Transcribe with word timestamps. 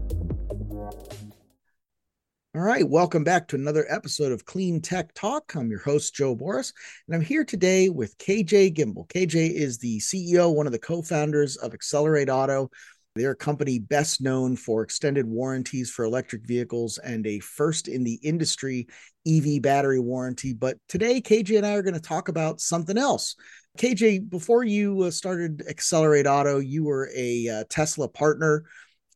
All 2.55 2.61
right, 2.61 2.87
welcome 2.87 3.23
back 3.23 3.47
to 3.47 3.55
another 3.55 3.83
episode 3.89 4.31
of 4.31 4.45
Clean 4.45 4.79
Tech 4.79 5.11
Talk. 5.15 5.55
I'm 5.55 5.71
your 5.71 5.79
host, 5.79 6.13
Joe 6.13 6.35
Borras, 6.35 6.71
and 7.07 7.15
I'm 7.15 7.23
here 7.23 7.43
today 7.43 7.89
with 7.89 8.15
KJ 8.19 8.75
Gimbel. 8.75 9.09
KJ 9.09 9.55
is 9.55 9.79
the 9.79 9.97
CEO, 9.97 10.53
one 10.53 10.67
of 10.67 10.71
the 10.71 10.77
co 10.77 11.01
founders 11.01 11.57
of 11.57 11.71
Xcelerate 11.71 12.29
Auto. 12.29 12.69
They're 13.15 13.31
a 13.31 13.35
company 13.35 13.79
best 13.79 14.21
known 14.21 14.55
for 14.55 14.83
extended 14.83 15.25
warranties 15.25 15.89
for 15.89 16.05
electric 16.05 16.45
vehicles 16.45 16.99
and 16.99 17.25
a 17.25 17.39
first 17.39 17.87
in 17.87 18.03
the 18.03 18.19
industry 18.21 18.85
EV 19.27 19.59
battery 19.59 19.99
warranty. 19.99 20.53
But 20.53 20.77
today, 20.87 21.21
KJ 21.21 21.57
and 21.57 21.65
I 21.65 21.73
are 21.73 21.81
going 21.81 21.95
to 21.95 21.99
talk 21.99 22.27
about 22.27 22.61
something 22.61 22.99
else. 22.99 23.35
KJ, 23.79 24.29
before 24.29 24.63
you 24.63 25.01
uh, 25.01 25.09
started 25.09 25.63
Xcelerate 25.67 26.27
Auto, 26.27 26.59
you 26.59 26.83
were 26.83 27.09
a 27.15 27.49
uh, 27.49 27.63
Tesla 27.67 28.07
partner 28.07 28.65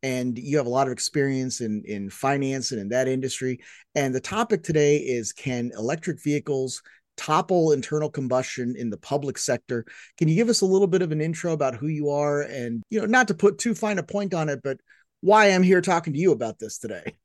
and 0.02 0.38
you 0.38 0.56
have 0.56 0.66
a 0.66 0.70
lot 0.70 0.86
of 0.86 0.92
experience 0.92 1.60
in 1.60 1.82
in 1.86 2.10
finance 2.10 2.72
and 2.72 2.80
in 2.80 2.88
that 2.90 3.08
industry. 3.08 3.60
And 3.94 4.14
the 4.14 4.20
topic 4.20 4.62
today 4.62 4.98
is 4.98 5.32
can 5.32 5.72
electric 5.76 6.22
vehicles 6.22 6.82
topple 7.16 7.72
internal 7.72 8.10
combustion 8.10 8.76
in 8.76 8.90
the 8.90 8.96
public 8.96 9.38
sector? 9.38 9.84
Can 10.16 10.28
you 10.28 10.36
give 10.36 10.48
us 10.48 10.60
a 10.60 10.66
little 10.66 10.86
bit 10.86 11.02
of 11.02 11.12
an 11.12 11.20
intro 11.20 11.52
about 11.52 11.74
who 11.74 11.88
you 11.88 12.10
are? 12.10 12.42
And 12.42 12.82
you 12.90 13.00
know 13.00 13.06
not 13.06 13.28
to 13.28 13.34
put 13.34 13.58
too 13.58 13.74
fine 13.74 13.98
a 13.98 14.02
point 14.02 14.34
on 14.34 14.48
it 14.48 14.60
but 14.62 14.78
why 15.20 15.46
i'm 15.46 15.62
here 15.62 15.80
talking 15.80 16.12
to 16.12 16.18
you 16.18 16.32
about 16.32 16.58
this 16.58 16.78
today. 16.78 17.16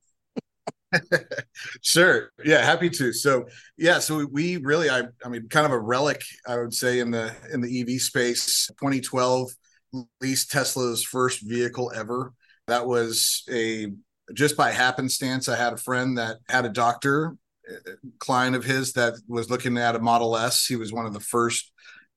Sure. 1.82 2.30
Yeah 2.46 2.64
happy 2.64 2.88
to. 2.92 3.12
So 3.14 3.46
yeah 3.78 3.98
so 3.98 4.28
we 4.32 4.58
really 4.58 4.92
i 4.92 5.02
i 5.26 5.30
mean 5.30 5.50
kind 5.50 5.66
of 5.66 5.72
a 5.72 5.80
relic 5.80 6.22
i 6.48 6.56
would 6.56 6.74
say 6.74 7.00
in 7.00 7.10
the 7.10 7.34
in 7.52 7.62
the 7.62 7.82
ev 7.82 8.00
space. 8.00 8.68
2012 8.80 9.50
leased 10.22 10.52
tesla's 10.52 11.04
first 11.04 11.42
vehicle 11.42 11.92
ever 11.96 12.32
that 12.68 12.88
was 12.88 13.44
a 13.50 13.92
just 14.34 14.56
by 14.56 14.72
happenstance. 14.72 15.50
I 15.50 15.56
had 15.56 15.74
a 15.74 15.78
friend 15.78 16.18
that 16.18 16.38
had 16.48 16.66
a 16.66 16.70
doctor 16.70 17.36
uh, 17.70 17.74
uh, 17.74 17.96
client 18.20 18.56
of 18.56 18.64
his 18.64 18.94
that 18.94 19.16
was 19.28 19.50
looking 19.50 19.78
at 19.78 19.96
a 19.96 20.00
Model 20.00 20.38
S. 20.38 20.66
He 20.66 20.76
was 20.76 20.94
one 20.94 21.06
of 21.06 21.14
the 21.14 21.20
first 21.20 21.73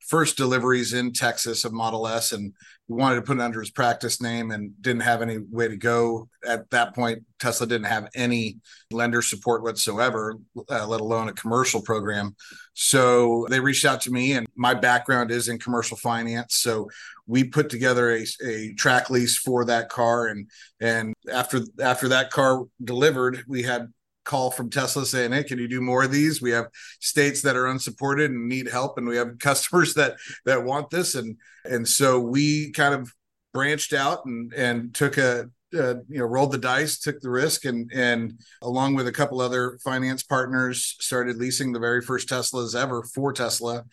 first 0.07 0.37
deliveries 0.37 0.93
in 0.93 1.11
Texas 1.11 1.65
of 1.65 1.73
Model 1.73 2.07
S, 2.07 2.31
and 2.31 2.53
he 2.87 2.93
wanted 2.93 3.15
to 3.17 3.21
put 3.21 3.37
it 3.37 3.41
under 3.41 3.59
his 3.59 3.69
practice 3.69 4.21
name 4.21 4.51
and 4.51 4.71
didn't 4.81 5.01
have 5.01 5.21
any 5.21 5.37
way 5.37 5.67
to 5.67 5.75
go 5.75 6.29
at 6.47 6.69
that 6.69 6.95
point. 6.95 7.23
Tesla 7.39 7.67
didn't 7.67 7.87
have 7.87 8.07
any 8.15 8.57
lender 8.89 9.21
support 9.21 9.61
whatsoever, 9.61 10.37
uh, 10.69 10.87
let 10.87 11.01
alone 11.01 11.27
a 11.27 11.33
commercial 11.33 11.81
program. 11.81 12.35
So 12.73 13.45
they 13.49 13.59
reached 13.59 13.83
out 13.83 14.01
to 14.01 14.11
me, 14.11 14.33
and 14.33 14.47
my 14.55 14.73
background 14.73 15.31
is 15.31 15.49
in 15.49 15.59
commercial 15.59 15.97
finance. 15.97 16.55
So 16.55 16.89
we 17.25 17.43
put 17.43 17.69
together 17.69 18.11
a, 18.11 18.25
a 18.45 18.73
TRAC 18.75 19.09
lease 19.09 19.37
for 19.37 19.65
that 19.65 19.89
car, 19.89 20.27
and 20.27 20.49
and 20.79 21.13
after 21.31 21.59
after 21.81 22.07
that 22.07 22.31
car 22.31 22.63
delivered, 22.81 23.43
we 23.47 23.63
had 23.63 23.91
call 24.27 24.51
from 24.51 24.69
Tesla 24.69 25.05
saying, 25.05 25.31
"Hey, 25.31 25.43
can 25.43 25.57
you 25.57 25.67
do 25.67 25.81
more 25.81 26.03
of 26.03 26.11
these? 26.11 26.41
We 26.41 26.51
have 26.51 26.67
states 26.99 27.41
that 27.41 27.55
are 27.55 27.65
unsupported 27.65 28.29
and 28.29 28.47
need 28.47 28.67
help, 28.67 28.97
and 28.97 29.07
we 29.07 29.17
have 29.17 29.39
customers 29.39 29.95
that 29.95 30.17
that 30.45 30.63
want 30.63 30.91
this." 30.91 31.15
And 31.15 31.37
and 31.65 31.87
so 31.87 32.19
we 32.19 32.71
kind 32.71 32.93
of 32.93 33.11
branched 33.53 33.93
out 33.93 34.25
and 34.25 34.53
and 34.53 34.93
took 34.93 35.17
a 35.17 35.49
uh, 35.73 35.95
you 36.07 36.19
know 36.19 36.25
rolled 36.25 36.51
the 36.51 36.57
dice 36.57 36.99
took 36.99 37.19
the 37.19 37.29
risk 37.29 37.65
and 37.65 37.91
and 37.93 38.39
along 38.61 38.95
with 38.95 39.07
a 39.07 39.11
couple 39.11 39.41
other 39.41 39.77
finance 39.83 40.23
partners 40.23 40.95
started 40.99 41.35
leasing 41.35 41.73
the 41.73 41.79
very 41.79 42.01
first 42.01 42.29
teslas 42.29 42.73
ever 42.73 43.03
for 43.03 43.33
tesla 43.33 43.83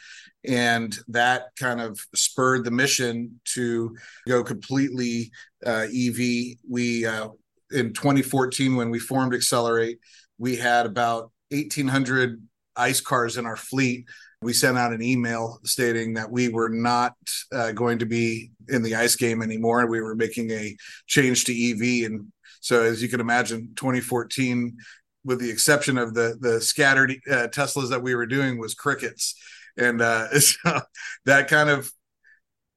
and 0.47 0.99
that 1.09 1.47
kind 1.59 1.81
of 1.81 1.99
spurred 2.15 2.65
the 2.65 2.71
mission 2.71 3.41
to 3.45 3.97
go 4.28 4.45
completely 4.45 5.33
uh, 5.66 5.87
ev 5.93 6.16
we 6.69 7.05
uh, 7.06 7.28
in 7.72 7.93
2014 7.93 8.77
when 8.77 8.91
we 8.91 8.99
formed 8.99 9.33
Xcelerate 9.33 9.97
we 10.39 10.56
had 10.56 10.87
about 10.87 11.31
1,800 11.50 12.41
ICE 12.77 13.00
cars 13.00 13.37
in 13.37 13.47
our 13.47 13.56
fleet. 13.56 14.06
We 14.43 14.53
sent 14.53 14.77
out 14.77 14.93
an 14.93 15.03
email 15.03 15.59
stating 15.65 16.15
that 16.15 16.31
we 16.31 16.49
were 16.49 16.69
not 16.69 17.15
uh, 17.53 17.72
going 17.72 17.99
to 18.00 18.06
be 18.06 18.50
in 18.69 18.83
the 18.83 18.95
ICE 18.95 19.15
game 19.17 19.43
anymore. 19.43 19.87
We 19.87 20.00
were 20.00 20.15
making 20.15 20.50
a 20.50 20.77
change 21.06 21.45
to 21.45 21.53
EV. 21.53 22.11
And 22.11 22.33
so, 22.61 22.83
as 22.83 23.03
you 23.03 23.09
can 23.09 23.21
imagine, 23.21 23.72
2014, 23.77 24.77
with 25.25 25.41
the 25.41 25.50
exception 25.50 25.97
of 25.97 26.15
the 26.15 26.37
the 26.41 26.61
scattered 26.61 27.12
uh, 27.31 27.49
Teslas 27.49 27.89
that 27.91 28.03
we 28.03 28.15
were 28.15 28.27
doing, 28.27 28.59
was 28.59 28.75
crickets. 28.75 29.34
And 29.77 30.03
uh, 30.03 30.28
so 30.41 30.81
that 31.25 31.49
kind 31.49 31.71
of 31.71 31.91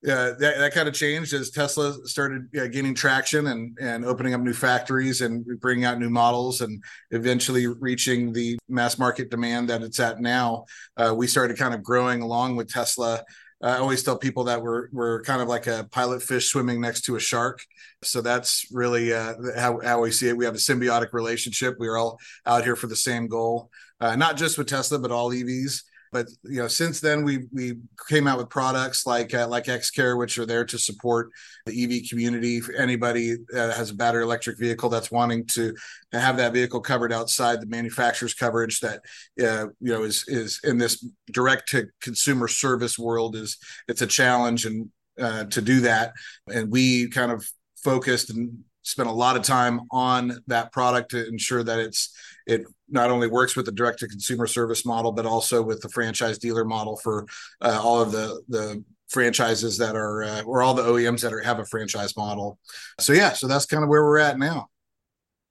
uh, 0.06 0.34
that, 0.38 0.58
that 0.58 0.74
kind 0.74 0.88
of 0.88 0.94
changed 0.94 1.34
as 1.34 1.50
Tesla 1.50 1.94
started 2.06 2.44
uh, 2.56 2.68
gaining 2.68 2.94
traction 2.94 3.48
and 3.48 3.76
and 3.82 4.06
opening 4.06 4.36
up 4.36 4.42
new 4.42 4.54
factories 4.54 5.22
and 5.22 5.44
bringing 5.60 5.86
out 5.86 5.98
new 5.98 6.10
models 6.10 6.62
and 6.62 6.84
eventually 7.10 7.66
reaching 7.66 8.32
the 8.32 8.60
mass 8.70 9.00
market 9.00 9.32
demand 9.32 9.70
that 9.70 9.82
it's 9.82 10.00
at 10.00 10.20
now. 10.20 10.66
Uh, 10.98 11.16
we 11.18 11.26
started 11.26 11.58
kind 11.58 11.74
of 11.74 11.82
growing 11.82 12.22
along 12.22 12.56
with 12.56 12.72
Tesla. 12.72 13.24
I 13.60 13.78
always 13.78 14.04
tell 14.04 14.18
people 14.18 14.44
that 14.44 14.62
we're 14.62 14.88
we're 14.92 15.24
kind 15.24 15.42
of 15.42 15.48
like 15.48 15.66
a 15.66 15.88
pilot 15.92 16.22
fish 16.22 16.48
swimming 16.50 16.80
next 16.80 17.02
to 17.06 17.16
a 17.16 17.20
shark. 17.20 17.60
So 18.04 18.22
that's 18.22 18.68
really 18.72 19.12
uh, 19.14 19.34
how 19.58 19.80
how 19.84 20.02
we 20.02 20.12
see 20.12 20.30
it. 20.30 20.38
We 20.38 20.46
have 20.46 20.54
a 20.54 20.60
symbiotic 20.60 21.12
relationship. 21.12 21.76
We're 21.80 21.98
all 21.98 22.20
out 22.46 22.64
here 22.64 22.76
for 22.76 22.86
the 22.86 22.96
same 22.96 23.28
goal, 23.28 23.72
uh, 24.00 24.16
not 24.16 24.38
just 24.38 24.60
with 24.60 24.68
Tesla, 24.68 25.00
but 25.00 25.12
all 25.12 25.32
EVs. 25.32 25.82
But 26.18 26.30
you 26.44 26.58
know, 26.58 26.68
since 26.68 27.00
then 27.00 27.24
we 27.24 27.46
we 27.54 27.76
came 28.10 28.26
out 28.26 28.40
with 28.40 28.50
products 28.50 29.06
like 29.06 29.36
uh, 29.36 29.48
like 29.48 29.66
XCare, 29.66 30.18
which 30.18 30.40
are 30.40 30.48
there 30.48 30.66
to 30.66 30.80
support 30.80 31.30
the 31.68 31.84
EV 31.84 32.10
community. 32.10 32.60
For 32.60 32.74
anybody 32.74 33.36
that 33.50 33.78
has 33.78 33.92
a 33.92 33.96
battery 33.96 34.24
electric 34.24 34.58
vehicle 34.58 34.90
that's 34.90 35.12
wanting 35.12 35.46
to 35.48 35.76
have 36.14 36.38
that 36.38 36.54
vehicle 36.54 36.82
covered 36.82 37.14
outside 37.14 37.62
the 37.62 37.68
manufacturer's 37.68 38.34
coverage, 38.34 38.80
that 38.80 39.02
uh, 39.40 39.68
you 39.80 39.94
know 39.94 40.02
is 40.02 40.26
is 40.28 40.60
in 40.64 40.80
this 40.80 41.06
direct 41.32 41.70
to 41.70 41.86
consumer 42.02 42.48
service 42.48 42.98
world 42.98 43.36
is 43.36 43.56
it's 43.88 44.02
a 44.02 44.08
challenge 44.08 44.66
and 44.66 44.90
uh, 45.22 45.44
to 45.46 45.62
do 45.62 45.82
that. 45.82 46.14
And 46.52 46.72
we 46.72 47.10
kind 47.10 47.32
of 47.32 47.48
focused 47.84 48.32
and 48.32 48.64
spent 48.82 49.08
a 49.08 49.12
lot 49.12 49.38
of 49.38 49.44
time 49.44 49.82
on 49.92 50.40
that 50.48 50.72
product 50.72 51.12
to 51.12 51.28
ensure 51.28 51.62
that 51.62 51.78
it's 51.78 52.12
it 52.48 52.66
not 52.90 53.12
only 53.12 53.28
works 53.28 53.56
with 53.56 53.66
the 53.66 53.72
direct 53.72 54.00
to 54.00 54.08
consumer 54.08 54.48
service 54.48 54.86
model, 54.86 55.12
but 55.12 55.26
also 55.26 55.62
with 55.62 55.82
the 55.82 55.90
franchise 55.90 56.38
dealer 56.38 56.66
model 56.66 56.98
for 56.98 57.26
uh, 57.62 57.80
all 57.82 58.02
of 58.02 58.12
the 58.12 58.42
the 58.48 58.84
franchises 59.10 59.78
that 59.78 59.96
are 59.96 60.24
uh, 60.24 60.42
or 60.44 60.62
all 60.62 60.74
the 60.74 60.84
OEMs 60.84 61.22
that 61.22 61.34
are 61.34 61.42
have 61.42 61.60
a 61.60 61.66
franchise 61.66 62.16
model. 62.16 62.58
So 63.00 63.14
yeah, 63.14 63.34
so 63.34 63.48
that's 63.48 63.66
kind 63.66 63.84
of 63.84 63.90
where 63.90 64.04
we're 64.04 64.20
at 64.20 64.40
now. 64.40 64.68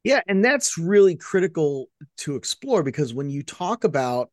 Yeah, 0.05 0.21
and 0.29 0.45
that's 0.45 0.79
really 0.79 1.17
critical 1.17 1.89
to 2.19 2.37
explore 2.37 2.83
because 2.83 3.12
when 3.12 3.29
you 3.29 3.43
talk 3.43 3.85
about 3.85 4.31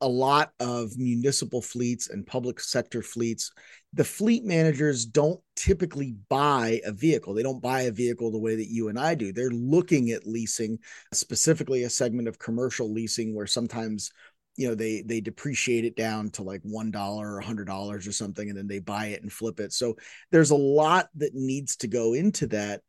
a, 0.00 0.08
lot 0.08 0.52
of 0.60 0.96
municipal 0.98 1.62
fleets 1.62 2.10
and 2.10 2.26
public 2.26 2.60
sector 2.60 3.02
fleets, 3.02 3.52
the 3.92 4.04
fleet 4.04 4.44
managers 4.44 5.04
don't 5.04 5.40
typically 5.56 6.14
buy 6.28 6.80
a 6.84 6.92
vehicle. 6.92 7.34
They 7.34 7.42
don't 7.42 7.62
buy 7.62 7.82
a 7.82 7.90
vehicle 7.90 8.30
the 8.30 8.38
way 8.38 8.54
that 8.54 8.68
you 8.68 8.88
and 8.88 8.98
I 8.98 9.14
do. 9.14 9.32
They're 9.32 9.50
looking 9.50 10.10
at 10.10 10.26
leasing, 10.26 10.78
specifically 11.12 11.82
a 11.82 11.90
segment 11.90 12.28
of 12.28 12.38
commercial 12.38 12.92
leasing 12.92 13.34
where 13.34 13.46
sometimes 13.46 14.12
you 14.56 14.68
know 14.68 14.74
they 14.74 15.02
they 15.02 15.20
depreciate 15.20 15.84
it 15.84 15.96
down 15.96 16.28
to 16.30 16.42
like 16.42 16.60
one 16.64 16.90
dollar 16.90 17.32
or 17.32 17.38
a 17.38 17.44
hundred 17.44 17.66
dollars 17.66 18.06
or 18.06 18.12
something 18.12 18.48
and 18.48 18.58
then 18.58 18.66
they 18.66 18.80
buy 18.80 19.06
it 19.06 19.22
and 19.22 19.32
flip 19.32 19.60
it 19.60 19.72
so 19.72 19.96
there's 20.32 20.50
a 20.50 20.56
lot 20.56 21.08
that 21.14 21.34
needs 21.34 21.76
to 21.76 21.86
go 21.86 22.14
into 22.14 22.48
that 22.48 22.82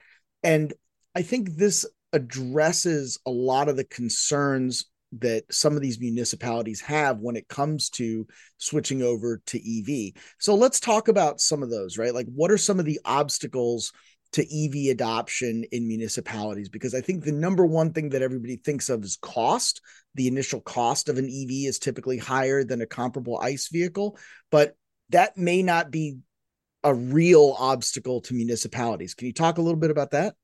and 0.44 0.74
i 1.16 1.22
think 1.22 1.52
this 1.52 1.86
addresses 2.14 3.20
a 3.26 3.32
lot 3.32 3.70
of 3.70 3.78
the 3.78 3.86
concerns 3.86 4.88
that 5.20 5.44
some 5.52 5.76
of 5.76 5.82
these 5.82 6.00
municipalities 6.00 6.82
have 6.82 7.20
when 7.20 7.36
it 7.36 7.48
comes 7.48 7.90
to 7.90 8.26
switching 8.58 9.02
over 9.02 9.42
to 9.48 9.58
EV. 9.58 10.14
So 10.40 10.56
let's 10.56 10.80
talk 10.80 11.08
about 11.08 11.42
some 11.42 11.64
of 11.64 11.70
those, 11.70 11.98
right? 11.98 12.14
Like 12.14 12.28
what 12.34 12.52
are 12.52 12.58
some 12.58 12.80
of 12.80 12.86
the 12.86 13.00
obstacles 13.04 13.92
to 14.34 14.42
EV 14.42 14.92
adoption 14.92 15.66
in 15.72 15.88
municipalities 15.88 16.70
because 16.70 16.96
I 16.96 17.02
think 17.02 17.24
the 17.24 17.34
number 17.34 17.66
one 17.66 17.92
thing 17.92 18.10
that 18.10 18.22
everybody 18.22 18.56
thinks 18.56 18.90
of 18.90 19.04
is 19.04 19.18
cost. 19.22 19.82
The 20.16 20.28
initial 20.28 20.62
cost 20.62 21.10
of 21.10 21.18
an 21.18 21.26
EV 21.26 21.68
is 21.68 21.80
typically 21.80 22.18
higher 22.18 22.64
than 22.64 22.82
a 22.82 22.86
comparable 22.86 23.38
ICE 23.40 23.68
vehicle, 23.68 24.18
but 24.50 24.76
that 25.10 25.38
may 25.38 25.62
not 25.62 25.92
be 25.92 26.18
a 26.84 26.94
real 26.94 27.56
obstacle 27.60 28.22
to 28.22 28.34
municipalities. 28.34 29.14
Can 29.14 29.28
you 29.28 29.34
talk 29.34 29.58
a 29.58 29.62
little 29.62 29.80
bit 29.80 29.92
about 29.92 30.12
that? 30.12 30.36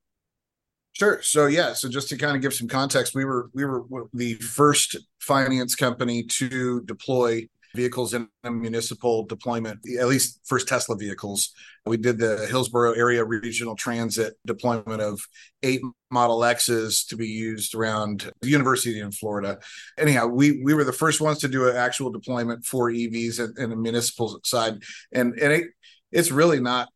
Sure. 0.98 1.22
So 1.22 1.46
yeah. 1.46 1.74
So 1.74 1.90
just 1.90 2.10
to 2.10 2.18
kind 2.18 2.36
of 2.36 2.42
give 2.42 2.56
some 2.56 2.68
context, 2.68 3.14
we 3.14 3.24
were 3.24 3.52
we 3.54 3.66
were 3.66 3.86
the 4.14 4.34
first 4.36 4.98
finance 5.20 5.76
company 5.76 6.24
to 6.24 6.82
deploy 6.82 7.48
vehicles 7.76 8.16
in 8.16 8.28
a 8.44 8.50
municipal 8.50 9.24
deployment, 9.24 9.80
at 10.00 10.08
least 10.08 10.40
first 10.46 10.68
Tesla 10.68 10.96
vehicles. 10.98 11.52
We 11.86 11.98
did 11.98 12.18
the 12.18 12.48
Hillsborough 12.50 12.94
area 12.94 13.24
regional 13.24 13.76
transit 13.76 14.34
deployment 14.48 15.00
of 15.00 15.22
eight 15.62 15.82
Model 16.10 16.44
X's 16.44 17.06
to 17.06 17.16
be 17.16 17.28
used 17.28 17.76
around 17.76 18.32
the 18.42 18.50
university 18.50 19.00
in 19.00 19.12
Florida. 19.12 19.60
Anyhow, 20.00 20.26
we 20.26 20.64
we 20.64 20.74
were 20.74 20.84
the 20.84 20.92
first 20.92 21.22
ones 21.22 21.38
to 21.40 21.48
do 21.48 21.70
an 21.70 21.76
actual 21.76 22.10
deployment 22.10 22.66
for 22.66 22.90
EVs 22.90 23.40
in, 23.40 23.64
in 23.64 23.70
the 23.70 23.76
municipal 23.76 24.40
side, 24.44 24.82
and 25.12 25.38
and 25.38 25.54
it, 25.54 25.66
it's 26.12 26.32
really 26.32 26.60
not 26.60 26.90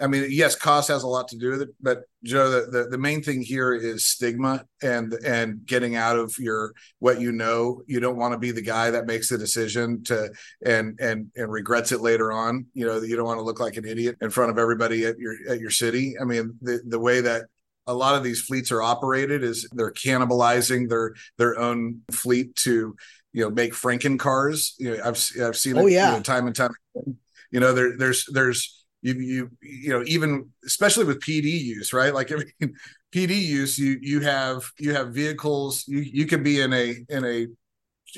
I 0.00 0.08
mean, 0.08 0.26
yes, 0.28 0.56
cost 0.56 0.88
has 0.88 1.04
a 1.04 1.08
lot 1.08 1.28
to 1.28 1.38
do 1.38 1.50
with 1.50 1.62
it, 1.62 1.68
but 1.80 2.02
Joe, 2.24 2.50
the, 2.50 2.70
the, 2.70 2.88
the, 2.90 2.98
main 2.98 3.22
thing 3.22 3.42
here 3.42 3.72
is 3.72 4.06
stigma 4.06 4.64
and 4.82 5.12
and 5.24 5.64
getting 5.64 5.94
out 5.94 6.18
of 6.18 6.34
your 6.36 6.72
what 6.98 7.20
you 7.20 7.30
know. 7.30 7.82
You 7.86 8.00
don't 8.00 8.16
want 8.16 8.32
to 8.32 8.38
be 8.38 8.50
the 8.50 8.60
guy 8.60 8.90
that 8.90 9.06
makes 9.06 9.28
the 9.28 9.38
decision 9.38 10.02
to 10.04 10.30
and 10.66 10.98
and 11.00 11.30
and 11.36 11.50
regrets 11.50 11.92
it 11.92 12.00
later 12.00 12.32
on. 12.32 12.66
You 12.74 12.86
know, 12.86 13.02
you 13.02 13.14
don't 13.14 13.26
want 13.26 13.38
to 13.38 13.44
look 13.44 13.60
like 13.60 13.76
an 13.76 13.84
idiot 13.84 14.16
in 14.20 14.30
front 14.30 14.50
of 14.50 14.58
everybody 14.58 15.06
at 15.06 15.16
your 15.18 15.34
at 15.48 15.60
your 15.60 15.70
city. 15.70 16.16
I 16.20 16.24
mean, 16.24 16.58
the 16.60 16.80
the 16.84 16.98
way 16.98 17.20
that 17.20 17.44
a 17.86 17.94
lot 17.94 18.16
of 18.16 18.24
these 18.24 18.40
fleets 18.40 18.72
are 18.72 18.82
operated 18.82 19.44
is 19.44 19.68
they're 19.72 19.92
cannibalizing 19.92 20.88
their 20.88 21.14
their 21.38 21.56
own 21.58 22.00
fleet 22.10 22.56
to 22.56 22.96
you 23.32 23.44
know 23.44 23.50
make 23.50 23.74
Franken 23.74 24.18
cars. 24.18 24.74
You 24.78 24.96
know, 24.96 25.02
I've 25.04 25.24
I've 25.40 25.56
seen 25.56 25.78
oh, 25.78 25.86
it 25.86 25.92
yeah. 25.92 26.10
you 26.10 26.16
know, 26.16 26.22
time 26.22 26.46
and 26.46 26.56
time. 26.56 26.72
Again. 26.96 27.16
You 27.50 27.60
know, 27.60 27.72
there 27.72 27.96
there's 27.96 28.26
there's 28.32 28.83
you 29.04 29.14
you 29.20 29.50
you 29.60 29.90
know 29.90 30.02
even 30.06 30.50
especially 30.64 31.04
with 31.04 31.20
PD 31.20 31.44
use, 31.44 31.92
right? 31.92 32.14
Like 32.14 32.32
I 32.32 32.36
mean, 32.36 32.74
PD 33.14 33.40
use, 33.40 33.78
you 33.78 33.98
you 34.00 34.20
have 34.20 34.64
you 34.78 34.94
have 34.94 35.14
vehicles. 35.14 35.84
You 35.86 36.00
you 36.00 36.26
can 36.26 36.42
be 36.42 36.60
in 36.62 36.72
a 36.72 36.96
in 37.10 37.24
a 37.24 37.46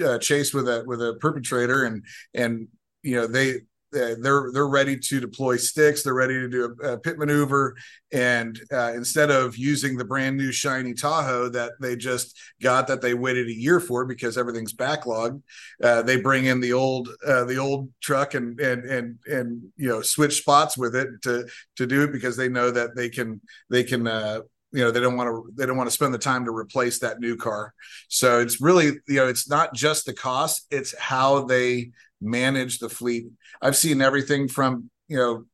uh, 0.05 0.19
chase 0.19 0.55
with 0.55 0.69
a 0.69 0.85
with 0.87 1.03
a 1.03 1.15
perpetrator, 1.21 1.85
and 1.85 2.05
and 2.35 2.69
you 3.03 3.17
know 3.17 3.27
they 3.27 3.63
they're 3.97 4.51
they're 4.53 4.69
ready 4.69 4.99
to 4.99 5.21
deploy 5.21 5.57
sticks. 5.57 6.03
They're 6.03 6.15
ready 6.15 6.35
to 6.35 6.49
do 6.49 6.77
a, 6.83 6.93
a 6.93 6.99
pit 6.99 7.19
maneuver, 7.19 7.77
and 8.13 8.59
uh, 8.73 8.93
instead 8.95 9.31
of 9.31 9.57
using 9.57 9.97
the 9.97 10.05
brand 10.05 10.37
new 10.37 10.53
shiny 10.53 10.95
Tahoe 10.95 11.49
that 11.51 11.73
they 11.81 11.97
just 11.97 12.39
got 12.63 12.87
that 12.89 13.01
they 13.01 13.15
waited 13.15 13.49
a 13.49 13.55
year 13.55 13.81
for 13.81 14.05
because 14.05 14.39
everything's 14.39 14.75
backlogged, 14.75 15.43
uh, 15.83 16.03
they 16.03 16.21
bring 16.21 16.47
in 16.47 16.61
the 16.61 16.73
old 16.73 17.09
uh, 17.27 17.45
the 17.45 17.57
old 17.57 17.91
truck 18.01 18.35
and 18.35 18.61
and 18.61 18.85
and 18.85 19.19
and 19.27 19.63
you 19.77 19.89
know 19.89 20.03
switch 20.03 20.39
spots 20.39 20.77
with 20.77 20.95
it 20.95 21.09
to 21.23 21.47
to 21.77 21.87
do 21.87 22.03
it 22.05 22.13
because 22.13 22.37
they 22.37 22.49
know 22.49 22.71
that 22.71 22.95
they 22.95 23.09
can 23.09 23.41
they 23.71 23.83
can 23.83 24.07
uh, 24.07 24.41
you 24.73 24.85
know 24.85 24.91
they 24.91 25.01
don't 25.01 25.17
want 25.17 25.29
to 25.29 25.51
they 25.55 25.65
don't 25.65 25.77
want 25.77 25.89
to 25.89 25.95
spend 25.95 26.13
the 26.13 26.19
time 26.19 26.45
to 26.45 26.51
replace 26.51 26.99
that 26.99 27.21
new 27.21 27.37
car 27.37 27.73
so 28.09 28.41
it's 28.41 28.61
really 28.61 28.93
you 29.09 29.17
know 29.17 29.27
it's 29.27 29.49
not 29.49 29.75
just 29.75 30.07
the 30.07 30.13
cost 30.13 30.67
it's 30.71 30.97
how 30.99 31.45
they 31.45 31.91
manage 32.21 32.79
the 32.79 32.89
fleet. 32.89 33.27
I've 33.61 33.77
seen 33.77 34.03
everything 34.03 34.49
from 34.49 34.91
you 35.09 35.17
know 35.17 35.45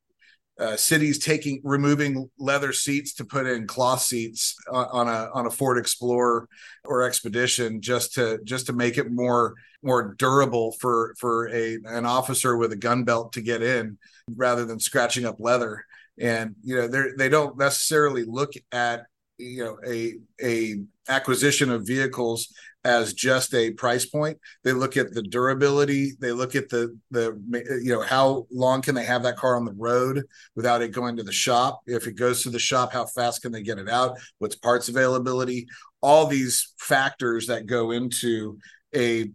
uh, 0.58 0.76
cities 0.76 1.18
taking 1.18 1.60
removing 1.64 2.30
leather 2.38 2.72
seats 2.72 3.14
to 3.14 3.24
put 3.24 3.46
in 3.46 3.66
cloth 3.66 4.02
seats 4.02 4.54
on, 4.70 4.86
on, 4.92 5.08
a 5.08 5.30
on 5.34 5.46
a 5.46 5.50
Ford 5.50 5.78
Explorer 5.78 6.48
or 6.84 7.02
Expedition 7.02 7.80
just 7.80 8.14
to 8.14 8.38
just 8.44 8.66
to 8.66 8.72
make 8.72 8.98
it 8.98 9.10
more 9.10 9.54
more 9.82 10.14
durable 10.18 10.72
for 10.72 11.14
for 11.18 11.48
a 11.48 11.78
an 11.86 12.06
officer 12.06 12.56
with 12.56 12.72
a 12.72 12.76
gun 12.76 13.04
belt 13.04 13.32
to 13.32 13.40
get 13.40 13.62
in 13.62 13.98
rather 14.36 14.64
than 14.64 14.78
scratching 14.78 15.24
up 15.24 15.36
leather. 15.38 15.84
And 16.20 16.54
you 16.62 16.76
know 16.76 16.86
they 16.86 17.04
they 17.16 17.28
don't 17.28 17.58
necessarily 17.58 18.24
look 18.24 18.52
at 18.70 19.06
you 19.42 19.64
know 19.64 19.78
a 19.86 20.14
a 20.42 20.76
acquisition 21.08 21.70
of 21.70 21.86
vehicles 21.86 22.52
as 22.84 23.14
just 23.14 23.54
a 23.54 23.70
price 23.72 24.06
point. 24.06 24.38
They 24.64 24.72
look 24.72 24.96
at 24.96 25.12
the 25.12 25.22
durability 25.22 26.12
they 26.20 26.32
look 26.32 26.54
at 26.54 26.68
the 26.68 26.98
the 27.10 27.40
you 27.82 27.92
know 27.92 28.02
how 28.02 28.46
long 28.50 28.82
can 28.82 28.94
they 28.94 29.04
have 29.04 29.22
that 29.22 29.36
car 29.36 29.56
on 29.56 29.64
the 29.64 29.74
road 29.76 30.24
without 30.56 30.82
it 30.82 30.92
going 30.92 31.16
to 31.16 31.22
the 31.22 31.32
shop? 31.32 31.82
If 31.86 32.06
it 32.06 32.16
goes 32.16 32.42
to 32.42 32.50
the 32.50 32.58
shop 32.58 32.92
how 32.92 33.06
fast 33.06 33.42
can 33.42 33.52
they 33.52 33.62
get 33.62 33.78
it 33.78 33.88
out? 33.88 34.18
What's 34.38 34.56
parts 34.56 34.88
availability? 34.88 35.66
All 36.00 36.26
these 36.26 36.72
factors 36.78 37.46
that 37.46 37.66
go 37.66 37.92
into 37.92 38.58
a 38.94 39.30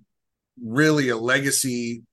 really 0.61 1.09
a 1.09 1.17
legacy 1.17 2.03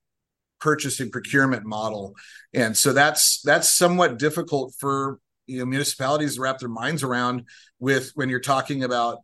purchase 0.60 0.98
and 1.00 1.12
procurement 1.12 1.64
model. 1.64 2.14
And 2.54 2.76
so 2.76 2.92
that's 2.92 3.42
that's 3.42 3.68
somewhat 3.68 4.18
difficult 4.18 4.74
for 4.78 5.18
you 5.46 5.58
know 5.58 5.66
municipalities 5.66 6.38
wrap 6.38 6.58
their 6.58 6.68
minds 6.68 7.02
around 7.02 7.44
with 7.78 8.10
when 8.14 8.28
you're 8.28 8.40
talking 8.40 8.84
about 8.84 9.18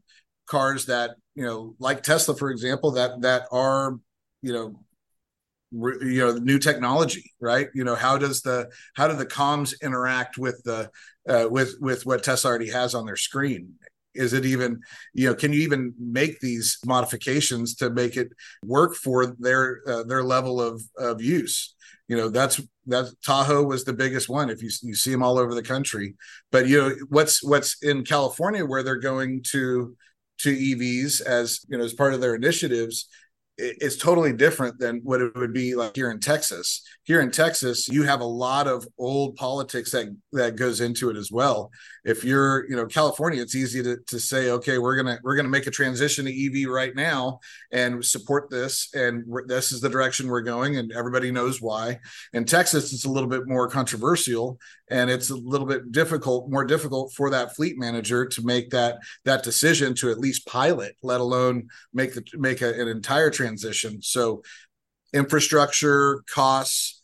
cars 0.47 0.87
that 0.87 1.13
you 1.35 1.45
know 1.45 1.75
like 1.79 2.03
tesla 2.03 2.35
for 2.35 2.51
example 2.51 2.93
that 2.93 3.21
that 3.21 3.45
are 3.53 3.99
you 4.43 4.53
know 4.53 4.75
re, 5.73 5.97
you 6.01 6.19
know 6.19 6.33
new 6.33 6.59
technology 6.59 7.33
right? 7.41 7.69
You 7.75 7.85
know 7.85 7.95
how 7.95 8.19
does 8.19 8.43
the 8.43 8.71
how 8.95 9.09
do 9.09 9.15
the 9.15 9.27
comms 9.27 9.75
interact 9.83 10.39
with 10.39 10.63
the 10.65 10.91
uh, 11.29 11.49
with 11.51 11.77
with 11.81 12.07
what 12.07 12.23
tesla 12.23 12.51
already 12.51 12.71
has 12.71 12.95
on 12.95 13.07
their 13.07 13.17
screen 13.17 13.75
is 14.15 14.33
it 14.33 14.45
even 14.45 14.81
you 15.15 15.29
know 15.29 15.35
can 15.35 15.53
you 15.53 15.61
even 15.61 15.95
make 15.99 16.41
these 16.41 16.79
modifications 16.85 17.75
to 17.77 17.91
make 17.91 18.17
it 18.17 18.29
work 18.65 18.95
for 18.95 19.35
their 19.39 19.83
uh, 19.87 20.03
their 20.05 20.23
level 20.23 20.61
of 20.61 20.83
of 20.99 21.23
use? 21.23 21.75
You 22.09 22.17
know 22.17 22.29
that's 22.29 22.61
that 22.87 23.13
Tahoe 23.25 23.63
was 23.63 23.85
the 23.85 23.93
biggest 23.93 24.29
one 24.29 24.51
if 24.51 24.63
you 24.63 24.71
you 24.83 24.95
see 24.95 25.13
them 25.13 25.23
all 25.23 25.39
over 25.39 25.55
the 25.55 25.63
country. 25.63 26.15
But 26.51 26.67
you 26.67 26.81
know 26.81 26.95
what's 27.09 27.43
what's 27.43 27.83
in 27.83 28.05
California 28.05 28.65
where 28.65 28.83
they're 28.83 28.97
going 28.97 29.45
to 29.51 29.97
to 30.39 30.57
EVs 30.57 31.21
as 31.21 31.61
you 31.69 31.79
know 31.79 31.85
as 31.85 31.93
part 31.93 32.15
of 32.15 32.21
their 32.21 32.35
initiatives 32.35 33.09
is 33.61 33.97
totally 33.97 34.33
different 34.33 34.79
than 34.79 35.01
what 35.03 35.21
it 35.21 35.35
would 35.37 35.53
be 35.53 35.75
like 35.75 35.95
here 35.95 36.11
in 36.11 36.21
Texas. 36.21 36.83
Here 37.05 37.21
in 37.21 37.31
Texas, 37.31 37.89
you 37.89 38.03
have 38.05 38.21
a 38.21 38.25
lot 38.25 38.67
of 38.67 38.87
old 38.99 39.37
politics 39.37 39.91
that 39.93 40.15
that 40.33 40.57
goes 40.57 40.81
into 40.81 41.11
it 41.11 41.17
as 41.17 41.31
well. 41.31 41.71
If 42.05 42.25
you're, 42.25 42.69
you 42.71 42.77
know, 42.77 42.87
California, 42.87 43.43
it's 43.43 43.55
easy 43.55 43.83
to, 43.83 43.99
to 44.07 44.19
say, 44.19 44.51
okay, 44.51 44.79
we're 44.79 44.97
gonna 44.97 45.19
we're 45.23 45.37
gonna 45.37 45.49
make 45.49 45.67
a 45.67 45.71
transition 45.71 46.25
to 46.25 46.63
EV 46.65 46.71
right 46.71 46.95
now 46.95 47.41
and 47.73 48.05
support 48.05 48.49
this, 48.51 48.89
and 48.95 49.25
this 49.47 49.73
is 49.73 49.81
the 49.81 49.89
direction 49.89 50.29
we're 50.29 50.41
going, 50.41 50.77
and 50.77 50.93
everybody 50.93 51.31
knows 51.31 51.61
why. 51.61 51.99
In 52.33 52.45
Texas, 52.45 52.93
it's 52.93 53.05
a 53.05 53.11
little 53.11 53.29
bit 53.29 53.47
more 53.47 53.69
controversial, 53.69 54.59
and 54.91 55.09
it's 55.09 55.31
a 55.31 55.37
little 55.37 55.67
bit 55.67 55.93
difficult, 55.93 56.51
more 56.51 56.65
difficult 56.65 57.13
for 57.13 57.31
that 57.31 57.55
fleet 57.55 57.79
manager 57.79 58.27
to 58.27 58.43
make 58.43 58.71
that 58.71 58.99
that 59.25 59.43
decision 59.43 59.95
to 59.97 60.11
at 60.11 60.19
least 60.19 60.47
pilot, 60.47 60.97
let 61.03 61.21
alone 61.21 61.69
make 61.95 62.15
the 62.15 62.25
make 62.35 62.61
a, 62.61 62.81
an 62.81 62.89
entire 62.89 63.31
transition. 63.31 64.03
So 64.03 64.43
infrastructure, 65.13 66.23
costs, 66.29 67.03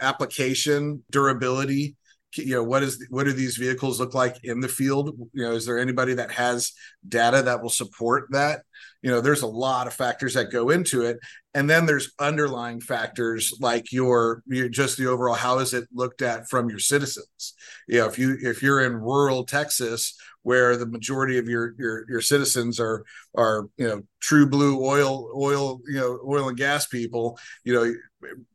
application, 0.00 1.04
durability, 1.10 1.96
you 2.36 2.54
know 2.54 2.62
what 2.62 2.82
is 2.82 3.06
what 3.10 3.24
do 3.24 3.32
these 3.32 3.56
vehicles 3.56 3.98
look 3.98 4.14
like 4.14 4.36
in 4.44 4.60
the 4.60 4.68
field 4.68 5.16
you 5.32 5.42
know 5.42 5.52
is 5.52 5.64
there 5.64 5.78
anybody 5.78 6.14
that 6.14 6.30
has 6.30 6.72
data 7.08 7.42
that 7.42 7.62
will 7.62 7.70
support 7.70 8.26
that 8.30 8.62
you 9.02 9.10
know 9.10 9.20
there's 9.20 9.42
a 9.42 9.46
lot 9.46 9.86
of 9.86 9.94
factors 9.94 10.34
that 10.34 10.50
go 10.50 10.70
into 10.70 11.02
it. 11.02 11.18
And 11.54 11.68
then 11.68 11.86
there's 11.86 12.12
underlying 12.20 12.80
factors 12.80 13.52
like 13.58 13.90
your, 13.90 14.42
your 14.46 14.68
just 14.68 14.96
the 14.96 15.06
overall 15.06 15.34
how 15.34 15.58
is 15.58 15.74
it 15.74 15.88
looked 15.92 16.22
at 16.22 16.48
from 16.48 16.68
your 16.68 16.78
citizens? 16.78 17.54
You 17.86 18.00
know 18.00 18.06
if 18.06 18.18
you 18.18 18.36
if 18.40 18.62
you're 18.62 18.82
in 18.82 18.94
rural 18.94 19.44
texas 19.44 20.16
where 20.42 20.76
the 20.76 20.86
majority 20.86 21.38
of 21.38 21.48
your 21.48 21.74
your 21.78 22.04
your 22.08 22.20
citizens 22.20 22.80
are 22.80 23.04
are 23.36 23.68
you 23.76 23.86
know 23.86 24.02
true 24.20 24.48
blue 24.48 24.84
oil 24.84 25.30
oil 25.36 25.80
you 25.86 25.98
know 25.98 26.18
oil 26.26 26.48
and 26.48 26.56
gas 26.56 26.86
people 26.86 27.38
you 27.64 27.74
know 27.74 27.92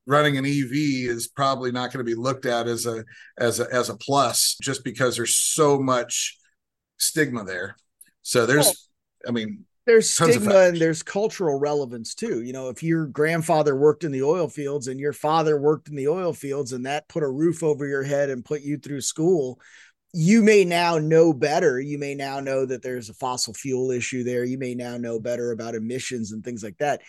running 0.05 0.37
an 0.37 0.45
EV 0.45 0.71
is 0.73 1.27
probably 1.27 1.71
not 1.71 1.91
going 1.91 2.05
to 2.05 2.09
be 2.09 2.19
looked 2.19 2.45
at 2.45 2.67
as 2.67 2.85
a 2.85 3.03
as 3.37 3.59
a 3.59 3.67
as 3.73 3.89
a 3.89 3.97
plus 3.97 4.57
just 4.61 4.83
because 4.83 5.15
there's 5.15 5.35
so 5.35 5.79
much 5.79 6.37
stigma 6.97 7.43
there. 7.43 7.75
So 8.21 8.45
there's 8.45 8.89
I 9.27 9.31
mean 9.31 9.65
there's 9.85 10.09
stigma 10.09 10.55
and 10.55 10.77
there's 10.77 11.03
cultural 11.03 11.59
relevance 11.59 12.15
too. 12.15 12.41
You 12.41 12.53
know, 12.53 12.69
if 12.69 12.83
your 12.83 13.05
grandfather 13.05 13.75
worked 13.75 14.03
in 14.03 14.11
the 14.11 14.23
oil 14.23 14.47
fields 14.47 14.87
and 14.87 14.99
your 14.99 15.13
father 15.13 15.59
worked 15.59 15.89
in 15.89 15.95
the 15.95 16.07
oil 16.07 16.33
fields 16.33 16.71
and 16.71 16.85
that 16.85 17.09
put 17.09 17.23
a 17.23 17.29
roof 17.29 17.63
over 17.63 17.85
your 17.85 18.03
head 18.03 18.29
and 18.29 18.45
put 18.45 18.61
you 18.61 18.77
through 18.77 19.01
school, 19.01 19.59
you 20.13 20.41
may 20.41 20.63
now 20.63 20.99
know 20.99 21.33
better. 21.33 21.81
You 21.81 21.97
may 21.97 22.15
now 22.15 22.39
know 22.39 22.65
that 22.65 22.81
there's 22.81 23.09
a 23.09 23.15
fossil 23.15 23.53
fuel 23.53 23.91
issue 23.91 24.23
there. 24.23 24.45
You 24.45 24.57
may 24.57 24.75
now 24.75 24.97
know 24.97 25.19
better 25.19 25.51
about 25.51 25.75
emissions 25.75 26.31
and 26.31 26.43
things 26.43 26.63
like 26.63 26.77
that. 26.77 27.01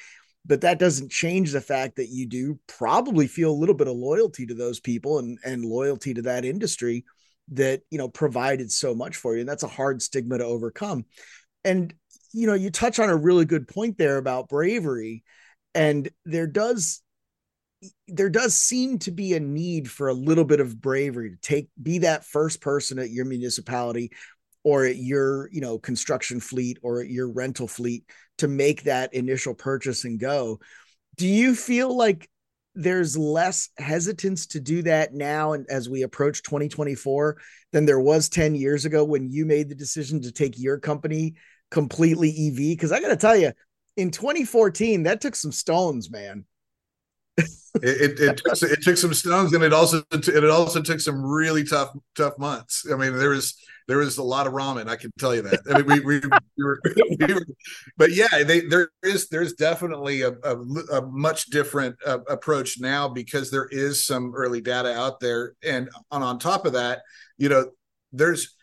But 0.47 0.63
that 0.63 0.79
doesn't 0.79 1.11
change 1.11 1.53
the 1.53 1.61
fact 1.61 1.97
that 1.97 2.09
you 2.09 2.27
do 2.27 2.59
probably 2.67 3.27
feel 3.29 3.51
a 3.51 3.53
little 3.53 3.75
bit 3.75 3.89
of 3.89 3.97
loyalty 3.97 4.47
to 4.47 4.55
those 4.55 4.81
people 4.81 5.19
and, 5.19 5.39
and 5.45 5.65
loyalty 5.65 6.13
to 6.15 6.23
that 6.23 6.45
industry 6.45 7.05
that, 7.53 7.83
you 7.91 7.99
know, 7.99 8.09
provided 8.09 8.71
so 8.71 8.95
much 8.95 9.17
for 9.17 9.35
you. 9.35 9.41
And 9.41 9.49
that's 9.49 9.63
a 9.63 9.69
hard 9.69 10.03
stigma 10.03 10.39
to 10.39 10.45
overcome. 10.45 11.05
And, 11.63 11.95
you 12.35 12.47
know, 12.49 12.55
you 12.55 12.71
touch 12.71 12.99
on 12.99 13.09
a 13.09 13.17
really 13.17 13.45
good 13.45 13.69
point 13.69 13.97
there 13.97 14.19
about 14.19 14.49
bravery. 14.49 15.23
And 15.75 16.09
there 16.25 16.47
does 16.47 17.01
there 18.09 18.31
does 18.31 18.55
seem 18.55 18.99
to 18.99 19.11
be 19.11 19.35
a 19.35 19.41
need 19.41 19.91
for 19.91 20.09
a 20.09 20.15
little 20.15 20.45
bit 20.45 20.61
of 20.61 20.81
bravery 20.81 21.31
to 21.31 21.37
take 21.37 21.69
be 21.83 21.99
that 21.99 22.25
first 22.25 22.61
person 22.61 22.99
at 22.99 23.11
your 23.11 23.27
municipality 23.27 24.11
or 24.63 24.87
at 24.87 24.97
your 24.97 25.51
you 25.53 25.61
know 25.61 25.79
construction 25.79 26.41
fleet 26.41 26.79
or 26.83 27.03
at 27.03 27.09
your 27.09 27.31
rental 27.31 27.69
fleet 27.69 28.05
to 28.39 28.49
make 28.49 28.85
that 28.85 29.13
initial 29.13 29.53
purchase 29.53 30.05
and 30.05 30.19
go 30.19 30.59
do 31.19 31.27
you 31.27 31.55
feel 31.55 31.95
like 31.95 32.27
there's 32.75 33.19
less 33.19 33.69
hesitance 33.77 34.47
to 34.47 34.61
do 34.61 34.81
that 34.81 35.13
now 35.13 35.53
and 35.53 35.67
as 35.69 35.91
we 35.91 36.03
approach 36.03 36.43
2024 36.43 37.37
than 37.73 37.85
there 37.85 38.01
was 38.01 38.31
10 38.31 38.55
years 38.55 38.87
ago 38.87 39.05
when 39.05 39.31
you 39.31 39.45
made 39.45 39.69
the 39.69 39.75
decision 39.75 40.23
to 40.23 40.33
take 40.33 40.59
your 40.59 40.79
company 40.79 41.35
completely 41.75 42.31
EV 42.31 42.57
because 42.57 42.93
I 42.93 43.01
got 43.01 43.09
to 43.09 43.17
tell 43.17 43.37
you 43.37 43.53
in 43.97 44.13
2014 44.13 45.03
that 45.03 45.21
took 45.21 45.35
some 45.35 45.51
stones 45.51 46.09
man. 46.09 46.45
It, 47.37 47.49
it, 47.83 48.21
it, 48.21 48.37
took, 48.37 48.63
it 48.71 48.83
took 48.83 48.97
some 48.97 49.13
stones 49.13 49.53
and 49.53 49.65
it 49.65 49.73
also 49.73 50.05
it 50.13 50.45
also 50.49 50.81
took 50.81 51.01
some 51.01 51.21
really 51.21 51.65
tough 51.65 51.91
tough 52.15 52.39
months. 52.39 52.87
I 52.91 52.97
mean 52.97 53.19
there 53.19 53.31
was 53.31 53.61
there 53.89 53.99
was 53.99 54.19
a 54.19 54.23
lot 54.23 54.47
of 54.47 54.53
ramen 54.53 54.89
i 54.89 54.95
can 54.95 55.11
tell 55.19 55.35
you 55.35 55.43
that. 55.43 55.59
I 55.69 55.79
mean 55.79 55.87
we, 55.87 55.99
we, 55.99 56.21
we, 56.57 56.65
were, 56.65 56.81
we 57.19 57.35
were, 57.35 57.47
but 57.97 58.13
yeah 58.13 58.45
they 58.45 58.61
there 58.61 58.91
is 59.03 59.29
there's 59.29 59.55
definitely 59.55 60.23
a, 60.23 60.31
a, 60.45 60.57
a 60.93 61.03
much 61.11 61.47
different 61.47 61.97
uh, 62.07 62.21
approach 62.29 62.79
now 62.79 63.09
because 63.09 63.51
there 63.51 63.67
is 63.73 64.07
some 64.07 64.33
early 64.37 64.61
data 64.61 64.95
out 64.95 65.19
there. 65.19 65.55
And 65.65 65.91
on 66.13 66.23
on 66.23 66.39
top 66.39 66.67
of 66.67 66.75
that 66.75 67.03
you 67.37 67.49
know 67.49 67.73
there's 68.13 68.55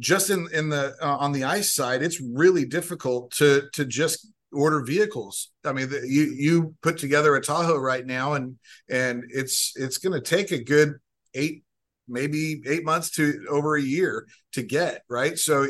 just 0.00 0.30
in 0.30 0.48
in 0.52 0.68
the 0.68 0.94
uh, 1.00 1.16
on 1.16 1.32
the 1.32 1.44
ice 1.44 1.74
side 1.74 2.02
it's 2.02 2.20
really 2.20 2.64
difficult 2.64 3.30
to 3.30 3.68
to 3.72 3.84
just 3.84 4.28
order 4.52 4.82
vehicles. 4.82 5.50
I 5.64 5.72
mean, 5.72 5.90
the, 5.90 6.06
you 6.06 6.34
you 6.36 6.74
put 6.82 6.98
together 6.98 7.36
a 7.36 7.40
Tahoe 7.40 7.78
right 7.78 8.04
now, 8.04 8.34
and 8.34 8.58
and 8.88 9.24
it's 9.28 9.72
it's 9.76 9.98
going 9.98 10.12
to 10.12 10.20
take 10.20 10.50
a 10.50 10.62
good 10.62 10.94
eight, 11.34 11.64
maybe 12.08 12.62
eight 12.66 12.84
months 12.84 13.10
to 13.12 13.44
over 13.48 13.76
a 13.76 13.82
year 13.82 14.26
to 14.52 14.62
get 14.62 15.02
right. 15.08 15.38
So, 15.38 15.66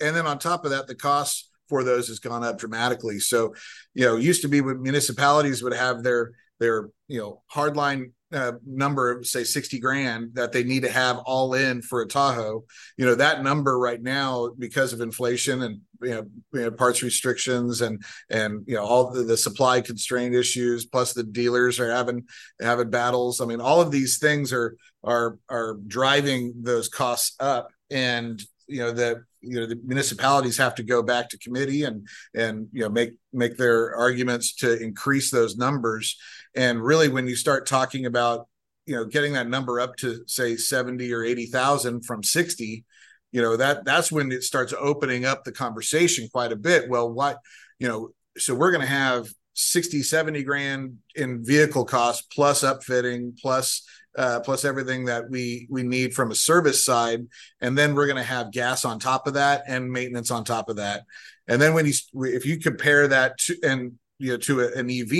and 0.00 0.16
then 0.16 0.26
on 0.26 0.38
top 0.38 0.64
of 0.64 0.70
that, 0.70 0.86
the 0.86 0.94
cost 0.94 1.50
for 1.68 1.84
those 1.84 2.08
has 2.08 2.18
gone 2.18 2.42
up 2.42 2.58
dramatically. 2.58 3.20
So, 3.20 3.54
you 3.94 4.04
know, 4.04 4.16
used 4.16 4.42
to 4.42 4.48
be 4.48 4.60
when 4.60 4.82
municipalities 4.82 5.62
would 5.62 5.74
have 5.74 6.02
their 6.02 6.32
their 6.58 6.88
you 7.08 7.20
know 7.20 7.42
hardline 7.52 8.12
uh, 8.32 8.52
number, 8.66 9.10
of 9.10 9.26
say 9.26 9.44
60 9.44 9.78
grand 9.78 10.34
that 10.34 10.52
they 10.52 10.62
need 10.62 10.82
to 10.82 10.90
have 10.90 11.18
all 11.18 11.54
in 11.54 11.82
for 11.82 12.02
a 12.02 12.06
Tahoe, 12.06 12.64
you 12.96 13.04
know, 13.04 13.14
that 13.16 13.42
number 13.42 13.78
right 13.78 14.00
now, 14.00 14.50
because 14.58 14.92
of 14.92 15.00
inflation 15.00 15.62
and, 15.62 15.80
you 16.02 16.10
know, 16.10 16.26
you 16.52 16.60
know 16.62 16.70
parts 16.70 17.02
restrictions 17.02 17.80
and, 17.80 18.02
and, 18.28 18.64
you 18.66 18.74
know, 18.74 18.84
all 18.84 19.10
the, 19.10 19.22
the 19.22 19.36
supply 19.36 19.80
constraint 19.80 20.34
issues, 20.34 20.84
plus 20.84 21.12
the 21.12 21.24
dealers 21.24 21.80
are 21.80 21.90
having, 21.90 22.24
having 22.60 22.90
battles. 22.90 23.40
I 23.40 23.46
mean, 23.46 23.60
all 23.60 23.80
of 23.80 23.90
these 23.90 24.18
things 24.18 24.52
are, 24.52 24.76
are, 25.02 25.38
are 25.48 25.78
driving 25.86 26.54
those 26.62 26.88
costs 26.88 27.36
up. 27.40 27.70
And, 27.90 28.40
you 28.68 28.78
know, 28.78 28.92
that, 28.92 29.16
you 29.40 29.60
know, 29.60 29.66
the 29.66 29.80
municipalities 29.84 30.56
have 30.56 30.74
to 30.74 30.82
go 30.82 31.02
back 31.02 31.28
to 31.30 31.38
committee 31.38 31.84
and, 31.84 32.06
and, 32.34 32.68
you 32.72 32.82
know, 32.82 32.88
make, 32.88 33.12
make 33.32 33.56
their 33.56 33.94
arguments 33.96 34.54
to 34.56 34.78
increase 34.82 35.30
those 35.30 35.56
numbers 35.56 36.16
and 36.54 36.82
really, 36.82 37.08
when 37.08 37.26
you 37.26 37.36
start 37.36 37.66
talking 37.66 38.06
about, 38.06 38.48
you 38.86 38.94
know, 38.94 39.04
getting 39.04 39.34
that 39.34 39.48
number 39.48 39.80
up 39.80 39.96
to 39.96 40.24
say 40.26 40.56
70 40.56 41.12
or 41.12 41.24
80,000 41.24 42.04
from 42.04 42.22
60, 42.22 42.84
you 43.32 43.42
know, 43.42 43.56
that 43.56 43.84
that's 43.84 44.10
when 44.10 44.32
it 44.32 44.42
starts 44.42 44.74
opening 44.78 45.24
up 45.24 45.44
the 45.44 45.52
conversation 45.52 46.28
quite 46.32 46.52
a 46.52 46.56
bit. 46.56 46.88
Well, 46.88 47.10
what, 47.10 47.38
you 47.78 47.86
know, 47.86 48.10
so 48.36 48.54
we're 48.54 48.72
going 48.72 48.80
to 48.80 48.86
have 48.86 49.28
60, 49.54 50.02
70 50.02 50.42
grand 50.42 50.98
in 51.14 51.44
vehicle 51.44 51.84
costs 51.84 52.26
plus 52.32 52.62
upfitting 52.62 53.38
plus 53.40 53.82
uh, 54.16 54.40
plus 54.40 54.64
everything 54.64 55.04
that 55.04 55.30
we 55.30 55.66
we 55.70 55.82
need 55.82 56.14
from 56.14 56.30
a 56.30 56.34
service 56.34 56.84
side. 56.84 57.26
And 57.60 57.76
then 57.76 57.94
we're 57.94 58.06
going 58.06 58.16
to 58.16 58.22
have 58.22 58.52
gas 58.52 58.84
on 58.84 58.98
top 58.98 59.26
of 59.26 59.34
that 59.34 59.62
and 59.66 59.90
maintenance 59.90 60.30
on 60.30 60.44
top 60.44 60.68
of 60.68 60.76
that. 60.76 61.04
And 61.48 61.60
then 61.60 61.74
when 61.74 61.86
you 61.86 61.92
if 62.24 62.44
you 62.44 62.58
compare 62.58 63.08
that 63.08 63.38
to 63.38 63.56
and 63.62 63.92
you 64.18 64.32
know 64.32 64.36
to 64.38 64.60
a, 64.60 64.72
an 64.72 64.90
ev 64.90 65.12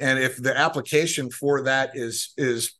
and 0.00 0.18
if 0.18 0.36
the 0.38 0.56
application 0.56 1.30
for 1.30 1.62
that 1.62 1.90
is 1.94 2.32
is 2.36 2.72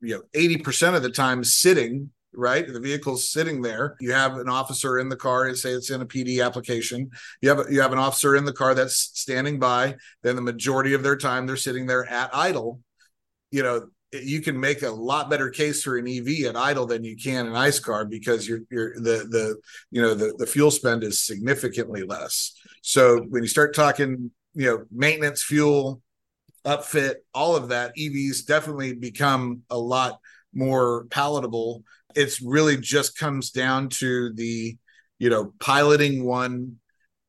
you 0.00 0.14
know 0.14 0.22
80% 0.34 0.94
of 0.94 1.02
the 1.02 1.10
time 1.10 1.44
sitting 1.44 2.10
right 2.36 2.66
the 2.66 2.80
vehicle's 2.80 3.30
sitting 3.30 3.62
there 3.62 3.96
you 4.00 4.12
have 4.12 4.38
an 4.38 4.48
officer 4.48 4.98
in 4.98 5.08
the 5.08 5.16
car 5.16 5.44
and 5.44 5.56
say 5.56 5.70
it's 5.70 5.90
in 5.90 6.00
a 6.00 6.06
pd 6.06 6.44
application 6.44 7.10
you 7.40 7.48
have 7.48 7.70
you 7.70 7.80
have 7.80 7.92
an 7.92 7.98
officer 7.98 8.34
in 8.34 8.44
the 8.44 8.52
car 8.52 8.74
that's 8.74 8.96
standing 8.96 9.58
by 9.60 9.94
then 10.22 10.34
the 10.34 10.42
majority 10.42 10.94
of 10.94 11.02
their 11.04 11.16
time 11.16 11.46
they're 11.46 11.56
sitting 11.56 11.86
there 11.86 12.04
at 12.10 12.34
idle 12.34 12.80
you 13.52 13.62
know 13.62 13.86
you 14.22 14.40
can 14.40 14.58
make 14.58 14.82
a 14.82 14.90
lot 14.90 15.28
better 15.28 15.50
case 15.50 15.82
for 15.82 15.96
an 15.96 16.08
EV 16.08 16.46
at 16.46 16.56
idle 16.56 16.86
than 16.86 17.04
you 17.04 17.16
can 17.16 17.46
an 17.46 17.56
ICE 17.56 17.78
car 17.80 18.04
because 18.04 18.48
you're 18.48 18.60
you're 18.70 18.94
the 18.94 19.26
the 19.30 19.56
you 19.90 20.00
know 20.00 20.14
the 20.14 20.34
the 20.38 20.46
fuel 20.46 20.70
spend 20.70 21.02
is 21.02 21.22
significantly 21.22 22.02
less. 22.04 22.54
So 22.82 23.20
when 23.28 23.42
you 23.42 23.48
start 23.48 23.74
talking 23.74 24.30
you 24.54 24.66
know 24.66 24.84
maintenance 24.90 25.42
fuel 25.42 26.00
upfit, 26.64 27.16
all 27.32 27.56
of 27.56 27.68
that, 27.68 27.96
EVs 27.96 28.46
definitely 28.46 28.94
become 28.94 29.62
a 29.70 29.78
lot 29.78 30.18
more 30.54 31.06
palatable. 31.10 31.84
It's 32.14 32.40
really 32.40 32.76
just 32.76 33.18
comes 33.18 33.50
down 33.50 33.88
to 33.90 34.32
the, 34.32 34.76
you 35.18 35.30
know, 35.30 35.52
piloting 35.60 36.24
one, 36.24 36.76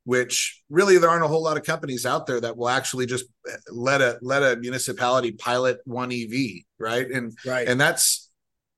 which 0.06 0.62
really 0.70 0.98
there 0.98 1.10
aren't 1.10 1.26
a 1.26 1.28
whole 1.28 1.44
lot 1.44 1.58
of 1.58 1.64
companies 1.64 2.06
out 2.06 2.28
there 2.28 2.40
that 2.40 2.56
will 2.56 2.70
actually 2.70 3.06
just 3.06 3.26
let 3.70 4.02
a 4.02 4.18
let 4.22 4.44
a 4.44 4.56
municipality 4.56 5.32
pilot 5.32 5.80
one 5.86 6.12
EV, 6.12 6.64
right? 6.80 7.10
And 7.10 7.38
right. 7.46 7.68
and 7.68 7.82
that's 7.82 8.30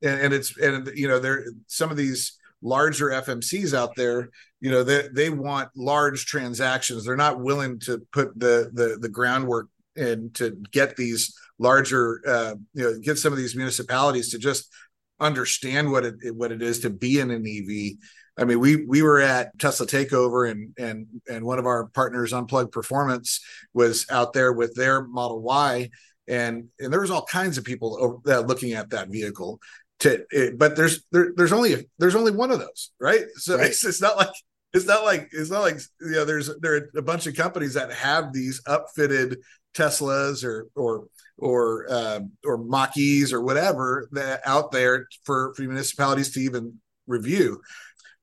and, 0.01 0.19
and 0.19 0.33
it's 0.33 0.57
and 0.57 0.89
you 0.95 1.07
know 1.07 1.19
there 1.19 1.45
some 1.67 1.91
of 1.91 1.97
these 1.97 2.37
larger 2.61 3.09
FMCs 3.09 3.77
out 3.77 3.95
there, 3.95 4.29
you 4.61 4.71
know, 4.71 4.83
they 4.83 5.07
they 5.13 5.29
want 5.29 5.69
large 5.75 6.25
transactions. 6.25 7.05
They're 7.05 7.15
not 7.15 7.39
willing 7.39 7.79
to 7.81 8.01
put 8.11 8.37
the 8.39 8.71
the 8.73 8.97
the 8.99 9.09
groundwork 9.09 9.67
and 9.95 10.33
to 10.35 10.57
get 10.71 10.95
these 10.95 11.35
larger, 11.59 12.21
uh, 12.27 12.55
you 12.73 12.83
know, 12.83 12.99
get 12.99 13.17
some 13.17 13.33
of 13.33 13.37
these 13.37 13.55
municipalities 13.55 14.29
to 14.31 14.39
just 14.39 14.71
understand 15.19 15.91
what 15.91 16.05
it 16.05 16.15
what 16.35 16.51
it 16.51 16.61
is 16.61 16.79
to 16.81 16.89
be 16.89 17.19
in 17.19 17.31
an 17.31 17.45
EV. 17.45 17.97
I 18.37 18.45
mean, 18.45 18.59
we 18.59 18.85
we 18.85 19.01
were 19.01 19.19
at 19.19 19.57
Tesla 19.57 19.87
Takeover, 19.87 20.49
and 20.49 20.73
and 20.77 21.07
and 21.29 21.45
one 21.45 21.59
of 21.59 21.65
our 21.65 21.87
partners, 21.87 22.33
Unplugged 22.33 22.71
Performance, 22.71 23.41
was 23.73 24.05
out 24.09 24.33
there 24.33 24.53
with 24.53 24.75
their 24.75 25.03
Model 25.03 25.41
Y, 25.41 25.89
and 26.27 26.67
and 26.79 26.93
there 26.93 27.01
was 27.01 27.11
all 27.11 27.25
kinds 27.25 27.57
of 27.57 27.63
people 27.63 28.21
looking 28.25 28.73
at 28.73 28.91
that 28.91 29.09
vehicle. 29.09 29.59
To 30.01 30.23
it, 30.29 30.59
but 30.59 30.75
there's 30.75 31.03
there, 31.11 31.31
there's 31.35 31.53
only 31.53 31.89
there's 31.97 32.15
only 32.15 32.31
one 32.31 32.51
of 32.51 32.59
those, 32.59 32.91
right? 32.99 33.25
So 33.37 33.57
right. 33.57 33.67
It's, 33.67 33.83
it's 33.83 34.01
not 34.01 34.15
like 34.17 34.29
it's 34.73 34.85
not 34.85 35.03
like 35.03 35.29
it's 35.31 35.49
not 35.49 35.61
like 35.61 35.79
you 36.01 36.11
know 36.11 36.25
there's 36.25 36.51
there 36.59 36.75
are 36.75 36.89
a 36.95 37.01
bunch 37.01 37.25
of 37.25 37.35
companies 37.35 37.73
that 37.73 37.91
have 37.91 38.31
these 38.31 38.61
upfitted 38.67 39.37
Teslas 39.73 40.43
or 40.43 40.67
or 40.75 41.07
or 41.37 41.87
uh, 41.89 42.19
or 42.45 42.57
Mach-E's 42.57 43.31
or 43.33 43.41
whatever 43.41 44.07
that 44.11 44.41
out 44.45 44.71
there 44.71 45.07
for, 45.23 45.53
for 45.55 45.61
municipalities 45.63 46.31
to 46.33 46.41
even 46.41 46.79
review. 47.05 47.61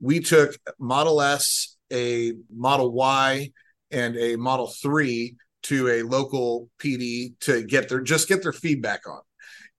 We 0.00 0.20
took 0.20 0.56
Model 0.78 1.20
S, 1.20 1.76
a 1.92 2.32
Model 2.54 2.92
Y, 2.92 3.50
and 3.90 4.16
a 4.16 4.36
Model 4.36 4.72
3 4.82 5.36
to 5.64 5.88
a 5.88 6.02
local 6.02 6.68
PD 6.78 7.38
to 7.40 7.64
get 7.64 7.88
their 7.88 8.00
just 8.00 8.28
get 8.28 8.42
their 8.42 8.52
feedback 8.52 9.06
on. 9.08 9.20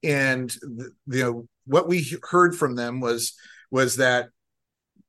And 0.04 0.54
you 1.08 1.24
know 1.24 1.48
what 1.66 1.88
we 1.88 2.08
heard 2.24 2.56
from 2.56 2.76
them 2.76 3.00
was 3.00 3.34
was 3.72 3.98
that 3.98 4.30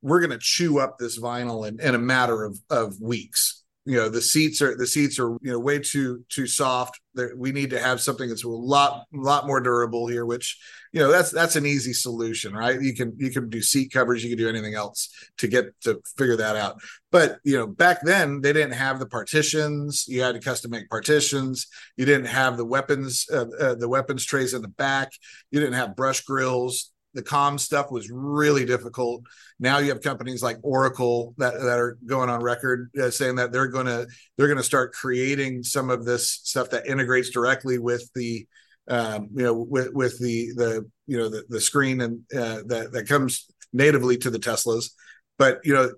we're 0.03 0.21
going 0.21 0.31
to 0.31 0.39
chew 0.41 0.79
up 0.79 0.99
this 0.99 1.19
vinyl 1.19 1.67
in, 1.67 1.81
in 1.81 1.95
a 1.95 1.99
matter 1.99 2.45
of, 2.45 2.59
of 2.71 3.01
weeks 3.01 3.65
you 3.87 3.97
know 3.97 4.09
the 4.09 4.21
seats 4.21 4.61
are 4.61 4.76
the 4.76 4.87
seats 4.87 5.19
are 5.21 5.31
you 5.43 5.52
know 5.52 5.61
way 5.61 5.78
too 5.78 6.25
too 6.28 6.47
soft. 6.47 7.00
We 7.37 7.52
need 7.52 7.71
to 7.71 7.78
have 7.78 8.00
something 8.00 8.28
that's 8.28 8.45
a 8.45 8.49
lot 8.49 9.05
lot 9.12 9.47
more 9.47 9.61
durable 9.61 10.09
here 10.09 10.26
which 10.26 10.59
you 10.93 11.00
know 11.00 11.11
that's 11.11 11.31
that's 11.31 11.55
an 11.55 11.64
easy 11.64 11.93
solution 11.93 12.52
right? 12.52 12.81
You 12.83 12.95
can 12.95 13.14
you 13.16 13.31
can 13.31 13.49
do 13.49 13.62
seat 13.62 13.93
covers 13.93 14.25
you 14.25 14.31
can 14.31 14.38
do 14.38 14.49
anything 14.49 14.75
else 14.75 15.09
to 15.38 15.47
get 15.47 15.66
to 15.83 16.02
figure 16.19 16.37
that 16.37 16.57
out. 16.57 16.81
But 17.12 17.38
you 17.45 17.57
know 17.57 17.69
back 17.69 18.02
then 18.02 18.40
they 18.40 18.52
didn't 18.52 18.73
have 18.73 18.99
the 18.99 19.07
partitions. 19.07 20.05
You 20.09 20.21
had 20.23 20.35
to 20.35 20.40
custom 20.40 20.73
make 20.73 20.90
partitions. 20.90 21.69
You 21.97 22.07
didn't 22.07 22.26
have 22.26 22.57
the 22.57 22.66
weapons 22.66 23.26
uh, 23.33 23.47
uh, 23.59 23.75
the 23.76 23.88
weapons 23.88 24.25
trays 24.25 24.52
in 24.52 24.62
the 24.62 24.69
back. 24.69 25.12
You 25.52 25.61
didn't 25.61 25.75
have 25.75 25.95
brush 25.95 26.23
grills 26.23 26.90
the 27.17 27.23
com 27.23 27.59
stuff 27.59 27.91
was 27.91 28.11
really 28.11 28.65
difficult. 28.65 29.25
Now 29.59 29.79
you 29.79 29.89
have 29.89 30.03
companies 30.03 30.43
like 30.43 30.59
Oracle 30.63 31.35
that, 31.39 31.55
that 31.55 31.79
are 31.79 31.99
going 32.07 32.29
on 32.29 32.43
record 32.43 32.91
uh, 33.01 33.11
saying 33.11 33.37
that 33.37 33.51
they're 33.51 33.67
going 33.67 33.87
to 33.87 34.07
they're 34.37 34.47
going 34.47 34.59
to 34.59 34.63
start 34.63 34.93
creating 34.93 35.63
some 35.63 35.91
of 35.91 36.05
this 36.05 36.29
stuff 36.29 36.71
that 36.71 36.87
integrates 36.87 37.31
directly 37.31 37.79
with 37.79 38.09
the 38.15 38.47
um, 38.89 39.29
you 39.35 39.43
know 39.43 39.55
with 39.55 39.93
with 39.95 40.19
the 40.21 40.53
the 40.55 40.89
you 41.07 41.17
know 41.17 41.29
the, 41.29 41.45
the 41.49 41.61
screen 41.61 42.03
and 42.03 42.21
uh, 42.33 42.61
that 42.67 42.91
that 42.93 43.09
comes 43.09 43.47
natively 43.73 44.19
to 44.19 44.31
the 44.31 44.39
Teslas. 44.39 44.91
But 45.39 45.61
you 45.65 45.75
know 45.75 45.91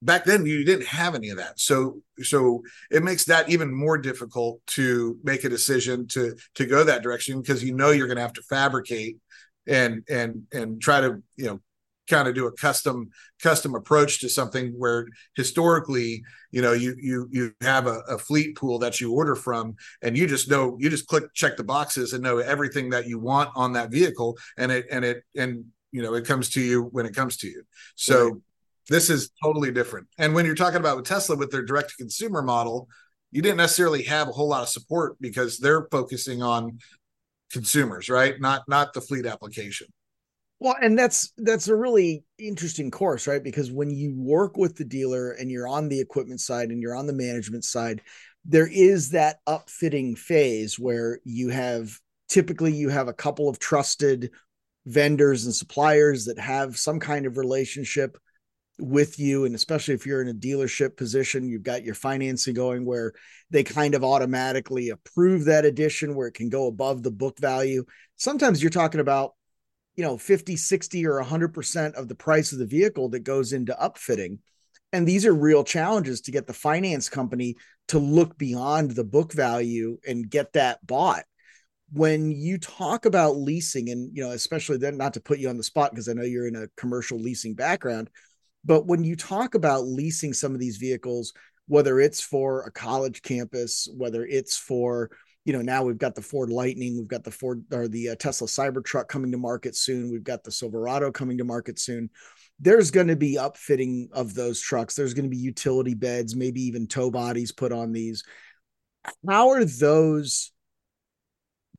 back 0.00 0.24
then 0.24 0.44
you 0.44 0.64
didn't 0.64 0.86
have 0.86 1.14
any 1.14 1.30
of 1.30 1.36
that 1.36 1.58
so 1.60 2.02
so 2.22 2.60
it 2.90 3.04
makes 3.04 3.24
that 3.24 3.48
even 3.48 3.72
more 3.72 3.96
difficult 3.96 4.60
to 4.66 5.16
make 5.22 5.44
a 5.44 5.48
decision 5.48 6.06
to 6.08 6.34
to 6.56 6.66
go 6.66 6.82
that 6.82 7.02
direction 7.02 7.40
because 7.40 7.62
you 7.62 7.72
know 7.72 7.90
you're 7.90 8.08
going 8.08 8.16
to 8.16 8.22
have 8.22 8.32
to 8.32 8.42
fabricate 8.42 9.16
and 9.66 10.02
and 10.08 10.42
and 10.52 10.80
try 10.80 11.00
to 11.00 11.22
you 11.36 11.46
know 11.46 11.60
kind 12.08 12.28
of 12.28 12.34
do 12.34 12.46
a 12.46 12.52
custom 12.52 13.10
custom 13.42 13.74
approach 13.74 14.20
to 14.20 14.28
something 14.28 14.72
where 14.76 15.06
historically 15.36 16.22
you 16.50 16.60
know 16.60 16.72
you 16.72 16.94
you 17.00 17.28
you 17.30 17.54
have 17.60 17.86
a, 17.86 18.00
a, 18.08 18.18
fleet 18.18 18.56
pool 18.56 18.78
that 18.78 19.00
you 19.00 19.12
order 19.12 19.34
from 19.36 19.74
and 20.02 20.16
you 20.16 20.26
just 20.26 20.50
know 20.50 20.76
you 20.80 20.90
just 20.90 21.06
click 21.06 21.24
check 21.32 21.56
the 21.56 21.64
boxes 21.64 22.12
and 22.12 22.22
know 22.22 22.38
everything 22.38 22.90
that 22.90 23.06
you 23.06 23.18
want 23.18 23.50
on 23.54 23.72
that 23.72 23.90
vehicle 23.90 24.36
and 24.58 24.72
it 24.72 24.86
and 24.90 25.04
it 25.04 25.22
and 25.36 25.64
you 25.92 26.02
know 26.02 26.14
it 26.14 26.26
comes 26.26 26.50
to 26.50 26.60
you 26.60 26.82
when 26.92 27.06
it 27.06 27.14
comes 27.14 27.36
to 27.36 27.46
you 27.46 27.62
so 27.94 28.30
right. 28.30 28.34
this 28.88 29.08
is 29.08 29.30
totally 29.42 29.70
different 29.70 30.06
and 30.18 30.34
when 30.34 30.44
you're 30.44 30.54
talking 30.54 30.80
about 30.80 30.96
with 30.96 31.06
tesla 31.06 31.36
with 31.36 31.50
their 31.50 31.64
direct 31.64 31.90
to 31.90 31.96
consumer 31.96 32.42
model 32.42 32.88
you 33.30 33.40
didn't 33.40 33.56
necessarily 33.56 34.02
have 34.02 34.28
a 34.28 34.32
whole 34.32 34.48
lot 34.48 34.62
of 34.62 34.68
support 34.68 35.16
because 35.20 35.58
they're 35.58 35.88
focusing 35.90 36.42
on 36.42 36.78
consumers 37.52 38.08
right? 38.08 38.40
Not 38.40 38.62
not 38.68 38.92
the 38.92 39.00
fleet 39.00 39.26
application. 39.26 39.88
Well, 40.62 40.76
and 40.80 40.96
that's 40.96 41.32
that's 41.38 41.66
a 41.66 41.74
really 41.74 42.24
interesting 42.38 42.90
course, 42.90 43.26
right? 43.26 43.42
Because 43.42 43.72
when 43.72 43.90
you 43.90 44.14
work 44.16 44.56
with 44.56 44.76
the 44.76 44.84
dealer 44.84 45.32
and 45.32 45.50
you're 45.50 45.66
on 45.66 45.88
the 45.88 46.00
equipment 46.00 46.40
side 46.40 46.70
and 46.70 46.80
you're 46.80 46.94
on 46.94 47.08
the 47.08 47.12
management 47.12 47.64
side, 47.64 48.00
there 48.44 48.68
is 48.68 49.10
that 49.10 49.38
upfitting 49.48 50.16
phase 50.16 50.78
where 50.78 51.18
you 51.24 51.48
have 51.48 51.98
typically 52.28 52.72
you 52.72 52.88
have 52.88 53.08
a 53.08 53.12
couple 53.12 53.48
of 53.48 53.58
trusted 53.58 54.30
vendors 54.86 55.44
and 55.44 55.54
suppliers 55.54 56.24
that 56.26 56.38
have 56.38 56.76
some 56.76 57.00
kind 57.00 57.26
of 57.26 57.38
relationship 57.38 58.16
with 58.78 59.18
you 59.18 59.44
and 59.44 59.54
especially 59.54 59.94
if 59.94 60.06
you're 60.06 60.22
in 60.22 60.28
a 60.28 60.34
dealership 60.34 60.96
position 60.96 61.48
you've 61.48 61.62
got 61.62 61.84
your 61.84 61.94
financing 61.94 62.54
going 62.54 62.84
where 62.84 63.12
they 63.52 63.62
kind 63.62 63.94
of 63.94 64.02
automatically 64.02 64.88
approve 64.88 65.44
that 65.44 65.66
addition 65.66 66.14
where 66.14 66.26
it 66.26 66.34
can 66.34 66.48
go 66.48 66.66
above 66.66 67.02
the 67.02 67.10
book 67.10 67.38
value. 67.38 67.84
Sometimes 68.16 68.62
you're 68.62 68.70
talking 68.70 69.00
about 69.00 69.34
you 69.94 70.02
know 70.02 70.16
50 70.16 70.56
60 70.56 71.06
or 71.06 71.22
100% 71.22 71.94
of 71.94 72.08
the 72.08 72.14
price 72.14 72.52
of 72.52 72.58
the 72.58 72.66
vehicle 72.66 73.10
that 73.10 73.20
goes 73.20 73.52
into 73.52 73.76
upfitting. 73.80 74.38
And 74.94 75.06
these 75.06 75.24
are 75.26 75.34
real 75.34 75.64
challenges 75.64 76.22
to 76.22 76.32
get 76.32 76.46
the 76.46 76.52
finance 76.52 77.08
company 77.08 77.56
to 77.88 77.98
look 77.98 78.36
beyond 78.36 78.90
the 78.90 79.04
book 79.04 79.32
value 79.32 79.98
and 80.06 80.28
get 80.28 80.52
that 80.54 80.84
bought. 80.86 81.24
When 81.92 82.30
you 82.30 82.58
talk 82.58 83.04
about 83.04 83.36
leasing 83.36 83.90
and 83.90 84.16
you 84.16 84.24
know 84.24 84.30
especially 84.30 84.78
then 84.78 84.96
not 84.96 85.12
to 85.14 85.20
put 85.20 85.38
you 85.38 85.50
on 85.50 85.58
the 85.58 85.62
spot 85.62 85.90
because 85.90 86.08
i 86.08 86.14
know 86.14 86.22
you're 86.22 86.48
in 86.48 86.56
a 86.56 86.68
commercial 86.78 87.18
leasing 87.18 87.54
background 87.54 88.08
but 88.64 88.86
when 88.86 89.04
you 89.04 89.16
talk 89.16 89.54
about 89.54 89.84
leasing 89.84 90.32
some 90.32 90.54
of 90.54 90.60
these 90.60 90.76
vehicles 90.76 91.32
whether 91.68 92.00
it's 92.00 92.20
for 92.20 92.62
a 92.62 92.70
college 92.70 93.22
campus 93.22 93.88
whether 93.96 94.24
it's 94.26 94.56
for 94.56 95.10
you 95.44 95.52
know, 95.52 95.62
now 95.62 95.82
we've 95.82 95.98
got 95.98 96.14
the 96.14 96.22
Ford 96.22 96.50
Lightning, 96.50 96.96
we've 96.96 97.08
got 97.08 97.24
the 97.24 97.30
Ford 97.30 97.64
or 97.72 97.88
the 97.88 98.10
uh, 98.10 98.14
Tesla 98.14 98.46
Cybertruck 98.46 99.08
coming 99.08 99.32
to 99.32 99.38
market 99.38 99.74
soon, 99.74 100.10
we've 100.10 100.22
got 100.22 100.44
the 100.44 100.52
Silverado 100.52 101.10
coming 101.10 101.38
to 101.38 101.44
market 101.44 101.78
soon. 101.78 102.10
There's 102.60 102.92
going 102.92 103.08
to 103.08 103.16
be 103.16 103.36
upfitting 103.36 104.12
of 104.12 104.34
those 104.34 104.60
trucks. 104.60 104.94
There's 104.94 105.14
going 105.14 105.24
to 105.24 105.30
be 105.30 105.36
utility 105.36 105.94
beds, 105.94 106.36
maybe 106.36 106.62
even 106.62 106.86
tow 106.86 107.10
bodies 107.10 107.50
put 107.50 107.72
on 107.72 107.92
these. 107.92 108.22
How 109.26 109.50
are 109.50 109.64
those 109.64 110.52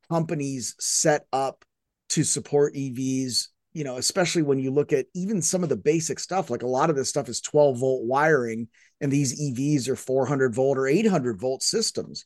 companies 0.09 0.75
set 0.79 1.25
up 1.31 1.63
to 2.09 2.23
support 2.25 2.73
EVs? 2.73 3.47
You 3.73 3.83
know, 3.83 3.97
especially 3.97 4.43
when 4.43 4.59
you 4.59 4.71
look 4.71 4.93
at 4.93 5.07
even 5.15 5.41
some 5.41 5.63
of 5.63 5.69
the 5.69 5.75
basic 5.77 6.19
stuff, 6.19 6.49
like 6.49 6.61
a 6.61 6.67
lot 6.67 6.89
of 6.89 6.95
this 6.95 7.09
stuff 7.09 7.27
is 7.27 7.41
12 7.41 7.79
volt 7.79 8.05
wiring, 8.05 8.67
and 9.01 9.11
these 9.11 9.39
EVs 9.41 9.87
are 9.89 9.95
400 9.95 10.53
volt 10.53 10.77
or 10.77 10.87
800 10.87 11.39
volt 11.39 11.63
systems. 11.63 12.25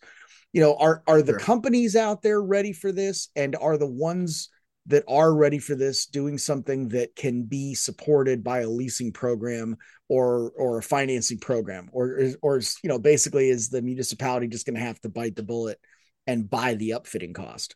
You 0.54 0.62
know 0.62 0.75
are 0.75 1.04
are 1.08 1.22
the 1.22 1.34
sure. 1.34 1.39
companies 1.39 1.96
out 1.96 2.22
there 2.22 2.42
ready 2.42 2.74
for 2.74 2.92
this? 2.92 3.30
And 3.36 3.56
are 3.56 3.77
the 3.77 3.88
ones 3.88 4.50
that 4.88 5.04
are 5.08 5.36
ready 5.36 5.60
for 5.60 5.75
this 5.75 6.06
doing 6.06 6.38
something 6.38 6.88
that 6.89 7.16
can 7.16 7.44
be 7.44 7.75
supported 7.75 8.44
by 8.44 8.62
a 8.62 8.70
leasing 8.70 9.12
program 9.12 9.77
or 10.08 10.51
or 10.58 10.77
a 10.77 10.84
financing 10.84 11.39
program? 11.39 11.89
Or 11.92 12.32
or 12.42 12.62
you 12.84 12.89
know 12.89 13.00
basically 13.00 13.50
is 13.50 13.70
the 13.70 13.82
municipality 13.82 14.48
just 14.48 14.66
going 14.66 14.75
to 14.75 14.86
have 14.86 15.00
to 15.01 15.10
bite 15.10 15.36
the 15.36 15.44
bullet 15.44 15.80
and 16.25 16.50
buy 16.50 16.75
the 16.75 16.92
upfitting 16.92 17.34
cost 17.34 17.75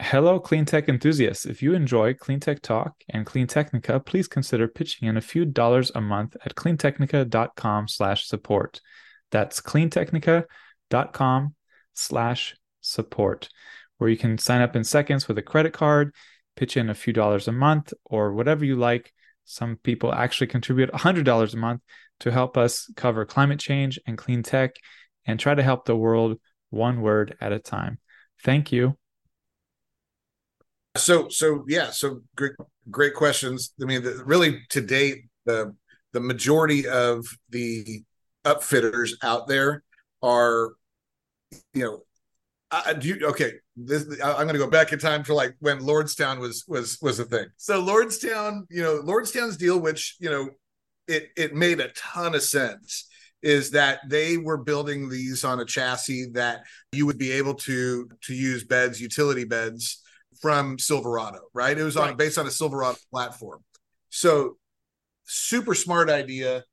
Hello, 0.00 0.38
clean 0.38 0.64
tech 0.64 0.88
enthusiasts. 0.88 1.44
If 1.44 1.60
you 1.60 1.74
enjoy 1.74 2.14
Clean 2.14 2.38
Tech 2.38 2.62
Talk 2.62 2.94
and 3.08 3.26
CleanTechnica, 3.26 4.06
please 4.06 4.28
consider 4.28 4.68
pitching 4.68 5.08
in 5.08 5.16
a 5.16 5.20
few 5.20 5.44
dollars 5.44 5.90
a 5.92 6.00
month 6.00 6.36
at 6.44 6.54
cleantechnica.com 6.54 7.88
slash 7.88 8.26
support. 8.26 8.80
That's 9.32 9.60
cleantechnica.com 9.60 11.54
slash 11.94 12.56
support, 12.80 13.48
where 13.98 14.08
you 14.08 14.16
can 14.16 14.38
sign 14.38 14.60
up 14.62 14.76
in 14.76 14.84
seconds 14.84 15.26
with 15.26 15.36
a 15.36 15.42
credit 15.42 15.72
card 15.72 16.14
pitch 16.54 16.76
in 16.76 16.90
a 16.90 16.94
few 16.94 17.12
dollars 17.12 17.48
a 17.48 17.52
month 17.52 17.92
or 18.04 18.32
whatever 18.32 18.64
you 18.64 18.76
like 18.76 19.12
some 19.44 19.76
people 19.76 20.12
actually 20.12 20.46
contribute 20.46 20.92
$100 20.92 21.54
a 21.54 21.56
month 21.56 21.80
to 22.20 22.30
help 22.30 22.56
us 22.56 22.90
cover 22.96 23.24
climate 23.24 23.60
change 23.60 23.98
and 24.06 24.18
clean 24.18 24.42
tech 24.42 24.76
and 25.24 25.40
try 25.40 25.54
to 25.54 25.62
help 25.62 25.84
the 25.84 25.96
world 25.96 26.38
one 26.70 27.00
word 27.00 27.36
at 27.40 27.52
a 27.52 27.58
time 27.58 27.98
thank 28.42 28.72
you 28.72 28.96
so 30.98 31.28
so 31.28 31.64
yeah 31.68 31.90
so 31.90 32.20
great 32.36 32.52
great 32.90 33.14
questions 33.14 33.72
i 33.80 33.84
mean 33.84 34.02
the, 34.02 34.22
really 34.24 34.60
to 34.68 34.80
date 34.80 35.24
the 35.46 35.74
the 36.12 36.20
majority 36.20 36.86
of 36.86 37.24
the 37.50 38.02
upfitters 38.44 39.12
out 39.22 39.46
there 39.46 39.82
are 40.22 40.72
you 41.72 41.84
know, 41.84 42.94
do 42.94 43.08
you, 43.08 43.26
okay. 43.28 43.52
This 43.76 44.06
I'm 44.22 44.46
going 44.46 44.48
to 44.48 44.58
go 44.58 44.68
back 44.68 44.92
in 44.92 44.98
time 44.98 45.22
to 45.24 45.34
like 45.34 45.54
when 45.60 45.80
Lordstown 45.80 46.38
was 46.38 46.64
was 46.66 46.98
was 47.00 47.18
a 47.20 47.24
thing. 47.24 47.46
So 47.56 47.82
Lordstown, 47.82 48.62
you 48.70 48.82
know, 48.82 49.00
Lordstown's 49.02 49.56
deal, 49.56 49.78
which 49.78 50.16
you 50.18 50.30
know, 50.30 50.50
it 51.06 51.28
it 51.36 51.54
made 51.54 51.80
a 51.80 51.88
ton 51.88 52.34
of 52.34 52.42
sense 52.42 53.08
is 53.40 53.70
that 53.70 54.00
they 54.08 54.36
were 54.36 54.56
building 54.56 55.08
these 55.08 55.44
on 55.44 55.60
a 55.60 55.64
chassis 55.64 56.26
that 56.32 56.62
you 56.90 57.06
would 57.06 57.18
be 57.18 57.30
able 57.30 57.54
to 57.54 58.08
to 58.22 58.34
use 58.34 58.64
beds 58.64 59.00
utility 59.00 59.44
beds 59.44 60.02
from 60.40 60.78
silverado 60.78 61.40
right 61.52 61.78
it 61.78 61.82
was 61.82 61.96
on 61.96 62.08
right. 62.08 62.16
based 62.16 62.38
on 62.38 62.46
a 62.46 62.50
silverado 62.50 62.98
platform 63.10 63.62
so 64.10 64.56
super 65.24 65.74
smart 65.74 66.08
idea 66.08 66.64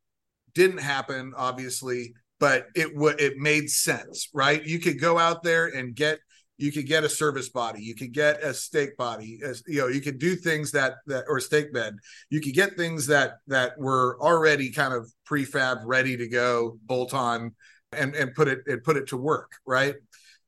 didn't 0.53 0.79
happen 0.79 1.33
obviously 1.35 2.13
but 2.39 2.67
it 2.75 2.95
would 2.95 3.19
it 3.19 3.37
made 3.37 3.69
sense, 3.69 4.29
right? 4.33 4.63
You 4.65 4.79
could 4.79 4.99
go 4.99 5.17
out 5.17 5.43
there 5.43 5.67
and 5.67 5.95
get 5.95 6.19
you 6.57 6.71
could 6.71 6.87
get 6.87 7.03
a 7.03 7.09
service 7.09 7.49
body, 7.49 7.83
you 7.83 7.95
could 7.95 8.13
get 8.13 8.41
a 8.41 8.53
stake 8.53 8.95
body, 8.95 9.39
as 9.43 9.61
you 9.67 9.81
know, 9.81 9.87
you 9.87 9.99
could 9.99 10.19
do 10.19 10.35
things 10.35 10.71
that 10.71 10.95
that 11.07 11.25
or 11.27 11.39
stake 11.39 11.73
bed. 11.73 11.97
You 12.29 12.41
could 12.41 12.53
get 12.53 12.77
things 12.77 13.07
that 13.07 13.37
that 13.47 13.77
were 13.77 14.17
already 14.21 14.71
kind 14.71 14.93
of 14.93 15.11
prefab, 15.25 15.81
ready 15.85 16.17
to 16.17 16.27
go, 16.27 16.77
bolt 16.83 17.13
on, 17.13 17.55
and 17.91 18.15
and 18.15 18.33
put 18.33 18.47
it 18.47 18.59
and 18.67 18.83
put 18.83 18.97
it 18.97 19.07
to 19.07 19.17
work, 19.17 19.51
right? 19.65 19.95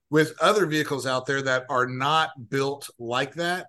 With 0.09 0.33
other 0.39 0.65
vehicles 0.65 1.05
out 1.05 1.25
there 1.25 1.41
that 1.41 1.65
are 1.69 1.85
not 1.85 2.29
built 2.49 2.89
like 2.97 3.33
that, 3.35 3.67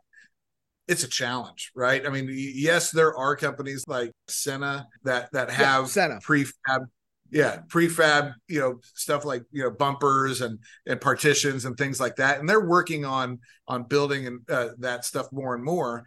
it's 0.87 1.03
a 1.05 1.09
challenge, 1.09 1.73
right? 1.75 2.07
I 2.07 2.11
mean, 2.11 2.29
yes, 2.31 2.91
there 2.91 3.17
are 3.17 3.37
companies 3.37 3.85
like 3.89 4.13
Setina 4.29 4.87
that 5.05 5.31
that 5.33 5.51
have 5.51 5.85
yeah, 5.85 6.09
Setina. 6.09 6.23
prefab 6.23 6.87
yeah 7.31 7.59
prefab 7.69 8.33
you 8.49 8.61
know 8.61 8.81
stuff 8.95 9.25
like 9.25 9.43
you 9.53 9.63
know 9.63 9.71
bumpers 9.71 10.41
and 10.41 10.59
and 10.87 11.01
partitions 11.01 11.65
and 11.65 11.77
things 11.77 12.01
like 12.01 12.17
that 12.17 12.41
and 12.41 12.49
they're 12.49 12.67
working 12.67 13.05
on 13.05 13.39
on 13.67 13.83
building 13.83 14.27
and 14.27 14.41
uh, 14.49 14.69
that 14.79 15.05
stuff 15.05 15.27
more 15.31 15.55
and 15.55 15.63
more 15.63 16.05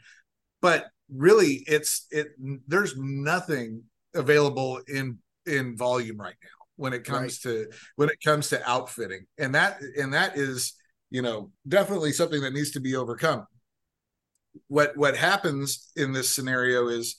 but 0.61 0.87
really 1.13 1.63
it's 1.67 2.07
it 2.11 2.29
there's 2.67 2.95
nothing 2.97 3.83
available 4.15 4.79
in 4.87 5.17
in 5.45 5.77
volume 5.77 6.19
right 6.19 6.35
now 6.43 6.60
when 6.81 6.93
it 6.93 7.03
comes 7.03 7.45
right. 7.45 7.53
to 7.53 7.67
when 7.95 8.09
it 8.09 8.19
comes 8.23 8.49
to 8.49 8.69
outfitting. 8.69 9.25
And 9.37 9.53
that 9.53 9.79
and 9.97 10.13
that 10.13 10.35
is 10.37 10.73
you 11.11 11.21
know 11.21 11.51
definitely 11.67 12.11
something 12.11 12.41
that 12.41 12.53
needs 12.53 12.71
to 12.71 12.79
be 12.79 12.95
overcome. 12.95 13.45
What 14.67 14.97
what 14.97 15.15
happens 15.15 15.91
in 15.95 16.11
this 16.11 16.33
scenario 16.33 16.87
is 16.87 17.15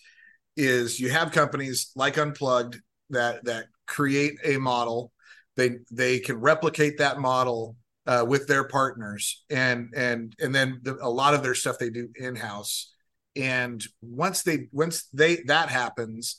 is 0.57 0.99
you 0.99 1.11
have 1.11 1.31
companies 1.31 1.93
like 1.95 2.19
unplugged 2.19 2.81
that 3.11 3.45
that 3.45 3.67
create 3.87 4.35
a 4.45 4.59
model. 4.59 5.13
They 5.57 5.79
they 5.93 6.19
can 6.19 6.41
replicate 6.41 6.99
that 6.99 7.21
model 7.21 7.77
uh, 8.07 8.25
with 8.27 8.49
their 8.49 8.65
partners 8.65 9.45
and 9.49 9.93
and 9.95 10.35
and 10.41 10.53
then 10.53 10.81
the, 10.83 10.99
a 11.01 11.09
lot 11.09 11.35
of 11.35 11.45
their 11.45 11.55
stuff 11.55 11.79
they 11.79 11.91
do 11.91 12.09
in 12.17 12.35
house 12.35 12.93
and 13.37 13.85
once 14.03 14.43
they 14.43 14.69
once 14.73 15.09
they 15.13 15.37
that 15.47 15.69
happens 15.69 16.37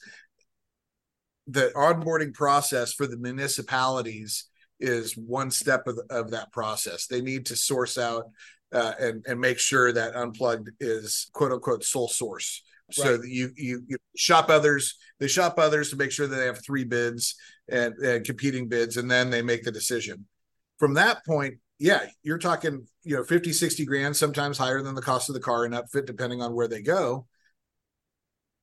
the 1.47 1.71
onboarding 1.75 2.34
process 2.34 2.93
for 2.93 3.08
the 3.08 3.17
municipalities 3.17 4.45
is 4.79 5.17
one 5.17 5.51
step 5.51 5.88
of, 5.88 5.99
of 6.10 6.32
that 6.32 6.51
process. 6.51 7.08
They 7.08 7.21
need 7.21 7.45
to 7.47 7.56
source 7.56 7.97
out 7.97 8.25
uh, 8.73 8.93
and 8.99 9.23
and 9.27 9.39
make 9.39 9.60
sure 9.60 9.91
that 9.91 10.15
unplugged 10.15 10.69
is 10.79 11.29
quote 11.34 11.51
unquote 11.51 11.84
sole 11.84 12.08
source. 12.08 12.63
So 12.91 13.17
that 13.17 13.27
you, 13.27 13.49
you, 13.56 13.82
you 13.88 13.97
shop 14.15 14.49
others 14.49 14.97
they 15.19 15.27
shop 15.27 15.58
others 15.58 15.89
to 15.89 15.95
make 15.95 16.12
sure 16.12 16.27
that 16.27 16.36
they 16.36 16.45
have 16.45 16.63
three 16.63 16.84
bids 16.84 17.36
and, 17.67 17.95
and 17.95 18.25
competing 18.25 18.67
bids 18.67 18.97
and 18.97 19.10
then 19.10 19.29
they 19.29 19.41
make 19.41 19.63
the 19.63 19.71
decision. 19.71 20.25
From 20.77 20.95
that 20.95 21.25
point 21.25 21.56
yeah 21.79 22.06
you're 22.21 22.38
talking 22.38 22.86
you 23.03 23.15
know 23.15 23.23
50 23.23 23.51
60 23.51 23.86
grand 23.86 24.15
sometimes 24.15 24.58
higher 24.58 24.82
than 24.84 24.93
the 24.93 25.01
cost 25.01 25.27
of 25.29 25.34
the 25.34 25.41
car 25.41 25.65
and 25.65 25.73
upfit 25.73 26.06
depending 26.06 26.41
on 26.41 26.53
where 26.53 26.67
they 26.67 26.82
go. 26.82 27.25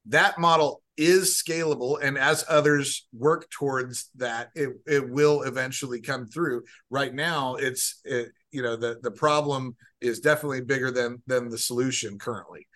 That 0.07 0.39
model 0.39 0.83
is 1.01 1.43
scalable 1.43 1.99
and 2.03 2.19
as 2.19 2.45
others 2.47 3.09
work 3.13 3.49
towards 3.51 4.11
that 4.17 4.51
it, 4.55 4.69
it 4.87 5.11
will 5.11 5.43
eventually 5.43 6.01
come 6.01 6.27
through. 6.27 6.63
Right 6.91 7.15
now 7.15 7.55
it's 7.55 8.01
it, 8.05 8.33
you 8.53 8.63
know 8.63 8.77
the 8.77 8.99
the 9.03 9.11
problem 9.11 9.77
is 10.03 10.21
definitely 10.21 10.61
bigger 10.61 10.91
than 10.91 11.23
than 11.27 11.49
the 11.49 11.59
solution 11.59 12.19
currently. 12.19 12.69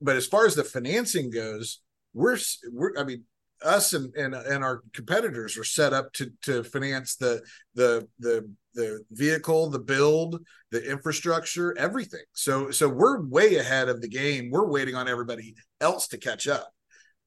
But 0.00 0.16
as 0.16 0.26
far 0.26 0.46
as 0.46 0.54
the 0.54 0.64
financing 0.64 1.30
goes 1.30 1.80
we're 2.14 2.38
we're 2.72 2.92
i 2.98 3.04
mean 3.04 3.24
us 3.64 3.94
and, 3.94 4.14
and 4.16 4.34
and 4.34 4.62
our 4.62 4.82
competitors 4.92 5.56
are 5.56 5.64
set 5.64 5.92
up 5.92 6.12
to 6.12 6.30
to 6.42 6.62
finance 6.62 7.16
the 7.16 7.42
the 7.74 8.06
the 8.18 8.48
the 8.74 9.04
vehicle 9.10 9.70
the 9.70 9.78
build 9.78 10.40
the 10.70 10.90
infrastructure 10.90 11.76
everything. 11.78 12.24
So 12.32 12.70
so 12.70 12.88
we're 12.88 13.22
way 13.26 13.56
ahead 13.56 13.88
of 13.88 14.00
the 14.00 14.08
game. 14.08 14.50
We're 14.50 14.68
waiting 14.68 14.94
on 14.94 15.08
everybody 15.08 15.54
else 15.80 16.08
to 16.08 16.18
catch 16.18 16.46
up 16.48 16.72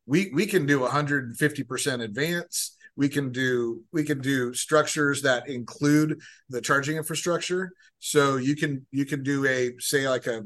we 0.05 0.31
we 0.33 0.45
can 0.45 0.65
do 0.65 0.79
150% 0.79 2.03
advance. 2.03 2.75
We 2.95 3.09
can 3.09 3.31
do 3.31 3.83
we 3.91 4.03
can 4.03 4.21
do 4.21 4.53
structures 4.53 5.21
that 5.23 5.49
include 5.49 6.19
the 6.49 6.61
charging 6.61 6.97
infrastructure. 6.97 7.71
So 7.99 8.37
you 8.37 8.55
can 8.55 8.85
you 8.91 9.05
can 9.05 9.23
do 9.23 9.45
a 9.45 9.73
say 9.79 10.07
like 10.07 10.27
a 10.27 10.43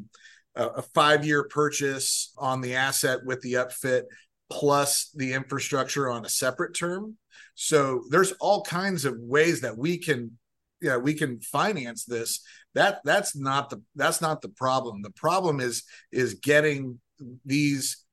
a 0.55 0.81
five 0.81 1.25
year 1.25 1.43
purchase 1.43 2.33
on 2.37 2.59
the 2.61 2.75
asset 2.75 3.19
with 3.23 3.39
the 3.41 3.53
upfit 3.53 4.03
plus 4.49 5.11
the 5.15 5.33
infrastructure 5.33 6.09
on 6.09 6.25
a 6.25 6.29
separate 6.29 6.73
term. 6.73 7.17
So 7.55 8.03
there's 8.09 8.31
all 8.33 8.63
kinds 8.63 9.05
of 9.05 9.15
ways 9.19 9.61
that 9.61 9.77
we 9.77 9.97
can 9.97 10.37
yeah 10.81 10.97
we 10.97 11.13
can 11.13 11.39
finance 11.41 12.05
this. 12.05 12.41
That 12.73 13.01
that's 13.03 13.35
not 13.35 13.69
the 13.69 13.81
that's 13.95 14.21
not 14.21 14.41
the 14.41 14.49
problem. 14.49 15.01
The 15.01 15.11
problem 15.11 15.59
is 15.59 15.83
is 16.11 16.35
getting 16.35 16.99
these 17.45 18.05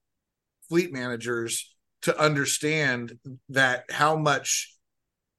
fleet 0.69 0.93
managers 0.93 1.75
to 2.03 2.19
understand 2.19 3.19
that 3.49 3.85
how 3.91 4.17
much 4.17 4.73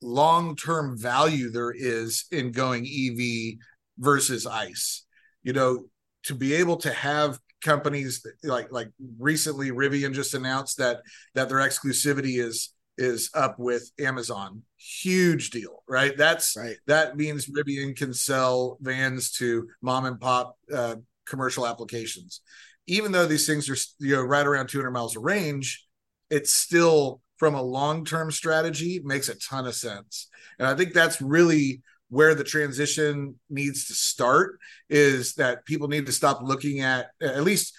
long-term 0.01 0.97
value 0.97 1.49
there 1.49 1.73
is 1.75 2.25
in 2.31 2.51
going 2.51 2.85
EV 2.85 3.57
versus 3.97 4.45
ICE. 4.45 5.05
You 5.43 5.53
know, 5.53 5.85
to 6.23 6.35
be 6.35 6.55
able 6.55 6.77
to 6.77 6.91
have 6.91 7.39
companies 7.61 8.25
like 8.43 8.71
like 8.71 8.89
recently 9.17 9.71
Rivian 9.71 10.13
just 10.13 10.33
announced 10.33 10.77
that 10.77 11.01
that 11.35 11.49
their 11.49 11.59
exclusivity 11.59 12.39
is 12.39 12.73
is 12.97 13.29
up 13.33 13.57
with 13.59 13.89
Amazon. 13.99 14.63
Huge 14.77 15.51
deal, 15.51 15.83
right? 15.87 16.17
That's 16.17 16.55
right. 16.57 16.77
That 16.87 17.15
means 17.15 17.49
Rivian 17.49 17.95
can 17.95 18.13
sell 18.13 18.77
vans 18.81 19.31
to 19.33 19.67
mom 19.81 20.05
and 20.05 20.19
pop 20.19 20.57
uh, 20.73 20.95
commercial 21.25 21.67
applications 21.67 22.41
even 22.88 23.12
though 23.12 23.26
these 23.26 23.45
things 23.45 23.69
are 23.69 23.78
you 24.00 24.15
know 24.15 24.23
right 24.23 24.45
around 24.45 24.67
200 24.67 24.91
miles 24.91 25.15
of 25.15 25.23
range, 25.23 25.86
it's 26.30 26.54
still 26.54 27.21
from 27.38 27.54
a 27.54 27.62
long-term 27.62 28.32
strategy 28.32 29.00
makes 29.04 29.30
a 29.30 29.36
ton 29.36 29.67
of 29.67 29.76
sense. 29.76 30.28
And 30.58 30.67
I 30.67 30.76
think 30.76 30.93
that's 30.93 31.21
really 31.21 31.84
where 32.10 32.34
the 32.34 32.43
transition 32.43 33.36
needs 33.50 33.88
to 33.88 33.93
start 33.93 34.60
is 34.89 35.36
that 35.36 35.65
people 35.65 35.88
need 35.88 36.06
to 36.06 36.12
stop 36.12 36.41
looking 36.41 36.80
at 36.80 37.08
at 37.21 37.43
least 37.43 37.73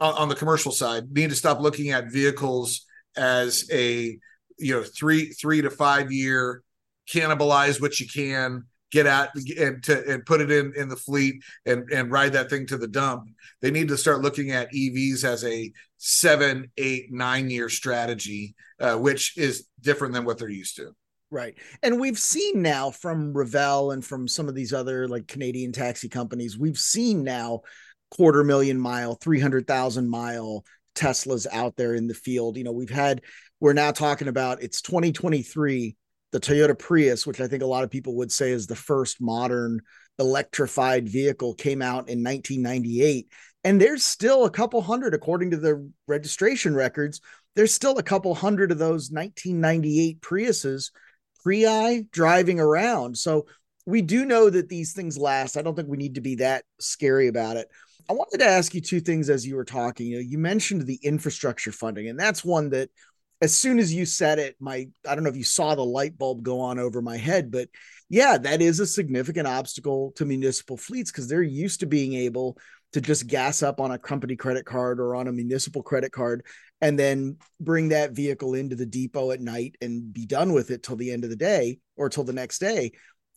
on, 0.00 0.14
on 0.14 0.28
the 0.28 0.34
commercial 0.34 0.72
side 0.72 1.10
need 1.12 1.30
to 1.30 1.36
stop 1.36 1.60
looking 1.60 1.90
at 1.90 2.10
vehicles 2.10 2.86
as 3.16 3.68
a 3.72 4.18
you 4.58 4.74
know 4.74 4.82
three 4.82 5.26
three 5.26 5.62
to 5.62 5.70
five 5.70 6.10
year 6.10 6.62
cannibalize 7.08 7.80
what 7.80 8.00
you 8.00 8.06
can 8.08 8.64
get 8.92 9.06
out 9.06 9.30
and 9.58 9.82
to 9.82 10.12
and 10.12 10.24
put 10.24 10.40
it 10.40 10.52
in 10.52 10.72
in 10.76 10.88
the 10.88 10.96
fleet 10.96 11.42
and 11.66 11.90
and 11.90 12.12
ride 12.12 12.34
that 12.34 12.50
thing 12.50 12.66
to 12.66 12.76
the 12.76 12.86
dump. 12.86 13.24
They 13.60 13.70
need 13.70 13.88
to 13.88 13.96
start 13.96 14.20
looking 14.20 14.52
at 14.52 14.72
EVs 14.72 15.24
as 15.24 15.44
a 15.44 15.72
seven, 15.96 16.70
eight, 16.76 17.10
nine 17.10 17.50
year 17.50 17.68
strategy, 17.68 18.54
uh, 18.78 18.96
which 18.96 19.36
is 19.36 19.66
different 19.80 20.14
than 20.14 20.24
what 20.24 20.38
they're 20.38 20.48
used 20.48 20.76
to. 20.76 20.94
Right. 21.30 21.56
And 21.82 21.98
we've 21.98 22.18
seen 22.18 22.60
now 22.60 22.90
from 22.90 23.32
Revel 23.32 23.92
and 23.92 24.04
from 24.04 24.28
some 24.28 24.48
of 24.48 24.54
these 24.54 24.74
other 24.74 25.08
like 25.08 25.26
Canadian 25.26 25.72
taxi 25.72 26.10
companies, 26.10 26.58
we've 26.58 26.76
seen 26.76 27.24
now 27.24 27.62
quarter 28.10 28.44
million 28.44 28.78
mile, 28.78 29.14
300,000 29.14 30.06
mile 30.06 30.62
Teslas 30.94 31.46
out 31.50 31.74
there 31.76 31.94
in 31.94 32.06
the 32.06 32.14
field. 32.14 32.58
You 32.58 32.64
know, 32.64 32.72
we've 32.72 32.90
had, 32.90 33.22
we're 33.60 33.72
now 33.72 33.92
talking 33.92 34.28
about 34.28 34.62
it's 34.62 34.82
2023 34.82 35.96
the 36.32 36.40
Toyota 36.40 36.78
Prius, 36.78 37.26
which 37.26 37.40
I 37.40 37.46
think 37.46 37.62
a 37.62 37.66
lot 37.66 37.84
of 37.84 37.90
people 37.90 38.16
would 38.16 38.32
say 38.32 38.50
is 38.50 38.66
the 38.66 38.74
first 38.74 39.20
modern 39.20 39.80
electrified 40.18 41.08
vehicle, 41.08 41.54
came 41.54 41.82
out 41.82 42.08
in 42.08 42.24
1998. 42.24 43.28
And 43.64 43.80
there's 43.80 44.04
still 44.04 44.44
a 44.44 44.50
couple 44.50 44.82
hundred, 44.82 45.14
according 45.14 45.50
to 45.52 45.56
the 45.56 45.88
registration 46.08 46.74
records, 46.74 47.20
there's 47.54 47.74
still 47.74 47.98
a 47.98 48.02
couple 48.02 48.34
hundred 48.34 48.72
of 48.72 48.78
those 48.78 49.10
1998 49.10 50.20
Priuses 50.20 50.90
Prii, 51.44 52.10
driving 52.10 52.60
around. 52.60 53.16
So 53.18 53.46
we 53.84 54.00
do 54.00 54.24
know 54.24 54.48
that 54.48 54.68
these 54.68 54.92
things 54.92 55.18
last. 55.18 55.56
I 55.56 55.62
don't 55.62 55.74
think 55.74 55.88
we 55.88 55.96
need 55.96 56.14
to 56.14 56.20
be 56.20 56.36
that 56.36 56.64
scary 56.80 57.28
about 57.28 57.56
it. 57.56 57.68
I 58.08 58.14
wanted 58.14 58.38
to 58.38 58.46
ask 58.46 58.74
you 58.74 58.80
two 58.80 59.00
things 59.00 59.30
as 59.30 59.46
you 59.46 59.56
were 59.56 59.64
talking. 59.64 60.06
You 60.06 60.16
know, 60.16 60.22
you 60.26 60.38
mentioned 60.38 60.82
the 60.82 60.98
infrastructure 61.02 61.72
funding, 61.72 62.08
and 62.08 62.18
that's 62.18 62.44
one 62.44 62.70
that 62.70 62.90
as 63.42 63.54
soon 63.54 63.80
as 63.80 63.92
you 63.92 64.06
said 64.06 64.38
it, 64.38 64.54
my 64.60 64.86
I 65.06 65.14
don't 65.14 65.24
know 65.24 65.30
if 65.30 65.36
you 65.36 65.44
saw 65.44 65.74
the 65.74 65.84
light 65.84 66.16
bulb 66.16 66.44
go 66.44 66.60
on 66.60 66.78
over 66.78 67.02
my 67.02 67.16
head, 67.16 67.50
but 67.50 67.68
yeah, 68.08 68.38
that 68.38 68.62
is 68.62 68.78
a 68.78 68.86
significant 68.86 69.48
obstacle 69.48 70.12
to 70.16 70.24
municipal 70.24 70.76
fleets 70.76 71.10
because 71.10 71.28
they're 71.28 71.42
used 71.42 71.80
to 71.80 71.86
being 71.86 72.14
able 72.14 72.56
to 72.92 73.00
just 73.00 73.26
gas 73.26 73.62
up 73.62 73.80
on 73.80 73.90
a 73.90 73.98
company 73.98 74.36
credit 74.36 74.64
card 74.64 75.00
or 75.00 75.16
on 75.16 75.26
a 75.26 75.32
municipal 75.32 75.82
credit 75.82 76.12
card 76.12 76.44
and 76.80 76.96
then 76.98 77.36
bring 77.58 77.88
that 77.88 78.12
vehicle 78.12 78.54
into 78.54 78.76
the 78.76 78.86
depot 78.86 79.32
at 79.32 79.40
night 79.40 79.76
and 79.80 80.12
be 80.12 80.24
done 80.24 80.52
with 80.52 80.70
it 80.70 80.82
till 80.82 80.96
the 80.96 81.10
end 81.10 81.24
of 81.24 81.30
the 81.30 81.36
day 81.36 81.78
or 81.96 82.08
till 82.08 82.24
the 82.24 82.32
next 82.32 82.58
day. 82.58 82.92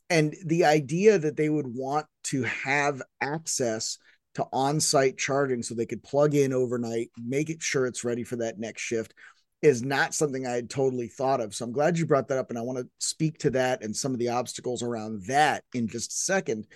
And 0.09 0.35
the 0.45 0.65
idea 0.65 1.17
that 1.17 1.35
they 1.35 1.49
would 1.49 1.67
want 1.67 2.05
to 2.25 2.43
have 2.43 3.01
access 3.21 3.97
to 4.35 4.45
on-site 4.51 5.17
charging 5.17 5.63
so 5.63 5.73
they 5.73 5.85
could 5.85 6.03
plug 6.03 6.35
in 6.35 6.51
overnight, 6.53 7.09
make 7.17 7.49
it 7.49 7.63
sure 7.63 7.87
it's 7.87 8.03
ready 8.03 8.23
for 8.23 8.35
that 8.35 8.59
next 8.59 8.81
shift 8.81 9.13
is 9.61 9.81
not 9.81 10.13
something 10.13 10.45
I 10.45 10.51
had 10.51 10.69
totally 10.69 11.07
thought 11.07 11.41
of. 11.41 11.55
So 11.55 11.65
I'm 11.65 11.71
glad 11.71 11.97
you 11.97 12.05
brought 12.05 12.27
that 12.27 12.37
up. 12.37 12.49
And 12.49 12.59
I 12.59 12.61
want 12.61 12.79
to 12.79 12.87
speak 12.99 13.39
to 13.39 13.49
that 13.51 13.83
and 13.83 13.95
some 13.95 14.13
of 14.13 14.19
the 14.19 14.29
obstacles 14.29 14.83
around 14.83 15.23
that 15.27 15.63
in 15.73 15.87
just 15.87 16.11
a 16.11 16.15
second. 16.15 16.67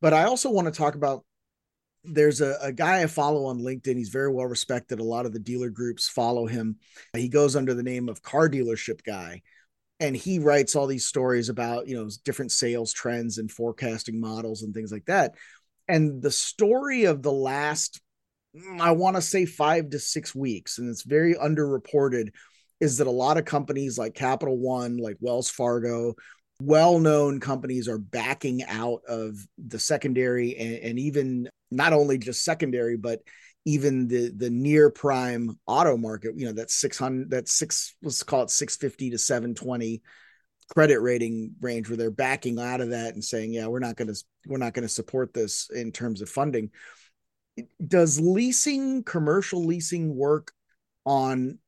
But 0.00 0.14
I 0.14 0.24
also 0.24 0.50
want 0.50 0.66
to 0.66 0.78
talk 0.78 0.94
about 0.94 1.24
there's 2.04 2.40
a, 2.40 2.56
a 2.62 2.72
guy 2.72 3.02
I 3.02 3.06
follow 3.06 3.46
on 3.46 3.60
LinkedIn. 3.60 3.96
He's 3.96 4.08
very 4.08 4.32
well 4.32 4.46
respected. 4.46 5.00
A 5.00 5.04
lot 5.04 5.26
of 5.26 5.32
the 5.32 5.40
dealer 5.40 5.68
groups 5.68 6.08
follow 6.08 6.46
him. 6.46 6.76
He 7.14 7.28
goes 7.28 7.56
under 7.56 7.74
the 7.74 7.82
name 7.82 8.08
of 8.08 8.22
Car 8.22 8.48
Dealership 8.48 9.02
Guy. 9.04 9.42
And 10.00 10.16
he 10.16 10.38
writes 10.38 10.76
all 10.76 10.86
these 10.86 11.06
stories 11.06 11.48
about, 11.48 11.88
you 11.88 11.96
know, 11.96 12.08
different 12.24 12.52
sales 12.52 12.92
trends 12.92 13.38
and 13.38 13.50
forecasting 13.50 14.20
models 14.20 14.62
and 14.62 14.72
things 14.72 14.92
like 14.92 15.06
that. 15.06 15.34
And 15.88 16.22
the 16.22 16.30
story 16.30 17.04
of 17.04 17.22
the 17.22 17.32
last 17.32 18.00
Mm, 18.58 18.80
I 18.80 18.92
want 18.92 19.16
to 19.16 19.22
say 19.22 19.44
five 19.44 19.90
to 19.90 19.98
six 19.98 20.34
weeks, 20.34 20.78
and 20.78 20.88
it's 20.88 21.02
very 21.02 21.34
underreported, 21.34 22.30
is 22.80 22.98
that 22.98 23.06
a 23.06 23.10
lot 23.10 23.38
of 23.38 23.44
companies 23.44 23.98
like 23.98 24.14
Capital 24.14 24.56
One, 24.56 24.96
like 24.96 25.16
Wells 25.20 25.50
Fargo, 25.50 26.14
well 26.60 26.98
known 26.98 27.38
companies 27.40 27.88
are 27.88 27.98
backing 27.98 28.64
out 28.64 29.02
of 29.08 29.36
the 29.58 29.78
secondary 29.78 30.56
and, 30.56 30.74
and, 30.82 30.98
even 30.98 31.48
not 31.70 31.92
only 31.92 32.18
just 32.18 32.44
secondary, 32.44 32.96
but 32.96 33.20
even 33.64 34.08
the 34.08 34.32
the 34.36 34.50
near 34.50 34.90
prime 34.90 35.58
auto 35.66 35.96
market, 35.96 36.32
you 36.36 36.46
know, 36.46 36.52
that's 36.52 36.74
600, 36.74 37.30
that's 37.30 37.52
six, 37.52 37.94
let's 38.02 38.22
call 38.22 38.42
it 38.42 38.50
650 38.50 39.10
to 39.10 39.18
720 39.18 40.02
credit 40.74 41.00
rating 41.00 41.54
range 41.60 41.88
where 41.88 41.96
they're 41.96 42.10
backing 42.10 42.58
out 42.58 42.80
of 42.80 42.90
that 42.90 43.14
and 43.14 43.24
saying, 43.24 43.52
yeah, 43.52 43.66
we're 43.66 43.78
not 43.78 43.96
going 43.96 44.12
to, 44.12 44.24
we're 44.46 44.58
not 44.58 44.74
going 44.74 44.86
to 44.86 44.88
support 44.88 45.32
this 45.32 45.70
in 45.70 45.92
terms 45.92 46.22
of 46.22 46.28
funding 46.28 46.70
does 47.86 48.20
leasing 48.20 49.02
commercial 49.04 49.64
leasing 49.64 50.16
work 50.16 50.52
on 51.04 51.58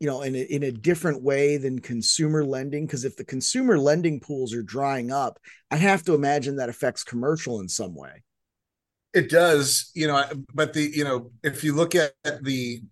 you 0.00 0.06
know 0.06 0.22
in 0.22 0.34
a, 0.34 0.42
in 0.42 0.62
a 0.62 0.72
different 0.72 1.22
way 1.22 1.56
than 1.56 1.80
consumer 1.80 2.44
lending? 2.44 2.86
Because 2.86 3.04
if 3.04 3.16
the 3.16 3.24
consumer 3.24 3.78
lending 3.78 4.20
pools 4.20 4.54
are 4.54 4.62
drying 4.62 5.10
up 5.10 5.38
i 5.70 5.76
have 5.76 6.02
to 6.04 6.14
imagine 6.14 6.56
that 6.56 6.68
affects 6.68 7.04
commercial 7.04 7.60
in 7.60 7.68
some 7.68 7.94
way. 7.94 8.22
It 9.14 9.30
does 9.30 9.90
you 9.94 10.06
know 10.06 10.24
but 10.54 10.72
the 10.72 10.90
you 10.94 11.04
know 11.04 11.30
if 11.42 11.64
you 11.64 11.74
look 11.74 11.94
at 11.94 12.12
the 12.42 12.82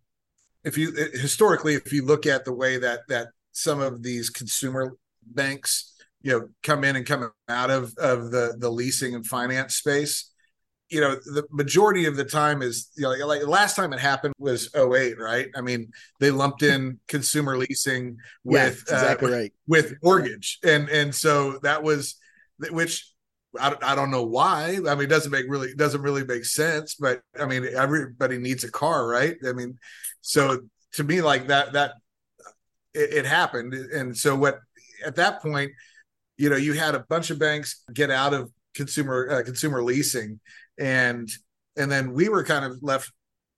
if 0.65 0.77
you 0.77 0.93
historically 1.13 1.75
if 1.75 1.93
you 1.93 2.05
look 2.05 2.27
at 2.27 2.45
the 2.45 2.53
way 2.53 2.79
that 2.79 3.01
that 3.09 3.29
some 3.53 3.81
of 3.81 4.03
these 4.03 4.31
consumer 4.31 4.97
banks 5.23 5.95
you 6.23 6.33
know 6.33 6.49
come 6.63 6.85
in 6.85 6.97
and 6.97 7.07
come 7.07 7.31
out 7.49 7.71
of 7.71 7.95
of 7.99 8.31
the 8.31 8.57
the 8.59 8.71
leasing 8.71 9.15
and 9.15 9.27
finance 9.27 9.77
space 9.77 10.33
you 10.89 11.01
know 11.01 11.17
the 11.17 11.45
majority 11.51 12.07
of 12.07 12.17
the 12.17 12.25
time 12.25 12.63
is 12.63 12.91
you 12.97 13.03
know 13.03 13.27
like, 13.27 13.47
last 13.47 13.75
time 13.77 13.93
it 13.93 13.99
happened 13.99 14.35
was 14.39 14.71
08 14.75 15.19
right? 15.19 15.49
I 15.57 15.61
mean 15.61 15.91
they 16.21 16.31
lumped 16.31 16.63
in 16.63 17.01
consumer 17.09 17.57
leasing 17.57 18.19
with 18.45 18.85
yeah, 18.89 18.95
exactly 18.95 19.33
uh, 19.33 19.37
right. 19.37 19.53
with 19.67 19.95
mortgage. 20.03 20.59
And 20.63 20.89
and 20.89 21.15
so 21.15 21.59
that 21.63 21.83
was 21.83 22.17
which 22.71 23.11
I, 23.59 23.75
I 23.83 23.95
don't 23.95 24.11
know 24.11 24.25
why. 24.25 24.79
I 24.89 24.95
mean 24.95 25.05
it 25.05 25.09
doesn't 25.09 25.33
make 25.33 25.47
really 25.49 25.75
doesn't 25.75 26.03
really 26.03 26.25
make 26.25 26.45
sense 26.45 26.95
but 26.95 27.21
i 27.39 27.47
mean 27.47 27.67
everybody 27.75 28.39
needs 28.39 28.65
a 28.65 28.71
car 28.71 29.07
right? 29.09 29.37
I 29.47 29.53
mean 29.53 29.79
so 30.21 30.61
to 30.93 31.05
me 31.05 31.21
like 31.21 31.49
that 31.49 31.73
that 31.73 31.95
it, 32.95 33.13
it 33.13 33.27
happened. 33.27 33.75
And 33.75 34.17
so 34.17 34.37
what 34.37 34.61
at 35.05 35.17
that 35.17 35.43
point 35.43 35.73
you 36.39 36.49
know 36.51 36.57
you 36.57 36.75
had 36.75 36.95
a 36.95 37.01
bunch 37.01 37.31
of 37.31 37.39
banks 37.39 37.83
get 37.93 38.11
out 38.11 38.35
of 38.35 38.51
consumer 38.77 39.29
uh, 39.31 39.43
consumer 39.43 39.83
leasing. 39.83 40.41
And 40.79 41.29
and 41.77 41.91
then 41.91 42.13
we 42.13 42.29
were 42.29 42.45
kind 42.45 42.65
of 42.65 42.83
left 42.83 43.13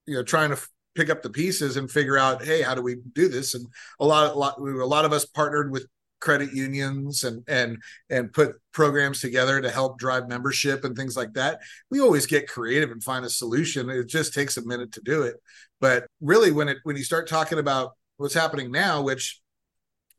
you 0.06 0.14
know 0.14 0.22
trying 0.22 0.50
to 0.50 0.58
pick 0.94 1.10
up 1.10 1.22
the 1.22 1.30
pieces 1.30 1.76
and 1.76 1.90
figure 1.90 2.18
out 2.18 2.44
hey 2.44 2.62
how 2.62 2.74
do 2.74 2.82
we 2.82 2.96
do 3.12 3.28
this? 3.28 3.54
And 3.54 3.66
a 4.00 4.06
lot 4.06 4.34
a 4.34 4.38
lot 4.38 4.58
a 4.58 4.62
lot 4.62 5.04
of 5.04 5.12
us 5.12 5.24
partnered 5.26 5.70
with 5.70 5.86
credit 6.20 6.52
unions 6.52 7.24
and 7.24 7.44
and 7.48 7.78
and 8.10 8.32
put 8.32 8.56
programs 8.72 9.20
together 9.20 9.60
to 9.60 9.70
help 9.70 9.98
drive 9.98 10.28
membership 10.28 10.84
and 10.84 10.96
things 10.96 11.16
like 11.16 11.34
that. 11.34 11.60
We 11.90 12.00
always 12.00 12.26
get 12.26 12.48
creative 12.48 12.90
and 12.90 13.02
find 13.02 13.24
a 13.24 13.30
solution. 13.30 13.90
It 13.90 14.08
just 14.08 14.34
takes 14.34 14.56
a 14.56 14.66
minute 14.66 14.92
to 14.92 15.00
do 15.02 15.22
it. 15.22 15.36
But 15.80 16.06
really 16.20 16.50
when 16.50 16.68
it 16.68 16.78
when 16.82 16.96
you 16.96 17.04
start 17.04 17.28
talking 17.28 17.58
about 17.58 17.92
what's 18.16 18.34
happening 18.34 18.72
now 18.72 19.00
which 19.00 19.40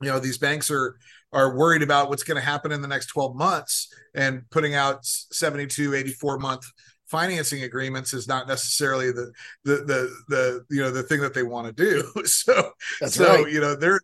you 0.02 0.10
know 0.10 0.20
these 0.20 0.38
banks 0.38 0.72
are 0.72 0.98
are 1.32 1.56
worried 1.56 1.82
about 1.82 2.10
what's 2.10 2.24
going 2.24 2.40
to 2.40 2.46
happen 2.46 2.72
in 2.72 2.82
the 2.82 2.88
next 2.88 3.08
12 3.08 3.36
months 3.36 3.94
and 4.16 4.44
putting 4.50 4.76
out 4.76 5.06
72 5.06 5.94
84 5.94 6.40
month 6.40 6.66
financing 7.08 7.64
agreements 7.64 8.14
is 8.14 8.28
not 8.28 8.48
necessarily 8.48 9.12
the 9.12 9.32
the 9.64 9.76
the 9.78 10.16
the 10.28 10.66
you 10.70 10.82
know 10.82 10.92
the 10.92 11.04
thing 11.04 11.22
that 11.22 11.34
they 11.34 11.44
want 11.44 11.66
to 11.66 11.74
do 11.74 12.04
so 12.26 12.72
That's 13.02 13.16
so 13.16 13.44
right. 13.44 13.52
you 13.52 13.60
know 13.60 13.76
they're 13.76 14.00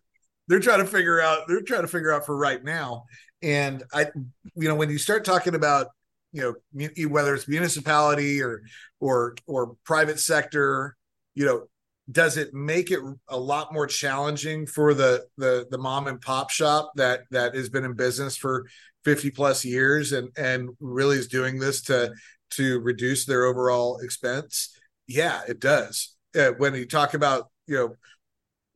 they're 0.48 0.60
trying 0.60 0.80
to 0.80 0.86
figure 0.86 1.20
out 1.20 1.46
they're 1.48 1.62
trying 1.62 1.82
to 1.82 1.88
figure 1.88 2.12
out 2.12 2.26
for 2.26 2.36
right 2.36 2.62
now 2.62 3.04
and 3.42 3.84
i 3.92 4.06
you 4.54 4.68
know 4.68 4.74
when 4.74 4.90
you 4.90 4.98
start 4.98 5.24
talking 5.24 5.54
about 5.54 5.88
you 6.32 6.42
know 6.42 7.08
whether 7.08 7.34
it's 7.34 7.48
municipality 7.48 8.42
or 8.42 8.62
or 9.00 9.36
or 9.46 9.76
private 9.84 10.18
sector 10.18 10.96
you 11.34 11.44
know 11.46 11.66
does 12.10 12.36
it 12.36 12.54
make 12.54 12.90
it 12.90 13.00
a 13.28 13.38
lot 13.38 13.72
more 13.72 13.86
challenging 13.86 14.66
for 14.66 14.94
the 14.94 15.24
the 15.36 15.66
the 15.70 15.78
mom 15.78 16.06
and 16.06 16.20
pop 16.20 16.50
shop 16.50 16.92
that 16.96 17.22
that 17.30 17.54
has 17.54 17.68
been 17.68 17.84
in 17.84 17.94
business 17.94 18.36
for 18.36 18.66
50 19.04 19.30
plus 19.30 19.64
years 19.64 20.12
and 20.12 20.28
and 20.36 20.70
really 20.80 21.16
is 21.16 21.26
doing 21.26 21.58
this 21.58 21.82
to 21.82 22.12
to 22.50 22.80
reduce 22.80 23.24
their 23.24 23.44
overall 23.44 23.98
expense? 23.98 24.78
Yeah 25.06 25.40
it 25.48 25.60
does. 25.60 26.14
Uh, 26.36 26.50
when 26.58 26.74
you 26.74 26.86
talk 26.86 27.14
about 27.14 27.50
you 27.66 27.76
know 27.76 27.94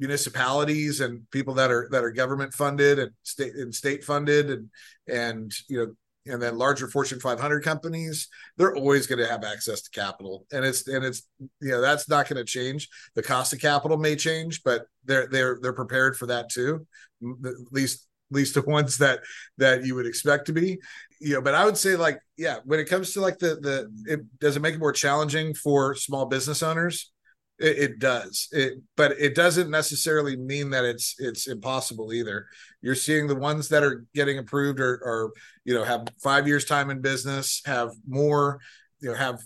municipalities 0.01 1.01
and 1.01 1.31
people 1.31 1.55
that 1.55 1.71
are 1.71 1.87
that 1.93 2.03
are 2.03 2.11
government 2.11 2.55
funded 2.55 2.99
and 2.99 3.13
state 3.23 3.55
and 3.55 3.75
state 3.75 4.03
funded 4.03 4.51
and 4.51 4.71
and 5.07 5.53
you 5.69 5.79
know 5.79 5.93
and 6.27 6.41
then 6.41 6.59
larger 6.59 6.87
fortune 6.87 7.19
500 7.19 7.65
companies 7.65 8.29
they're 8.57 8.77
always 8.77 9.07
going 9.07 9.19
to 9.19 9.27
have 9.27 9.45
access 9.45 9.83
to 9.83 9.91
capital. 9.91 10.47
And 10.53 10.65
it's 10.65 10.87
and 10.87 11.05
it's 11.05 11.23
you 11.61 11.71
know 11.71 11.81
that's 11.81 12.09
not 12.09 12.29
going 12.29 12.45
to 12.45 12.45
change. 12.45 12.89
The 13.15 13.23
cost 13.23 13.53
of 13.53 13.61
capital 13.61 13.97
may 13.97 14.17
change 14.17 14.63
but 14.63 14.87
they're 15.05 15.27
they're 15.29 15.59
they're 15.61 15.73
prepared 15.73 16.17
for 16.17 16.27
that 16.27 16.51
too 16.51 16.87
at 17.23 17.55
least 17.73 18.07
at 18.31 18.37
least 18.37 18.55
the 18.55 18.63
ones 18.67 18.99
that 18.99 19.21
that 19.59 19.85
you 19.85 19.95
would 19.95 20.07
expect 20.07 20.47
to 20.47 20.53
be. 20.53 20.79
You 21.21 21.35
know 21.35 21.43
but 21.43 21.55
i 21.55 21.67
would 21.67 21.77
say 21.77 21.97
like 21.97 22.19
yeah 22.39 22.61
when 22.65 22.81
it 22.81 22.89
comes 22.89 23.13
to 23.13 23.21
like 23.21 23.39
the 23.39 23.57
the 23.57 23.93
it 24.07 24.21
does 24.39 24.57
it 24.57 24.61
make 24.61 24.75
it 24.75 24.81
more 24.81 24.93
challenging 24.93 25.53
for 25.53 25.95
small 25.95 26.25
business 26.25 26.63
owners 26.63 27.13
it, 27.61 27.79
it 27.79 27.99
does. 27.99 28.49
It 28.53 28.81
but 28.97 29.13
it 29.13 29.35
doesn't 29.35 29.71
necessarily 29.71 30.37
mean 30.37 30.71
that 30.71 30.85
it's 30.85 31.15
it's 31.19 31.47
impossible 31.47 32.13
either. 32.13 32.47
You're 32.81 32.95
seeing 32.95 33.27
the 33.27 33.37
ones 33.37 33.69
that 33.69 33.83
are 33.83 34.07
getting 34.15 34.39
approved 34.39 34.81
or, 34.81 35.01
or 35.05 35.33
you 35.65 35.75
know 35.75 35.85
have 35.85 36.09
five 36.23 36.49
years 36.49 36.65
time 36.65 36.91
in 36.91 37.01
business 37.01 37.63
have 37.67 37.91
more 38.09 38.61
you 39.01 39.11
know 39.11 39.15
have 39.15 39.41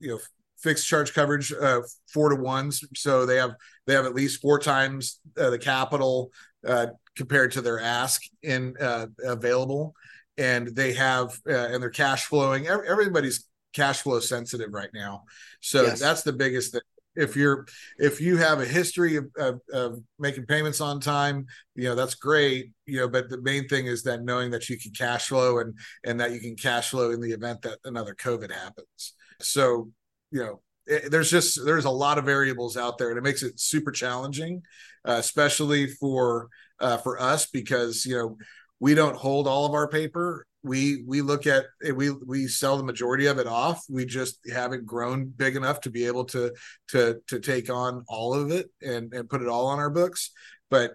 you 0.00 0.10
know 0.10 0.18
fixed 0.58 0.88
charge 0.88 1.14
coverage 1.14 1.52
uh, 1.52 1.82
four 2.12 2.30
to 2.30 2.36
ones. 2.36 2.82
So 2.96 3.26
they 3.26 3.36
have 3.36 3.54
they 3.86 3.94
have 3.94 4.06
at 4.06 4.14
least 4.14 4.40
four 4.40 4.58
times 4.58 5.20
uh, 5.38 5.50
the 5.50 5.58
capital 5.58 6.30
uh, 6.66 6.88
compared 7.16 7.52
to 7.52 7.60
their 7.60 7.80
ask 7.80 8.22
in 8.42 8.74
uh, 8.80 9.06
available. 9.22 9.94
And 10.38 10.68
they 10.68 10.92
have 10.94 11.38
uh, 11.48 11.68
and 11.70 11.82
they're 11.82 11.90
cash 11.90 12.24
flowing. 12.24 12.68
Everybody's 12.68 13.44
cash 13.74 14.02
flow 14.02 14.20
sensitive 14.20 14.72
right 14.72 14.90
now. 14.94 15.24
So 15.60 15.82
yes. 15.82 16.00
that's 16.00 16.22
the 16.22 16.32
biggest 16.32 16.72
thing 16.72 16.80
if 17.18 17.36
you're 17.36 17.66
if 17.98 18.20
you 18.20 18.36
have 18.36 18.60
a 18.60 18.64
history 18.64 19.16
of, 19.16 19.26
of, 19.36 19.60
of, 19.72 20.00
making 20.18 20.46
payments 20.46 20.80
on 20.80 21.00
time 21.00 21.46
you 21.74 21.84
know 21.84 21.94
that's 21.94 22.14
great 22.14 22.70
you 22.86 22.98
know 22.98 23.08
but 23.08 23.28
the 23.28 23.40
main 23.42 23.66
thing 23.68 23.86
is 23.86 24.02
that 24.02 24.22
knowing 24.22 24.50
that 24.50 24.68
you 24.68 24.78
can 24.78 24.92
cash 24.92 25.28
flow 25.28 25.58
and 25.58 25.74
and 26.04 26.20
that 26.20 26.32
you 26.32 26.40
can 26.40 26.56
cash 26.56 26.90
flow 26.90 27.10
in 27.10 27.20
the 27.20 27.32
event 27.32 27.60
that 27.62 27.78
another 27.84 28.14
covid 28.14 28.50
happens. 28.50 29.14
So 29.40 29.90
you 30.30 30.40
know 30.40 30.60
it, 30.86 31.10
there's 31.10 31.30
just 31.30 31.64
there's 31.64 31.84
a 31.84 31.90
lot 31.90 32.18
of 32.18 32.24
variables 32.24 32.76
out 32.76 32.98
there 32.98 33.10
and 33.10 33.18
it 33.18 33.24
makes 33.24 33.42
it 33.42 33.60
super 33.60 33.90
challenging 33.90 34.62
uh, 35.06 35.16
especially 35.18 35.88
for 35.88 36.48
uh, 36.80 36.96
for 36.98 37.20
us 37.20 37.46
because 37.46 38.06
you 38.06 38.16
know 38.16 38.38
we 38.80 38.94
don't 38.94 39.16
hold 39.16 39.48
all 39.48 39.66
of 39.66 39.74
our 39.74 39.88
paper 39.88 40.46
we 40.68 41.02
we 41.06 41.22
look 41.22 41.46
at 41.46 41.64
we 41.94 42.10
we 42.10 42.46
sell 42.46 42.76
the 42.76 42.84
majority 42.84 43.26
of 43.26 43.38
it 43.38 43.46
off. 43.46 43.84
We 43.88 44.04
just 44.04 44.38
haven't 44.52 44.86
grown 44.86 45.26
big 45.26 45.56
enough 45.56 45.80
to 45.82 45.90
be 45.90 46.06
able 46.06 46.24
to 46.26 46.52
to 46.88 47.20
to 47.28 47.40
take 47.40 47.70
on 47.70 48.04
all 48.08 48.34
of 48.34 48.50
it 48.50 48.70
and 48.82 49.12
and 49.12 49.28
put 49.28 49.42
it 49.42 49.48
all 49.48 49.66
on 49.66 49.78
our 49.78 49.90
books. 49.90 50.30
But 50.70 50.92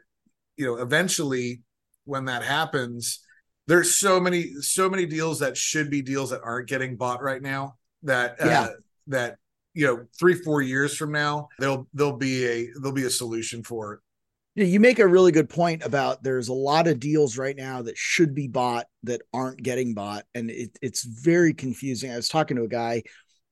you 0.58 0.66
know 0.66 0.76
eventually 0.82 1.62
when 2.06 2.26
that 2.26 2.44
happens 2.44 3.20
there's 3.68 3.96
so 3.96 4.20
many 4.20 4.54
so 4.62 4.90
many 4.90 5.06
deals 5.06 5.40
that 5.40 5.58
should 5.58 5.90
be 5.90 6.02
deals 6.02 6.30
that 6.32 6.42
aren't 6.44 6.68
getting 6.68 6.96
bought 6.96 7.22
right 7.22 7.42
now 7.42 7.76
that 8.04 8.36
uh, 8.40 8.70
that 9.08 9.38
you 9.74 9.88
know 9.88 10.06
three 10.20 10.34
four 10.34 10.62
years 10.62 10.96
from 10.96 11.12
now 11.12 11.48
there'll 11.60 11.88
there'll 11.94 12.18
be 12.18 12.46
a 12.46 12.68
there'll 12.76 12.94
be 12.94 13.06
a 13.06 13.10
solution 13.10 13.64
for 13.64 13.94
it. 13.94 14.00
yeah, 14.00 14.13
you 14.56 14.80
make 14.80 15.00
a 15.00 15.08
really 15.08 15.32
good 15.32 15.50
point 15.50 15.84
about 15.84 16.24
there's 16.24 16.48
a 16.48 16.54
lot 16.54 16.88
of 16.88 17.00
deals 17.00 17.38
right 17.38 17.56
now 17.56 17.82
that 17.82 17.98
should 17.98 18.36
be 18.36 18.48
bought 18.48 18.86
that 19.04 19.22
aren't 19.34 19.64
getting 19.64 19.94
bought, 19.94 20.26
and 20.36 20.52
it, 20.52 20.78
it's 20.82 21.04
very 21.04 21.54
confusing. 21.54 22.12
I 22.12 22.16
was 22.16 22.30
talking 22.30 22.58
to 22.58 22.64
a 22.64 22.68
guy 22.68 23.04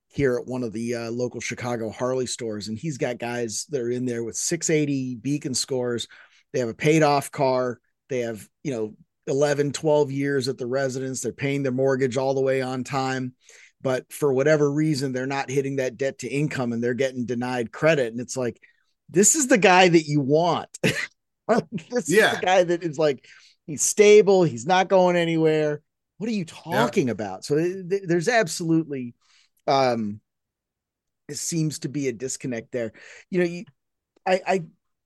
here 0.09 0.37
at 0.37 0.45
one 0.45 0.63
of 0.63 0.73
the 0.73 0.95
uh, 0.95 1.11
local 1.11 1.41
Chicago 1.41 1.89
Harley 1.89 2.27
stores, 2.27 2.67
and 2.67 2.77
he's 2.77 2.97
got 2.97 3.17
guys 3.17 3.65
that 3.69 3.81
are 3.81 3.89
in 3.89 4.05
there 4.05 4.23
with 4.23 4.35
680 4.35 5.15
beacon 5.15 5.53
scores. 5.53 6.07
They 6.53 6.59
have 6.59 6.69
a 6.69 6.73
paid 6.73 7.01
off 7.01 7.31
car. 7.31 7.79
They 8.09 8.19
have, 8.19 8.47
you 8.63 8.71
know, 8.71 8.93
11, 9.27 9.71
12 9.71 10.11
years 10.11 10.47
at 10.49 10.57
the 10.57 10.67
residence. 10.67 11.21
They're 11.21 11.31
paying 11.31 11.63
their 11.63 11.71
mortgage 11.71 12.17
all 12.17 12.33
the 12.33 12.41
way 12.41 12.61
on 12.61 12.83
time. 12.83 13.33
But 13.81 14.11
for 14.11 14.33
whatever 14.33 14.71
reason, 14.71 15.11
they're 15.11 15.25
not 15.25 15.49
hitting 15.49 15.77
that 15.77 15.97
debt 15.97 16.19
to 16.19 16.27
income 16.27 16.73
and 16.73 16.83
they're 16.83 16.93
getting 16.93 17.25
denied 17.25 17.71
credit. 17.71 18.11
And 18.11 18.21
it's 18.21 18.37
like, 18.37 18.61
this 19.11 19.35
is 19.35 19.47
the 19.47 19.57
guy 19.57 19.89
that 19.89 20.05
you 20.05 20.21
want. 20.21 20.69
this 20.81 22.09
yeah. 22.09 22.31
is 22.31 22.39
the 22.39 22.45
guy 22.45 22.63
that 22.63 22.83
is 22.83 22.97
like 22.97 23.25
he's 23.67 23.83
stable, 23.83 24.43
he's 24.43 24.65
not 24.65 24.87
going 24.87 25.15
anywhere. 25.15 25.81
What 26.17 26.29
are 26.29 26.33
you 26.33 26.45
talking 26.45 27.07
yeah. 27.07 27.13
about? 27.13 27.45
So 27.45 27.55
th- 27.55 28.03
there's 28.05 28.27
absolutely 28.27 29.13
um 29.67 30.21
it 31.27 31.37
seems 31.37 31.79
to 31.79 31.89
be 31.89 32.07
a 32.07 32.13
disconnect 32.13 32.71
there. 32.71 32.93
You 33.29 33.39
know, 33.39 33.45
you 33.45 33.65
I 34.25 34.41
I 34.47 34.63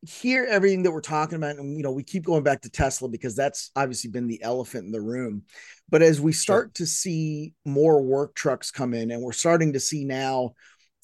hear 0.08 0.46
everything 0.46 0.84
that 0.84 0.91
we're 0.91 1.02
talking 1.02 1.36
about 1.36 1.56
and 1.56 1.76
you 1.78 1.84
know 1.84 1.91
we 1.91 2.04
keep 2.04 2.24
going 2.24 2.44
back 2.44 2.62
to 2.62 2.70
tesla 2.70 3.08
because 3.10 3.36
that's 3.36 3.72
obviously 3.76 4.10
been 4.10 4.28
the 4.28 4.41
elephant 4.44 4.86
in 4.86 4.91
the 4.91 5.02
room 5.02 5.41
but 5.89 6.02
as 6.02 6.22
we 6.22 6.32
start 6.32 6.65
sure. 6.65 6.72
to 6.76 6.86
see 6.86 7.54
more 7.65 8.02
work 8.02 8.36
trucks 8.36 8.70
come 8.70 8.94
in 8.94 9.10
and 9.10 9.22
we're 9.22 9.32
starting 9.32 9.74
to 9.74 9.80
see 9.80 10.06
now 10.06 10.54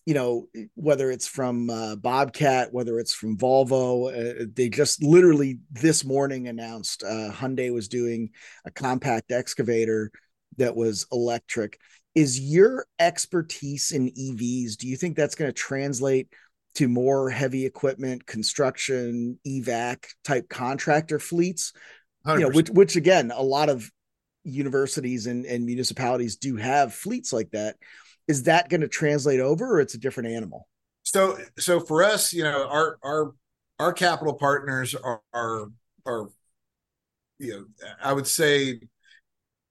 you 0.05 0.13
know, 0.13 0.47
whether 0.75 1.11
it's 1.11 1.27
from 1.27 1.69
uh, 1.69 1.95
Bobcat, 1.95 2.73
whether 2.73 2.97
it's 2.99 3.13
from 3.13 3.37
Volvo, 3.37 4.09
uh, 4.09 4.45
they 4.53 4.69
just 4.69 5.03
literally 5.03 5.59
this 5.71 6.03
morning 6.03 6.47
announced 6.47 7.03
uh, 7.03 7.31
Hyundai 7.31 7.71
was 7.71 7.87
doing 7.87 8.31
a 8.65 8.71
compact 8.71 9.31
excavator 9.31 10.11
that 10.57 10.75
was 10.75 11.05
electric. 11.11 11.79
Is 12.15 12.39
your 12.39 12.85
expertise 12.99 13.91
in 13.91 14.09
EVs? 14.09 14.75
Do 14.75 14.87
you 14.87 14.97
think 14.97 15.15
that's 15.15 15.35
going 15.35 15.49
to 15.49 15.53
translate 15.53 16.29
to 16.75 16.87
more 16.87 17.29
heavy 17.29 17.65
equipment, 17.65 18.25
construction, 18.25 19.39
evac 19.47 20.05
type 20.23 20.49
contractor 20.49 21.19
fleets? 21.19 21.73
100%. 22.25 22.39
You 22.39 22.49
know, 22.49 22.55
which, 22.55 22.69
which 22.71 22.95
again, 22.95 23.31
a 23.33 23.41
lot 23.41 23.69
of 23.69 23.89
universities 24.43 25.27
and, 25.27 25.45
and 25.45 25.65
municipalities 25.65 26.37
do 26.37 26.55
have 26.55 26.93
fleets 26.93 27.31
like 27.31 27.51
that 27.51 27.75
is 28.27 28.43
that 28.43 28.69
going 28.69 28.81
to 28.81 28.87
translate 28.87 29.39
over 29.39 29.75
or 29.75 29.79
it's 29.79 29.93
a 29.93 29.97
different 29.97 30.29
animal? 30.29 30.67
So 31.03 31.37
so 31.57 31.79
for 31.79 32.03
us 32.03 32.31
you 32.31 32.43
know 32.43 32.67
our 32.67 32.97
our 33.03 33.33
our 33.79 33.93
capital 33.93 34.35
partners 34.35 34.95
are 34.95 35.21
are, 35.33 35.67
are 36.05 36.29
you 37.39 37.53
know 37.53 37.65
i 38.03 38.13
would 38.13 38.27
say 38.27 38.79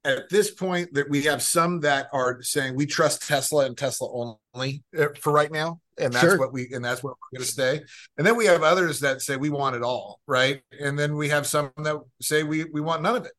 at 0.04 0.28
this 0.28 0.50
point 0.50 0.92
that 0.94 1.08
we 1.08 1.22
have 1.22 1.40
some 1.40 1.80
that 1.80 2.08
are 2.12 2.42
saying 2.42 2.74
we 2.74 2.84
trust 2.84 3.26
tesla 3.28 3.66
and 3.66 3.78
tesla 3.78 4.34
only 4.54 4.82
uh, 4.98 5.06
for 5.20 5.32
right 5.32 5.52
now 5.52 5.80
and 6.00 6.12
that's 6.12 6.24
sure. 6.24 6.38
what 6.38 6.52
we 6.52 6.68
and 6.72 6.84
that's 6.84 7.02
what 7.02 7.10
we're 7.10 7.38
going 7.38 7.46
to 7.46 7.52
stay. 7.52 7.82
And 8.16 8.26
then 8.26 8.36
we 8.36 8.46
have 8.46 8.62
others 8.62 9.00
that 9.00 9.20
say 9.20 9.36
we 9.36 9.50
want 9.50 9.76
it 9.76 9.82
all 9.82 10.20
right? 10.26 10.62
And 10.80 10.98
then 10.98 11.16
we 11.16 11.28
have 11.28 11.46
some 11.46 11.70
that 11.78 11.96
say 12.20 12.42
we 12.42 12.64
we 12.64 12.80
want 12.80 13.02
none 13.02 13.16
of 13.16 13.26
it. 13.26 13.32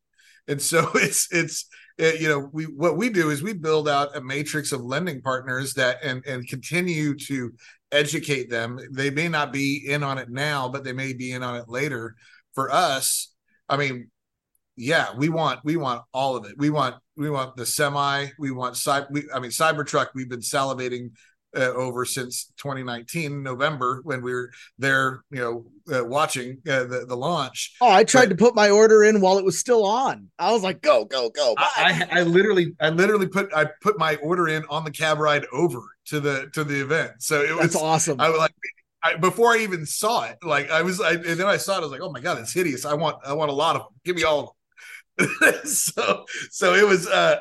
And 0.47 0.61
so 0.61 0.89
it's 0.95 1.27
it's 1.31 1.67
Uh, 2.01 2.13
you 2.19 2.27
know, 2.27 2.49
we 2.51 2.63
what 2.65 2.97
we 2.97 3.09
do 3.09 3.29
is 3.29 3.43
we 3.43 3.53
build 3.53 3.87
out 3.87 4.15
a 4.15 4.21
matrix 4.21 4.71
of 4.71 4.81
lending 4.81 5.21
partners 5.21 5.73
that 5.75 5.97
and 6.03 6.25
and 6.25 6.47
continue 6.47 7.15
to 7.15 7.53
educate 7.91 8.49
them. 8.49 8.79
They 8.91 9.11
may 9.11 9.27
not 9.27 9.53
be 9.53 9.83
in 9.87 10.01
on 10.01 10.17
it 10.17 10.29
now, 10.29 10.67
but 10.67 10.83
they 10.83 10.93
may 10.93 11.13
be 11.13 11.31
in 11.31 11.43
on 11.43 11.55
it 11.57 11.69
later. 11.69 12.15
For 12.55 12.71
us, 12.71 13.33
I 13.69 13.77
mean, 13.77 14.09
yeah, 14.75 15.09
we 15.15 15.29
want 15.29 15.59
we 15.63 15.77
want 15.77 16.01
all 16.13 16.35
of 16.35 16.45
it. 16.45 16.57
We 16.57 16.71
want 16.71 16.95
we 17.15 17.29
want 17.29 17.55
the 17.55 17.65
semi. 17.65 18.27
We 18.39 18.51
want 18.51 18.75
cyber. 18.75 19.23
I 19.33 19.39
mean, 19.39 19.51
Cybertruck. 19.51 20.07
We've 20.15 20.29
been 20.29 20.39
salivating 20.39 21.11
uh, 21.55 21.73
over 21.73 22.05
since 22.05 22.51
2019 22.57 23.43
November 23.43 24.01
when 24.03 24.21
we 24.21 24.33
were 24.33 24.51
there, 24.77 25.23
you 25.31 25.39
know, 25.39 25.65
uh, 25.93 26.03
watching 26.05 26.59
uh, 26.69 26.83
the 26.83 27.05
the 27.07 27.15
launch. 27.15 27.75
Oh, 27.81 27.89
I 27.89 28.03
tried 28.03 28.29
but, 28.29 28.37
to 28.37 28.43
put 28.43 28.55
my 28.55 28.69
order 28.69 29.03
in 29.03 29.21
while 29.21 29.37
it 29.37 29.45
was 29.45 29.59
still 29.59 29.85
on. 29.85 30.29
I 30.39 30.51
was 30.51 30.63
like, 30.63 30.81
go, 30.81 31.05
go, 31.05 31.29
go. 31.29 31.55
I, 31.57 32.07
I, 32.11 32.19
I, 32.19 32.23
literally, 32.23 32.73
I 32.79 32.89
literally 32.89 33.27
put 33.27 33.53
I 33.53 33.67
put 33.81 33.99
my 33.99 34.15
order 34.17 34.47
in 34.47 34.63
on 34.69 34.83
the 34.83 34.91
cab 34.91 35.19
ride 35.19 35.45
over 35.51 35.81
to 36.05 36.19
the 36.19 36.49
to 36.53 36.63
the 36.63 36.81
event. 36.81 37.13
So 37.19 37.41
it 37.41 37.51
was 37.51 37.73
That's 37.73 37.75
awesome. 37.75 38.19
I 38.19 38.29
was 38.29 38.39
like. 38.39 38.53
I, 39.03 39.15
before 39.15 39.51
I 39.51 39.57
even 39.57 39.83
saw 39.83 40.25
it, 40.25 40.37
like 40.43 40.69
I 40.69 40.83
was, 40.83 41.01
I, 41.01 41.13
and 41.13 41.23
then 41.23 41.47
I 41.47 41.57
saw 41.57 41.73
it. 41.73 41.77
I 41.77 41.79
was 41.79 41.89
like, 41.89 42.01
"Oh 42.01 42.11
my 42.11 42.19
god, 42.19 42.37
it's 42.37 42.53
hideous! 42.53 42.85
I 42.85 42.93
want, 42.93 43.17
I 43.25 43.33
want 43.33 43.49
a 43.49 43.53
lot 43.55 43.75
of 43.75 43.81
them. 43.81 43.93
Give 44.05 44.15
me 44.15 44.21
all 44.21 44.55
of 45.17 45.29
them." 45.41 45.53
so, 45.65 46.25
so 46.51 46.75
it 46.75 46.87
was, 46.87 47.07
uh 47.07 47.39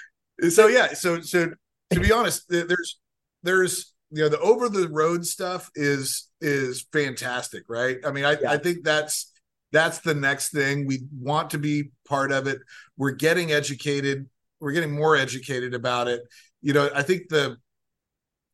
so 0.50 0.68
yeah, 0.68 0.92
so 0.92 1.20
so 1.20 1.50
to 1.90 2.00
be 2.00 2.12
honest, 2.12 2.48
there's 2.48 2.99
there's 3.42 3.92
you 4.10 4.22
know 4.22 4.28
the 4.28 4.38
over 4.40 4.68
the 4.68 4.88
road 4.88 5.24
stuff 5.24 5.70
is 5.74 6.28
is 6.40 6.86
fantastic 6.92 7.64
right? 7.68 7.98
I 8.04 8.10
mean 8.10 8.24
i, 8.24 8.36
yeah. 8.40 8.50
I 8.50 8.58
think 8.58 8.84
that's 8.84 9.32
that's 9.72 10.00
the 10.00 10.14
next 10.14 10.50
thing. 10.50 10.86
We 10.86 11.02
want 11.16 11.50
to 11.50 11.58
be 11.58 11.90
part 12.08 12.32
of 12.32 12.48
it. 12.48 12.58
We're 12.96 13.12
getting 13.12 13.52
educated. 13.52 14.28
We're 14.58 14.72
getting 14.72 14.92
more 14.92 15.14
educated 15.16 15.74
about 15.74 16.08
it. 16.08 16.22
You 16.62 16.72
know 16.72 16.90
i 16.94 17.02
think 17.02 17.28
the 17.28 17.56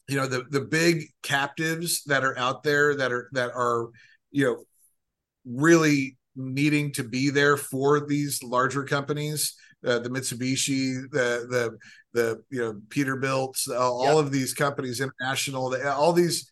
you 0.09 0.17
know 0.17 0.27
the 0.27 0.45
the 0.51 0.61
big 0.61 1.07
captives 1.23 2.05
that 2.05 2.25
are 2.25 2.39
out 2.39 2.63
there 2.63 2.95
that 2.97 3.13
are 3.13 3.29
that 3.33 3.51
are 3.55 3.89
you 4.31 4.45
know 4.45 4.65
really 5.45 6.17
needing 6.37 6.93
to 6.93 7.03
be 7.03 7.31
there 7.31 7.57
for 7.57 8.07
these 8.07 8.43
larger 8.43 8.85
companies 8.85 9.57
uh, 9.85 9.99
the 9.99 10.09
Mitsubishi, 10.09 11.03
the 11.11 11.47
the 11.49 11.79
the 12.17 12.43
you 12.51 12.61
know 12.61 12.81
Peterbilt, 12.89 13.69
uh, 13.69 13.77
all 13.77 14.17
yep. 14.17 14.17
of 14.17 14.33
these 14.33 14.55
companies, 14.55 15.01
international, 15.01 15.77
all 15.87 16.13
these 16.13 16.51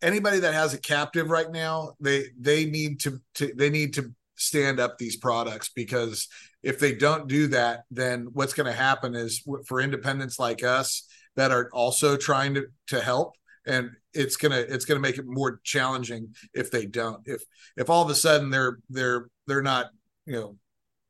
anybody 0.00 0.40
that 0.40 0.54
has 0.54 0.74
a 0.74 0.80
captive 0.80 1.30
right 1.30 1.50
now, 1.50 1.92
they 2.00 2.24
they 2.38 2.64
need 2.64 3.00
to, 3.00 3.20
to 3.36 3.52
they 3.54 3.70
need 3.70 3.94
to 3.94 4.12
stand 4.36 4.80
up 4.80 4.98
these 4.98 5.16
products 5.16 5.70
because 5.74 6.26
if 6.62 6.80
they 6.80 6.94
don't 6.94 7.28
do 7.28 7.46
that, 7.48 7.84
then 7.90 8.28
what's 8.32 8.54
going 8.54 8.66
to 8.66 8.72
happen 8.72 9.14
is 9.14 9.44
for 9.66 9.80
independents 9.80 10.38
like 10.38 10.64
us 10.64 11.06
that 11.36 11.52
are 11.52 11.70
also 11.72 12.16
trying 12.16 12.54
to 12.54 12.66
to 12.88 13.00
help 13.00 13.34
and 13.66 13.90
it's 14.12 14.36
gonna 14.36 14.58
it's 14.58 14.84
gonna 14.84 15.00
make 15.00 15.18
it 15.18 15.24
more 15.26 15.60
challenging 15.62 16.34
if 16.52 16.70
they 16.70 16.84
don't 16.84 17.26
if 17.26 17.42
if 17.76 17.88
all 17.88 18.02
of 18.02 18.10
a 18.10 18.14
sudden 18.14 18.50
they're 18.50 18.78
they're 18.90 19.28
they're 19.46 19.62
not 19.62 19.86
you 20.26 20.32
know 20.32 20.56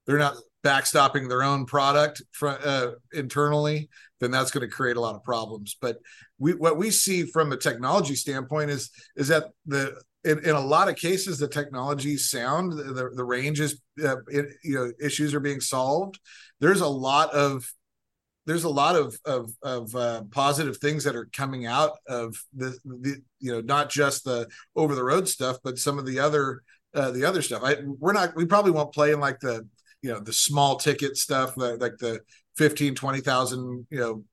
they're 0.06 0.18
not 0.18 0.36
backstopping 0.64 1.28
their 1.28 1.42
own 1.42 1.66
product 1.66 2.22
uh, 2.42 2.92
internally, 3.12 3.88
then 4.20 4.30
that's 4.30 4.50
going 4.50 4.68
to 4.68 4.74
create 4.74 4.96
a 4.96 5.00
lot 5.00 5.14
of 5.14 5.24
problems. 5.24 5.76
But 5.80 5.98
we, 6.38 6.54
what 6.54 6.76
we 6.76 6.90
see 6.90 7.24
from 7.24 7.52
a 7.52 7.56
technology 7.56 8.14
standpoint 8.14 8.70
is 8.70 8.90
is 9.16 9.28
that 9.28 9.46
the 9.66 10.00
in, 10.24 10.38
in 10.40 10.50
a 10.50 10.60
lot 10.60 10.88
of 10.88 10.96
cases 10.96 11.38
the 11.38 11.48
technology 11.48 12.16
sound 12.16 12.72
the, 12.72 13.10
the 13.14 13.24
range 13.24 13.60
is 13.60 13.80
uh, 14.04 14.16
it, 14.28 14.46
you 14.62 14.74
know 14.74 14.92
issues 15.00 15.34
are 15.34 15.40
being 15.40 15.60
solved. 15.60 16.20
There's 16.60 16.80
a 16.80 16.88
lot 16.88 17.32
of 17.32 17.68
there's 18.46 18.64
a 18.64 18.68
lot 18.68 18.96
of 18.96 19.16
of, 19.24 19.52
of 19.62 19.94
uh, 19.94 20.22
positive 20.30 20.76
things 20.78 21.04
that 21.04 21.16
are 21.16 21.28
coming 21.32 21.66
out 21.66 21.92
of 22.08 22.36
the, 22.54 22.76
the 22.84 23.16
you 23.40 23.52
know 23.52 23.60
not 23.60 23.90
just 23.90 24.24
the 24.24 24.48
over 24.76 24.94
the 24.94 25.04
road 25.04 25.28
stuff, 25.28 25.58
but 25.64 25.78
some 25.78 25.98
of 25.98 26.06
the 26.06 26.20
other 26.20 26.62
uh, 26.94 27.10
the 27.10 27.24
other 27.24 27.42
stuff. 27.42 27.62
I 27.64 27.76
we're 27.84 28.12
not 28.12 28.36
we 28.36 28.46
probably 28.46 28.72
won't 28.72 28.94
play 28.94 29.12
in 29.12 29.20
like 29.20 29.40
the 29.40 29.66
you 30.02 30.12
know 30.12 30.20
the 30.20 30.32
small 30.32 30.76
ticket 30.76 31.16
stuff 31.16 31.56
like 31.56 31.96
the 31.98 32.20
15 32.56 32.94
20,000 32.94 33.86
you 33.90 33.98
know 33.98 34.24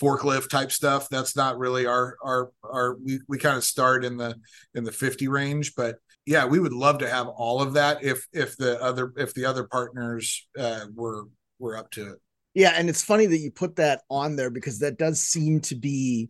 forklift 0.00 0.48
type 0.48 0.72
stuff 0.72 1.08
that's 1.08 1.36
not 1.36 1.56
really 1.56 1.86
our 1.86 2.16
our 2.22 2.50
our 2.64 2.96
we, 2.96 3.20
we 3.28 3.38
kind 3.38 3.56
of 3.56 3.64
start 3.64 4.04
in 4.04 4.16
the 4.16 4.34
in 4.74 4.82
the 4.82 4.90
50 4.90 5.28
range 5.28 5.74
but 5.76 5.96
yeah 6.26 6.44
we 6.44 6.58
would 6.58 6.72
love 6.72 6.98
to 6.98 7.08
have 7.08 7.28
all 7.28 7.62
of 7.62 7.74
that 7.74 8.02
if 8.02 8.26
if 8.32 8.56
the 8.56 8.80
other 8.82 9.12
if 9.16 9.32
the 9.34 9.44
other 9.44 9.64
partners 9.64 10.48
uh 10.58 10.86
were 10.94 11.26
were 11.60 11.76
up 11.76 11.90
to 11.92 12.12
it. 12.12 12.18
Yeah 12.54 12.72
and 12.76 12.88
it's 12.88 13.04
funny 13.04 13.26
that 13.26 13.38
you 13.38 13.52
put 13.52 13.76
that 13.76 14.02
on 14.10 14.34
there 14.34 14.50
because 14.50 14.80
that 14.80 14.98
does 14.98 15.20
seem 15.20 15.60
to 15.62 15.76
be 15.76 16.28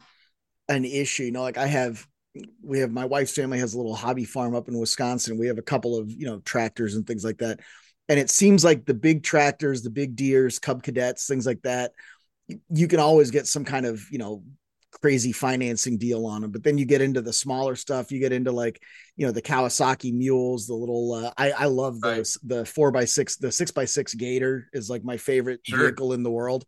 an 0.68 0.85
issue 0.85 1.25
you 1.25 1.33
know 1.33 1.42
like 1.42 1.59
i 1.59 1.66
have 1.66 2.07
we 2.62 2.81
have 2.81 2.90
my 2.90 3.05
wife's 3.05 3.33
family 3.33 3.59
has 3.59 3.75
a 3.75 3.77
little 3.77 3.94
hobby 3.94 4.25
farm 4.25 4.55
up 4.55 4.68
in 4.68 4.79
wisconsin 4.79 5.38
we 5.38 5.47
have 5.47 5.59
a 5.59 5.62
couple 5.62 5.97
of 5.99 6.11
you 6.11 6.27
know 6.27 6.40
tractors 6.40 6.94
and 6.94 7.07
things 7.07 7.25
like 7.25 7.38
that 7.38 7.61
and 8.09 8.21
it 8.21 8.31
seems 8.31 8.64
like 8.64 8.85
the 8.85 8.95
big 8.95 9.23
tractors, 9.23 9.83
the 9.83 9.90
big 9.90 10.17
Deeres, 10.17 10.59
Cub 10.59 10.83
Cadets, 10.83 11.27
things 11.27 11.47
like 11.47 11.62
that, 11.62 11.93
you 12.71 12.88
can 12.88 13.01
always 13.01 13.31
get 13.31 13.47
some 13.47 13.64
kind 13.64 13.87
of 13.87 14.03
you 14.11 14.19
know 14.19 14.43
crazy 15.01 15.33
financing 15.33 15.99
deal 15.99 16.27
on 16.27 16.43
them. 16.43 16.51
But 16.51 16.62
then 16.62 16.79
you 16.79 16.85
get 16.85 17.01
into 17.01 17.21
the 17.21 17.33
smaller 17.33 17.77
stuff. 17.77 18.12
You 18.12 18.21
get 18.21 18.33
into 18.33 18.53
like 18.53 18.81
you 19.17 19.27
know 19.27 19.33
the 19.33 19.43
Kawasaki 19.43 20.12
mules, 20.12 20.67
the 20.67 20.75
little. 20.75 21.12
Uh, 21.12 21.33
I 21.37 21.53
I 21.53 21.64
love 21.67 22.01
those. 22.01 22.38
Right. 22.43 22.57
The 22.57 22.64
four 22.67 22.90
by 22.90 23.05
six, 23.05 23.37
the 23.37 23.53
six 23.53 23.71
by 23.71 23.85
six 23.85 24.14
Gator 24.14 24.69
is 24.73 24.90
like 24.90 25.05
my 25.05 25.17
favorite 25.17 25.61
sure. 25.64 25.79
vehicle 25.79 26.12
in 26.12 26.23
the 26.23 26.31
world. 26.31 26.64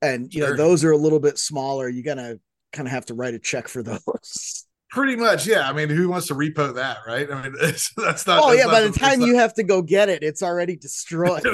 And 0.00 0.32
you 0.32 0.42
sure. 0.42 0.50
know 0.50 0.56
those 0.56 0.84
are 0.84 0.92
a 0.92 0.96
little 0.96 1.20
bit 1.20 1.38
smaller. 1.38 1.88
You 1.88 2.02
gotta 2.02 2.40
kind 2.72 2.86
of 2.86 2.92
have 2.92 3.06
to 3.06 3.14
write 3.14 3.34
a 3.34 3.38
check 3.38 3.68
for 3.68 3.82
those. 3.84 4.64
Pretty 4.90 5.16
much, 5.16 5.46
yeah. 5.46 5.68
I 5.68 5.72
mean, 5.72 5.90
who 5.90 6.08
wants 6.08 6.28
to 6.28 6.34
repo 6.34 6.74
that, 6.76 6.98
right? 7.06 7.30
I 7.30 7.42
mean, 7.42 7.54
that's 7.60 8.26
not. 8.26 8.42
Oh 8.42 8.52
yeah, 8.52 8.64
not 8.64 8.72
by 8.72 8.80
the, 8.82 8.90
the 8.90 8.98
time 8.98 9.20
you 9.20 9.36
have 9.36 9.54
to 9.54 9.62
go 9.62 9.82
get 9.82 10.08
it, 10.08 10.22
it's 10.22 10.42
already 10.42 10.76
destroyed. 10.76 11.44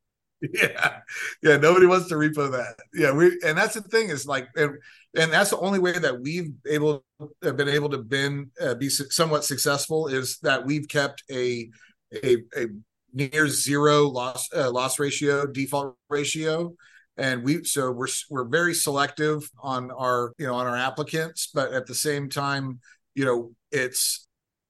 yeah, 0.40 0.98
yeah. 1.42 1.56
Nobody 1.56 1.86
wants 1.86 2.08
to 2.08 2.16
repo 2.16 2.52
that. 2.52 2.76
Yeah, 2.92 3.12
we 3.12 3.38
and 3.44 3.56
that's 3.56 3.74
the 3.74 3.82
thing 3.82 4.10
is 4.10 4.26
like, 4.26 4.48
and, 4.56 4.76
and 5.16 5.32
that's 5.32 5.50
the 5.50 5.58
only 5.58 5.78
way 5.78 5.98
that 5.98 6.20
we've 6.20 6.52
able 6.66 7.04
have 7.42 7.56
been 7.56 7.68
able 7.68 7.88
to 7.90 7.98
been 7.98 8.50
uh, 8.60 8.74
be 8.74 8.90
somewhat 8.90 9.44
successful 9.44 10.08
is 10.08 10.38
that 10.40 10.66
we've 10.66 10.88
kept 10.88 11.22
a 11.30 11.70
a, 12.12 12.36
a 12.56 12.66
near 13.14 13.48
zero 13.48 14.08
loss 14.08 14.48
uh, 14.54 14.70
loss 14.70 14.98
ratio 14.98 15.46
default 15.46 15.96
ratio 16.10 16.74
and 17.16 17.42
we 17.42 17.62
so 17.64 17.90
we're 17.90 18.08
we're 18.30 18.44
very 18.44 18.74
selective 18.74 19.48
on 19.62 19.90
our 19.90 20.32
you 20.38 20.46
know 20.46 20.54
on 20.54 20.66
our 20.66 20.76
applicants 20.76 21.50
but 21.52 21.72
at 21.72 21.86
the 21.86 21.94
same 21.94 22.28
time 22.28 22.80
you 23.14 23.24
know 23.24 23.52
it's 23.70 24.26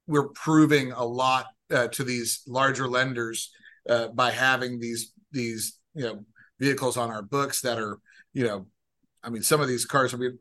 we're 0.07 0.29
proving 0.29 0.93
a 0.93 1.05
lot 1.05 1.47
uh, 1.73 1.89
to 1.89 2.05
these 2.05 2.43
larger 2.47 2.89
lenders 2.89 3.51
uh, 3.89 4.09
by 4.09 4.31
having 4.31 4.81
these 4.81 5.13
these 5.31 5.79
you 5.95 6.05
know 6.05 6.25
vehicles 6.59 6.97
on 6.97 7.11
our 7.11 7.23
books 7.23 7.61
that 7.61 7.79
are 7.79 7.99
you 8.33 8.45
know 8.45 8.67
i 9.23 9.31
mean 9.31 9.43
some 9.43 9.61
of 9.61 9.69
these 9.69 9.85
cars 9.85 10.13
I 10.15 10.17
mean, 10.17 10.37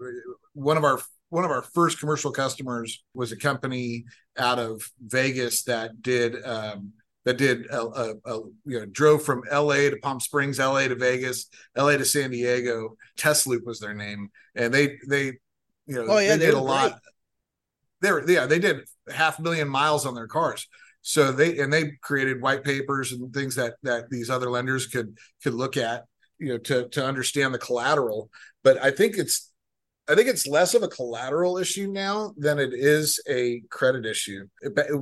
one 0.54 0.78
of 0.78 0.84
our 0.84 1.00
one 1.30 1.46
of 1.46 1.52
our 1.52 1.62
first 1.62 2.00
commercial 2.00 2.32
customers 2.32 3.04
was 3.14 3.32
a 3.32 3.38
company 3.38 4.04
out 4.38 4.60
of 4.60 4.82
vegas 5.00 5.64
that 5.64 6.02
did 6.02 6.44
um, 6.46 6.92
that 7.26 7.38
did 7.38 7.68
a, 7.68 7.82
a, 7.82 8.14
a, 8.26 8.40
you 8.66 8.80
know 8.80 8.86
drove 8.86 9.24
from 9.24 9.44
L.A. 9.50 9.90
to 9.90 9.98
Palm 9.98 10.20
Springs, 10.20 10.60
L.A. 10.60 10.88
to 10.88 10.96
Vegas, 10.96 11.48
L.A. 11.76 11.98
to 11.98 12.06
San 12.06 12.32
Diego. 12.32 12.96
Tesloop 13.18 13.66
was 13.66 13.80
their 13.80 13.94
name, 13.94 14.30
and 14.56 14.74
they 14.74 14.98
they 15.08 15.26
you 15.86 15.96
know 15.96 16.06
oh, 16.08 16.18
yeah, 16.18 16.32
they, 16.32 16.38
they 16.38 16.46
did 16.48 16.54
a 16.56 16.60
lot. 16.60 17.00
They 18.02 18.12
were 18.12 18.30
yeah 18.30 18.46
they 18.48 18.60
did 18.60 18.82
half 19.14 19.40
a 19.40 19.42
million 19.42 19.70
miles 19.70 20.06
on 20.06 20.16
their 20.16 20.28
cars. 20.28 20.68
So 21.02 21.32
they 21.32 21.60
and 21.60 21.72
they 21.72 21.94
created 22.02 22.42
white 22.42 22.64
papers 22.64 23.12
and 23.12 23.34
things 23.34 23.56
that 23.56 23.76
that 23.84 24.10
these 24.10 24.30
other 24.30 24.50
lenders 24.50 24.88
could 24.88 25.18
could 25.44 25.54
look 25.54 25.78
at 25.78 26.06
you 26.40 26.50
know 26.50 26.58
to 26.58 26.90
to 26.90 27.06
understand 27.06 27.54
the 27.54 27.60
collateral. 27.60 28.30
But 28.64 28.84
I 28.84 28.92
think 28.92 29.18
it's 29.18 29.51
I 30.10 30.16
think 30.16 30.28
it's 30.28 30.48
less 30.48 30.74
of 30.74 30.84
a 30.84 30.88
collateral 30.88 31.58
issue 31.58 31.88
now 31.88 32.34
than 32.38 32.60
it 32.60 32.74
is 32.74 33.22
a 33.30 33.62
credit 33.70 34.06
issue. 34.06 34.48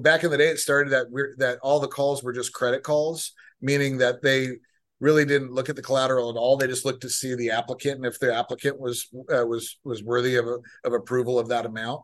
Back 0.01 0.23
in 0.23 0.29
the 0.29 0.37
day, 0.37 0.49
it 0.49 0.59
started 0.59 0.91
that 0.91 1.07
we're, 1.09 1.35
that 1.37 1.59
all 1.63 1.79
the 1.79 1.87
calls 1.87 2.21
were 2.21 2.33
just 2.33 2.53
credit 2.53 2.83
calls, 2.83 3.31
meaning 3.61 3.97
that 3.99 4.21
they 4.21 4.57
really 4.99 5.25
didn't 5.25 5.53
look 5.53 5.69
at 5.69 5.75
the 5.75 5.81
collateral 5.81 6.29
at 6.29 6.35
all. 6.35 6.57
They 6.57 6.67
just 6.67 6.85
looked 6.85 7.01
to 7.01 7.09
see 7.09 7.33
the 7.35 7.51
applicant 7.51 7.97
and 7.97 8.05
if 8.05 8.19
the 8.19 8.35
applicant 8.35 8.79
was 8.79 9.07
uh, 9.33 9.45
was 9.45 9.79
was 9.83 10.03
worthy 10.03 10.35
of 10.35 10.45
a, 10.45 10.57
of 10.83 10.93
approval 10.93 11.39
of 11.39 11.49
that 11.49 11.65
amount. 11.65 12.01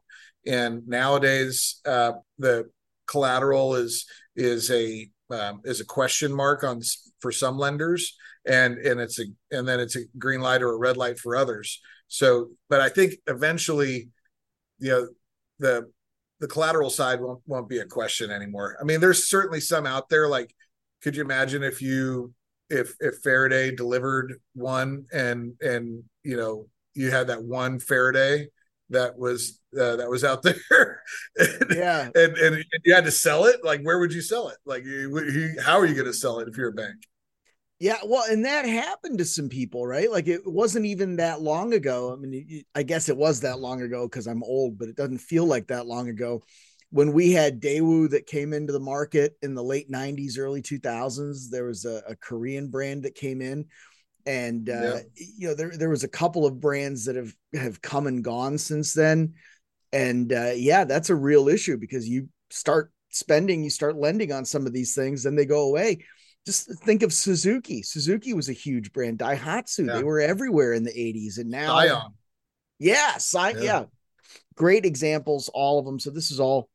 And 0.47 0.88
nowadays, 0.88 1.82
uh, 1.86 2.13
the 2.38 2.69
collateral 3.07 3.76
is 3.76 4.05
is 4.36 4.72
a 4.72 5.09
um, 5.30 5.61
is 5.65 5.82
a 5.82 5.86
question 5.86 6.34
mark 6.34 6.63
on 6.63 6.82
for 7.19 7.32
some 7.32 7.57
lenders, 7.57 8.15
and 8.45 8.78
and 8.78 8.99
it's 8.99 9.19
a 9.19 9.26
and 9.51 9.67
then 9.67 9.80
it's 9.80 9.95
a 9.95 10.05
green 10.17 10.41
light 10.41 10.61
or 10.61 10.72
a 10.72 10.78
red 10.78 10.97
light 10.97 11.19
for 11.19 11.36
others. 11.36 11.82
So, 12.08 12.49
but 12.70 12.82
I 12.82 12.89
think 12.89 13.16
eventually, 13.28 14.10
you 14.80 14.91
know, 14.91 15.08
the 15.60 15.91
the 16.39 16.47
collateral 16.47 16.89
side 16.89 17.22
won't 17.22 17.41
won't 17.45 17.70
be 17.70 17.80
a 17.80 17.86
question 17.86 18.32
anymore. 18.32 18.78
I 18.80 18.84
mean, 18.84 18.99
there's 18.99 19.30
certainly 19.30 19.60
some 19.60 19.86
out 19.86 20.10
there. 20.10 20.28
Like, 20.28 20.53
could 21.01 21.16
you 21.16 21.24
imagine 21.24 21.64
if 21.64 21.82
you 21.82 22.34
if 22.70 22.95
if 22.99 23.20
Faraday 23.24 23.76
delivered 23.76 24.39
one 24.53 25.06
and 25.14 25.53
and 25.62 26.03
you 26.24 26.38
know 26.38 26.68
you 26.93 27.12
had 27.12 27.28
that 27.28 27.43
one 27.43 27.80
Faraday 27.80 28.47
that 28.89 29.18
was 29.18 29.60
uh, 29.80 29.95
that 29.95 30.10
was 30.10 30.24
out 30.24 30.43
there 30.70 31.01
and, 31.38 31.76
yeah 31.76 32.10
and, 32.16 32.38
and 32.38 32.66
you 32.84 32.93
had 32.93 33.06
to 33.06 33.12
sell 33.12 33.45
it 33.45 33.64
like 33.64 33.82
where 33.82 33.99
would 33.99 34.14
you 34.14 34.22
sell 34.22 34.49
it 34.49 34.58
like 34.66 34.84
you, 34.84 35.56
how 35.64 35.78
are 35.78 35.86
you 35.86 35.93
going 35.93 36.06
to 36.06 36.14
sell 36.14 36.39
it 36.39 36.47
if 36.47 36.58
you're 36.58 36.70
a 36.70 36.74
bank 36.74 36.95
yeah 37.80 37.97
well 38.05 38.23
and 38.30 38.45
that 38.45 38.65
happened 38.65 39.17
to 39.17 39.26
some 39.26 39.49
people 39.49 39.86
right 39.86 40.09
like 40.09 40.28
it 40.28 40.41
wasn't 40.45 40.86
even 40.86 41.17
that 41.17 41.41
long 41.41 41.73
ago 41.73 42.13
i 42.13 42.15
mean 42.15 42.63
i 42.73 42.84
guess 42.84 43.09
it 43.09 43.17
was 43.17 43.41
that 43.41 43.59
long 43.59 43.82
ago 43.82 44.07
because 44.07 44.28
i'm 44.28 44.43
old 44.43 44.78
but 44.78 44.88
it 44.88 44.95
doesn't 44.95 45.17
feel 45.17 45.45
like 45.45 45.67
that 45.67 45.86
long 45.86 46.07
ago 46.07 46.41
when 46.95 47.11
we 47.11 47.32
had 47.32 47.61
Daewoo 47.61 48.09
that 48.11 48.26
came 48.26 48.53
into 48.53 48.71
the 48.71 48.80
market 48.80 49.36
in 49.41 49.53
the 49.53 49.61
late 49.61 49.91
90s, 49.91 50.38
early 50.38 50.61
2000s, 50.61 51.49
there 51.49 51.65
was 51.65 51.84
a, 51.84 52.01
a 52.07 52.15
Korean 52.15 52.69
brand 52.69 53.03
that 53.03 53.15
came 53.15 53.41
in. 53.41 53.65
And 54.26 54.69
uh, 54.69 55.01
yeah. 55.15 55.26
you 55.38 55.47
know, 55.49 55.55
there 55.55 55.76
there 55.76 55.89
was 55.89 56.05
a 56.05 56.09
couple 56.09 56.45
of 56.45 56.61
brands 56.61 57.03
that 57.05 57.17
have 57.17 57.34
have 57.53 57.82
come 57.82 58.07
and 58.07 58.23
gone 58.23 58.57
since 58.57 58.93
then. 58.93 59.34
And 59.91 60.32
uh, 60.32 60.53
yeah, 60.55 60.86
that's 60.86 61.09
a 61.09 61.15
real 61.15 61.49
issue 61.49 61.78
because 61.78 62.07
you 62.07 62.30
start 62.49 62.93
spending, 63.09 63.63
you 63.63 63.69
start 63.69 63.97
lending 63.97 64.32
on 64.32 64.45
some 64.45 64.65
of 64.65 64.71
these 64.71 64.95
things, 64.95 65.23
then 65.23 65.36
they 65.36 65.45
go 65.45 65.63
away. 65.63 65.99
Just 66.45 66.71
think 66.83 67.01
of 67.01 67.11
Suzuki. 67.11 67.81
Suzuki 67.81 68.33
was 68.33 68.49
a 68.49 68.53
huge 68.53 68.93
brand. 68.93 69.19
Daihatsu, 69.19 69.87
yeah. 69.87 69.95
they 69.95 70.03
were 70.03 70.19
everywhere 70.19 70.73
in 70.73 70.83
the 70.83 70.91
80s. 70.91 71.39
And 71.39 71.49
now 71.49 71.79
Scion. 71.79 72.13
Yeah, 72.77 73.15
Sci- 73.15 73.51
yeah. 73.51 73.61
yeah. 73.61 73.83
Great 74.55 74.85
examples, 74.85 75.49
all 75.53 75.79
of 75.79 75.85
them. 75.85 75.99
So 75.99 76.09
this 76.11 76.31
is 76.31 76.39
all 76.39 76.69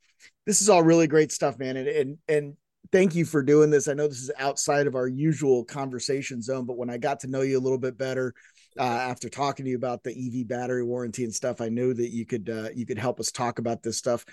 this 0.46 0.60
is 0.60 0.68
all 0.68 0.82
really 0.82 1.06
great 1.06 1.32
stuff, 1.32 1.58
man. 1.58 1.76
And 1.76 1.88
and 1.88 2.18
and 2.28 2.56
thank 2.92 3.14
you 3.14 3.24
for 3.24 3.42
doing 3.42 3.70
this. 3.70 3.88
I 3.88 3.94
know 3.94 4.08
this 4.08 4.20
is 4.20 4.30
outside 4.38 4.86
of 4.86 4.94
our 4.94 5.06
usual 5.06 5.64
conversation 5.64 6.42
zone, 6.42 6.66
but 6.66 6.76
when 6.76 6.90
I 6.90 6.98
got 6.98 7.20
to 7.20 7.28
know 7.28 7.42
you 7.42 7.58
a 7.58 7.60
little 7.60 7.78
bit 7.78 7.96
better 7.96 8.34
uh, 8.78 8.82
after 8.82 9.28
talking 9.28 9.64
to 9.64 9.70
you 9.70 9.76
about 9.76 10.02
the 10.02 10.10
EV 10.10 10.48
battery 10.48 10.82
warranty 10.82 11.24
and 11.24 11.34
stuff, 11.34 11.60
I 11.60 11.68
knew 11.68 11.94
that 11.94 12.10
you 12.10 12.26
could 12.26 12.50
uh, 12.50 12.68
you 12.74 12.86
could 12.86 12.98
help 12.98 13.20
us 13.20 13.30
talk 13.30 13.58
about 13.58 13.82
this 13.82 13.96
stuff. 13.96 14.24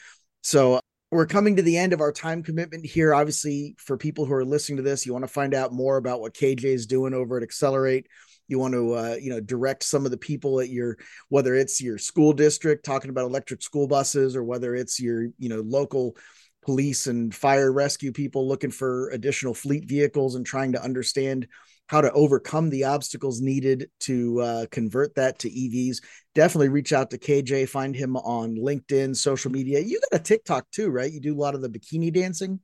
So 0.42 0.80
we're 1.12 1.26
coming 1.26 1.56
to 1.56 1.62
the 1.62 1.78
end 1.78 1.94
of 1.94 2.02
our 2.02 2.12
time 2.12 2.44
commitment 2.44 2.86
here. 2.86 3.14
Obviously, 3.14 3.76
for 3.78 3.98
people 3.98 4.26
who 4.26 4.34
are 4.34 4.46
listening 4.46 4.78
to 4.78 4.84
this, 4.84 5.06
you 5.06 5.14
want 5.14 5.24
to 5.24 5.32
find 5.32 5.54
out 5.54 5.72
more 5.72 5.98
about 5.98 6.22
what 6.22 6.34
KJ 6.34 6.66
is 6.66 6.86
doing 6.86 7.14
over 7.14 7.38
at 7.38 7.48
Xcelerate 7.48 8.06
you 8.48 8.60
want 8.60 8.74
to 8.74 8.94
uh, 8.94 9.16
you 9.20 9.30
know 9.30 9.40
direct 9.40 9.84
some 9.84 10.06
of 10.06 10.12
the 10.12 10.18
people 10.18 10.60
at 10.60 10.70
your 10.70 10.98
whether 11.30 11.56
it's 11.56 11.82
your 11.82 11.98
school 11.98 12.34
district 12.34 12.86
talking 12.86 13.10
about 13.10 13.26
electric 13.26 13.62
school 13.62 13.88
buses 13.88 14.36
or 14.36 14.44
whether 14.44 14.76
it's 14.76 15.00
your 15.00 15.28
you 15.38 15.50
know 15.50 15.62
local 15.62 16.16
police 16.64 17.08
and 17.08 17.34
fire 17.34 17.72
rescue 17.72 18.12
people 18.12 18.48
looking 18.48 18.72
for 18.72 19.10
additional 19.12 19.54
fleet 19.54 19.88
vehicles 19.88 20.36
and 20.36 20.46
trying 20.46 20.74
to 20.74 20.84
understand 20.84 21.48
how 21.88 22.02
to 22.02 22.12
overcome 22.12 22.70
the 22.70 22.84
obstacles 22.84 23.42
needed 23.42 23.90
to 24.02 24.40
uh, 24.42 24.66
convert 24.72 25.16
that 25.16 25.40
to 25.40 25.50
EVs. 25.50 26.02
Definitely 26.36 26.70
reach 26.70 26.94
out 26.94 27.10
to 27.12 27.18
KJ, 27.18 27.70
find 27.70 27.96
him 27.96 28.16
on 28.18 28.56
LinkedIn, 28.56 29.16
social 29.16 29.52
media. 29.52 29.80
You 29.80 30.00
got 30.12 30.20
a 30.20 30.24
TikTok 30.24 30.70
too, 30.72 30.90
right? 30.90 31.12
You 31.12 31.20
do 31.20 31.36
a 31.36 31.40
lot 31.42 31.56
of 31.56 31.62
the 31.62 31.70
bikini 31.70 32.14
dancing. 32.14 32.60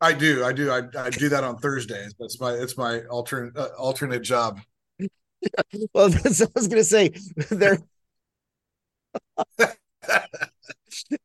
I 0.00 0.12
do, 0.12 0.44
I 0.44 0.52
do, 0.52 0.70
I, 0.70 0.82
I 0.98 1.10
do 1.10 1.28
that 1.30 1.44
on 1.44 1.58
Thursdays. 1.58 2.14
That's 2.18 2.38
my 2.40 2.52
it's 2.52 2.76
my 2.76 3.04
alternate 3.04 3.56
uh, 3.56 3.68
alternate 3.78 4.20
job. 4.20 4.60
well, 5.94 6.08
that's, 6.10 6.40
what 6.40 6.50
I 6.50 6.52
was 6.54 6.68
going 6.68 6.80
to 6.80 6.84
say 6.84 7.14
there. 7.50 7.78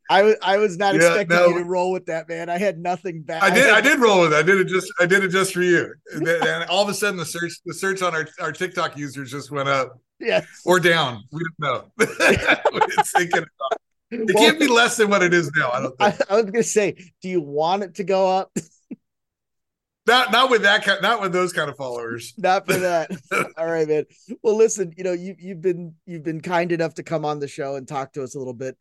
I 0.09 0.24
was 0.24 0.36
I 0.41 0.57
was 0.57 0.78
not 0.78 0.95
yeah, 0.95 1.07
expecting 1.07 1.38
no. 1.38 1.47
you 1.47 1.59
to 1.59 1.63
roll 1.63 1.91
with 1.91 2.07
that, 2.07 2.28
man. 2.28 2.49
I 2.49 2.57
had 2.57 2.78
nothing 2.78 3.22
back. 3.22 3.43
I 3.43 3.49
did 3.49 3.69
I, 3.69 3.76
I 3.78 3.82
did 3.82 3.99
roll 3.99 4.22
with 4.22 4.34
it. 4.34 4.36
I 4.36 4.43
did 4.43 4.59
it 4.59 4.67
just 4.67 4.91
I 4.99 5.05
did 5.05 5.24
it 5.24 5.30
just 5.30 5.53
for 5.53 5.61
you. 5.61 5.93
And, 6.13 6.26
then, 6.26 6.63
all 6.69 6.84
of 6.84 6.89
a 6.89 6.93
sudden 6.93 7.17
the 7.17 7.26
search 7.26 7.53
the 7.65 7.74
search 7.74 8.01
on 8.01 8.15
our, 8.15 8.28
our 8.39 8.51
TikTok 8.51 8.97
users 8.97 9.32
just 9.32 9.51
went 9.51 9.69
up. 9.69 9.99
Yes. 10.19 10.45
Or 10.65 10.80
down. 10.80 11.24
We 11.32 11.39
don't 11.39 11.59
know. 11.59 11.91
it 11.99 13.47
well, 14.11 14.26
can't 14.36 14.59
be 14.59 14.67
less 14.67 14.97
than 14.97 15.09
what 15.09 15.24
it 15.24 15.34
is 15.34 15.51
now. 15.55 15.72
I 15.72 15.82
don't 15.82 15.95
I, 15.99 16.17
I 16.30 16.36
was 16.36 16.45
gonna 16.45 16.63
say, 16.63 16.95
do 17.22 17.30
you 17.30 17.41
want 17.41 17.84
it 17.84 17.95
to 17.95 18.03
go 18.03 18.30
up? 18.30 18.51
Not 20.07 20.32
not 20.32 20.49
with 20.49 20.63
that 20.63 20.84
kind, 20.84 20.99
not 21.01 21.22
with 21.22 21.32
those 21.32 21.53
kind 21.53 21.69
of 21.69 21.78
followers. 21.78 22.34
Not 22.36 22.65
for 22.65 22.74
that. 22.74 23.11
All 23.55 23.67
right, 23.67 23.88
man. 23.88 24.05
Well, 24.41 24.57
listen, 24.57 24.93
you 24.97 25.03
know, 25.03 25.13
you 25.13 25.36
you've 25.38 25.61
been 25.61 25.93
you've 26.07 26.24
been 26.24 26.41
kind 26.41 26.72
enough 26.72 26.95
to 26.95 27.03
come 27.03 27.24
on 27.24 27.39
the 27.39 27.47
show 27.47 27.76
and 27.76 27.88
talk 27.88 28.13
to 28.13 28.24
us 28.24 28.34
a 28.34 28.39
little 28.39 28.55
bit. 28.55 28.76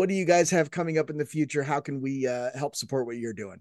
What 0.00 0.08
do 0.08 0.14
you 0.14 0.24
guys 0.24 0.48
have 0.48 0.70
coming 0.70 0.96
up 0.96 1.10
in 1.10 1.18
the 1.18 1.26
future? 1.26 1.62
How 1.62 1.78
can 1.78 2.00
we 2.00 2.26
uh, 2.26 2.56
help 2.56 2.74
support 2.74 3.04
what 3.04 3.18
you're 3.18 3.34
doing? 3.34 3.60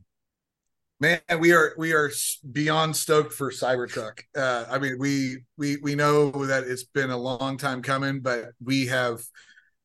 Man, 1.02 1.20
we 1.38 1.52
are 1.52 1.74
we 1.78 1.92
are 1.92 2.10
beyond 2.50 2.96
stoked 2.96 3.34
for 3.34 3.52
Cybertruck. 3.52 4.22
Uh, 4.34 4.64
I 4.70 4.80
mean, 4.80 4.96
we 5.00 5.40
we 5.58 5.76
we 5.84 5.96
know 5.96 6.32
that 6.46 6.64
it's 6.64 6.86
been 6.86 7.10
a 7.10 7.18
long 7.18 7.58
time 7.58 7.82
coming, 7.82 8.22
but 8.22 8.52
we 8.64 8.86
have 8.86 9.20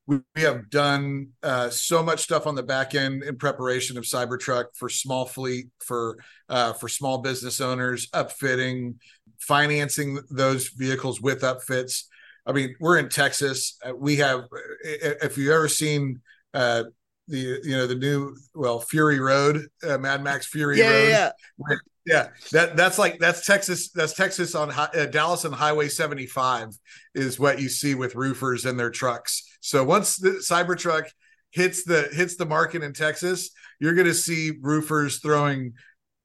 we, 0.06 0.20
have 0.36 0.70
done 0.70 1.30
uh, 1.42 1.70
so 1.70 2.04
much 2.04 2.22
stuff 2.22 2.46
on 2.46 2.54
the 2.54 2.62
back 2.62 2.94
end 2.94 3.24
in 3.24 3.36
preparation 3.36 3.98
of 3.98 4.04
Cybertruck 4.04 4.66
for 4.76 4.88
small 4.88 5.26
fleet, 5.26 5.66
for 5.80 6.18
uh, 6.48 6.72
for 6.74 6.88
small 6.88 7.18
business 7.18 7.60
owners, 7.60 8.08
upfitting, 8.10 8.94
financing 9.40 10.20
those 10.30 10.68
vehicles 10.68 11.20
with 11.20 11.40
upfits. 11.40 12.04
I 12.46 12.52
mean, 12.52 12.76
we're 12.78 12.98
in 12.98 13.08
Texas. 13.08 13.76
Uh, 13.84 13.96
we 13.96 14.16
have, 14.16 14.44
if 14.84 15.36
you've 15.36 15.50
ever 15.50 15.66
seen 15.66 16.20
uh, 16.54 16.84
the 17.28 17.60
you 17.62 17.76
know 17.76 17.86
the 17.86 17.94
new 17.94 18.36
well 18.54 18.80
Fury 18.80 19.20
Road, 19.20 19.66
uh, 19.86 19.98
Mad 19.98 20.22
Max 20.22 20.46
Fury 20.46 20.78
yeah, 20.78 20.90
Road, 20.90 21.08
yeah. 21.08 21.30
Yeah, 21.58 21.76
yeah. 22.06 22.28
that 22.52 22.76
that's 22.76 22.98
like 22.98 23.18
that's 23.18 23.46
Texas. 23.46 23.90
That's 23.90 24.14
Texas 24.14 24.54
on 24.54 24.70
uh, 24.70 25.06
Dallas 25.10 25.44
and 25.44 25.54
Highway 25.54 25.88
75 25.88 26.70
is 27.14 27.38
what 27.38 27.60
you 27.60 27.68
see 27.68 27.94
with 27.94 28.14
roofers 28.14 28.64
and 28.64 28.78
their 28.78 28.90
trucks. 28.90 29.56
So 29.60 29.84
once 29.84 30.16
the 30.16 30.30
Cybertruck 30.30 31.08
hits 31.50 31.84
the 31.84 32.08
hits 32.12 32.36
the 32.36 32.46
market 32.46 32.82
in 32.82 32.92
Texas, 32.92 33.50
you're 33.80 33.94
going 33.94 34.06
to 34.06 34.14
see 34.14 34.52
roofers 34.60 35.20
throwing 35.20 35.74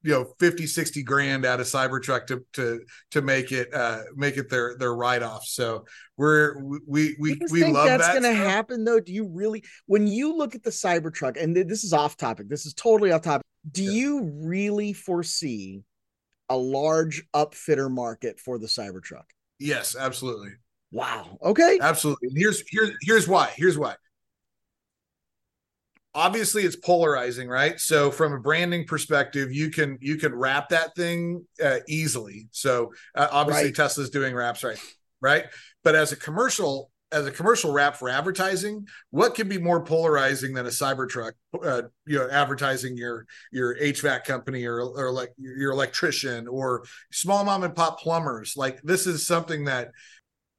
you 0.01 0.11
know 0.11 0.33
50 0.39 0.65
60 0.65 1.03
grand 1.03 1.45
out 1.45 1.59
of 1.59 1.67
cybertruck 1.67 2.27
to 2.27 2.43
to 2.53 2.79
to 3.11 3.21
make 3.21 3.51
it 3.51 3.73
uh 3.73 4.01
make 4.15 4.37
it 4.37 4.49
their 4.49 4.77
their 4.77 4.95
write-off 4.95 5.43
so 5.45 5.85
we're 6.15 6.61
we 6.87 7.15
we 7.19 7.37
we 7.51 7.65
love 7.65 7.85
that's 7.85 8.07
that 8.07 8.13
gonna 8.13 8.33
happen 8.33 8.85
though 8.85 8.99
do 8.99 9.11
you 9.11 9.27
really 9.27 9.63
when 9.87 10.07
you 10.07 10.37
look 10.37 10.55
at 10.55 10.63
the 10.63 10.69
cybertruck 10.69 11.41
and 11.41 11.55
this 11.55 11.83
is 11.83 11.91
off 11.91 12.15
topic 12.15 12.47
this 12.47 12.65
is 12.65 12.73
totally 12.73 13.11
off 13.11 13.21
topic 13.21 13.45
do 13.69 13.83
yeah. 13.83 13.91
you 13.91 14.31
really 14.41 14.93
foresee 14.93 15.83
a 16.49 16.57
large 16.57 17.23
upfitter 17.33 17.89
market 17.89 18.39
for 18.39 18.57
the 18.57 18.67
Cybertruck? 18.67 19.25
Yes, 19.59 19.95
absolutely. 19.97 20.51
Wow. 20.91 21.37
Okay. 21.43 21.77
Absolutely. 21.81 22.29
here's 22.35 22.63
here's 22.67 22.91
here's 23.01 23.27
why. 23.27 23.51
Here's 23.55 23.77
why. 23.77 23.95
Obviously, 26.15 26.63
it's 26.63 26.75
polarizing, 26.75 27.47
right? 27.47 27.79
So, 27.79 28.09
from 28.09 28.33
a 28.33 28.39
branding 28.39 28.85
perspective, 28.85 29.51
you 29.51 29.69
can 29.69 29.97
you 30.01 30.17
can 30.17 30.33
wrap 30.33 30.69
that 30.69 30.95
thing 30.95 31.45
uh, 31.63 31.79
easily. 31.87 32.47
So, 32.51 32.93
uh, 33.15 33.27
obviously, 33.31 33.65
right. 33.65 33.75
Tesla's 33.75 34.09
doing 34.09 34.33
wraps, 34.33 34.63
right? 34.63 34.79
Right. 35.21 35.45
But 35.83 35.95
as 35.95 36.11
a 36.11 36.15
commercial 36.15 36.91
as 37.11 37.25
a 37.25 37.31
commercial 37.31 37.71
wrap 37.71 37.95
for 37.95 38.07
advertising, 38.07 38.87
what 39.09 39.33
could 39.33 39.49
be 39.49 39.57
more 39.57 39.83
polarizing 39.83 40.53
than 40.53 40.67
a 40.67 40.69
Cybertruck? 40.69 41.31
Uh, 41.63 41.83
you 42.05 42.19
know, 42.19 42.29
advertising 42.29 42.95
your 42.95 43.25
your 43.51 43.75
HVAC 43.77 44.23
company 44.25 44.65
or 44.65 44.81
or 44.81 45.11
like 45.11 45.33
your 45.37 45.71
electrician 45.71 46.47
or 46.47 46.85
small 47.11 47.43
mom 47.43 47.63
and 47.63 47.75
pop 47.75 47.99
plumbers. 47.99 48.53
Like 48.55 48.81
this 48.83 49.07
is 49.07 49.25
something 49.25 49.65
that 49.65 49.91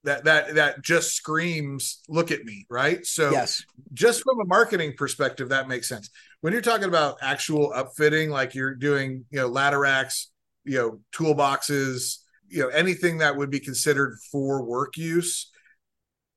that 0.04 0.24
that 0.24 0.54
that 0.54 0.82
just 0.82 1.14
screams 1.14 2.00
look 2.08 2.30
at 2.30 2.44
me 2.44 2.66
right 2.70 3.04
so 3.04 3.30
yes 3.30 3.64
just 3.92 4.22
from 4.22 4.40
a 4.40 4.46
marketing 4.46 4.94
perspective 4.96 5.50
that 5.50 5.68
makes 5.68 5.88
sense 5.88 6.10
when 6.40 6.52
you're 6.52 6.62
talking 6.62 6.88
about 6.88 7.18
actual 7.20 7.72
upfitting 7.76 8.30
like 8.30 8.54
you're 8.54 8.74
doing 8.74 9.24
you 9.30 9.38
know 9.38 9.46
ladder 9.46 9.78
racks 9.78 10.30
you 10.64 10.78
know 10.78 11.00
toolboxes 11.12 12.18
you 12.48 12.62
know 12.62 12.68
anything 12.68 13.18
that 13.18 13.36
would 13.36 13.50
be 13.50 13.60
considered 13.60 14.16
for 14.32 14.64
work 14.64 14.96
use 14.96 15.50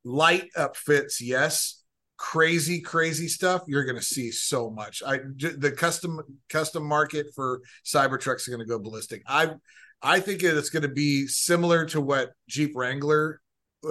light 0.03 0.49
upfits, 0.57 1.15
yes. 1.19 1.79
Crazy, 2.17 2.79
crazy 2.79 3.27
stuff. 3.27 3.63
You're 3.67 3.83
going 3.83 3.97
to 3.97 4.05
see 4.05 4.31
so 4.31 4.69
much. 4.69 5.03
I 5.05 5.17
the 5.17 5.73
custom 5.75 6.21
custom 6.47 6.85
market 6.85 7.27
for 7.35 7.61
Cybertrucks 7.83 8.41
is 8.41 8.47
going 8.47 8.59
to 8.59 8.65
go 8.65 8.79
ballistic. 8.79 9.23
I 9.27 9.55
I 10.01 10.19
think 10.19 10.41
it's 10.41 10.69
going 10.69 10.83
to 10.83 10.89
be 10.89 11.27
similar 11.27 11.85
to 11.87 11.99
what 11.99 12.31
Jeep 12.47 12.73
Wrangler 12.75 13.41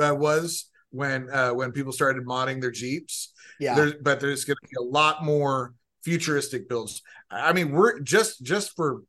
uh, 0.00 0.14
was 0.14 0.70
when 0.90 1.28
uh, 1.30 1.50
when 1.50 1.72
people 1.72 1.92
started 1.92 2.24
modding 2.24 2.60
their 2.60 2.70
Jeeps. 2.70 3.32
Yeah, 3.60 3.90
but 4.02 4.20
there's 4.20 4.44
going 4.44 4.56
to 4.56 4.68
be 4.68 4.76
a 4.80 4.90
lot 4.90 5.24
more 5.24 5.74
futuristic 6.02 6.68
builds. 6.68 7.02
I 7.30 7.52
mean, 7.52 7.70
we're 7.70 8.00
just 8.00 8.42
just 8.42 8.74
for 8.76 9.02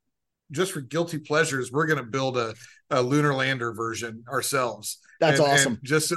just 0.52 0.72
for 0.72 0.82
guilty 0.82 1.18
pleasures, 1.18 1.72
we're 1.72 1.88
going 1.88 2.04
to 2.04 2.10
build 2.10 2.38
a, 2.38 2.54
a 2.90 3.02
lunar 3.02 3.34
lander 3.34 3.74
version 3.74 4.24
ourselves. 4.30 5.00
That's 5.20 5.40
and, 5.40 5.48
awesome. 5.50 5.74
And 5.74 5.84
just 5.84 6.10
so 6.10 6.16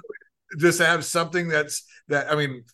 just 0.58 0.80
have 0.80 1.04
something 1.04 1.48
that's 1.48 1.84
that. 2.08 2.30
I 2.30 2.36
mean, 2.36 2.64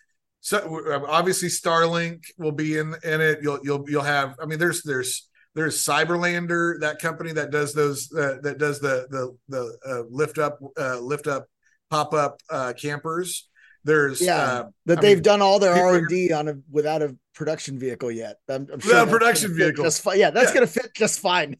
so 0.40 1.04
obviously 1.08 1.48
Starlink 1.48 2.24
will 2.38 2.52
be 2.52 2.78
in 2.78 2.94
in 3.04 3.20
it. 3.20 3.38
You'll 3.42 3.60
you'll 3.62 3.84
you'll 3.88 4.02
have. 4.02 4.34
I 4.42 4.46
mean, 4.46 4.58
there's 4.58 4.82
there's 4.82 5.28
there's 5.54 5.84
Cyberlandr, 5.84 6.80
that 6.80 6.98
company 6.98 7.32
that 7.32 7.50
does 7.50 7.74
those 7.74 8.12
uh, 8.12 8.38
that 8.42 8.58
does 8.58 8.80
the 8.80 9.06
the 9.10 9.36
the 9.48 9.78
uh, 9.86 10.02
lift 10.10 10.38
up 10.38 10.58
uh, 10.78 10.98
lift 10.98 11.26
up 11.26 11.46
pop 11.92 12.14
up 12.14 12.40
uh, 12.48 12.72
campers. 12.72 13.48
There's 13.84 14.20
yeah 14.22 14.36
uh, 14.36 14.68
that 14.86 14.98
I 14.98 15.02
they've 15.02 15.16
mean, 15.18 15.22
done 15.22 15.42
all 15.42 15.58
their 15.58 15.74
R 15.74 15.96
and 15.96 16.08
D 16.08 16.32
on 16.32 16.48
a 16.48 16.54
without 16.70 17.02
a 17.02 17.16
production 17.34 17.78
vehicle 17.78 18.10
yet. 18.10 18.36
I'm, 18.48 18.66
I'm 18.72 18.80
sure 18.80 18.92
Without 18.92 19.10
production 19.10 19.54
vehicle. 19.54 19.84
Just 19.84 20.02
fi- 20.02 20.14
yeah, 20.14 20.30
that's 20.30 20.50
Yeah. 20.50 20.54
gonna 20.54 20.66
fit 20.68 20.94
just 20.94 21.20
fine. 21.20 21.56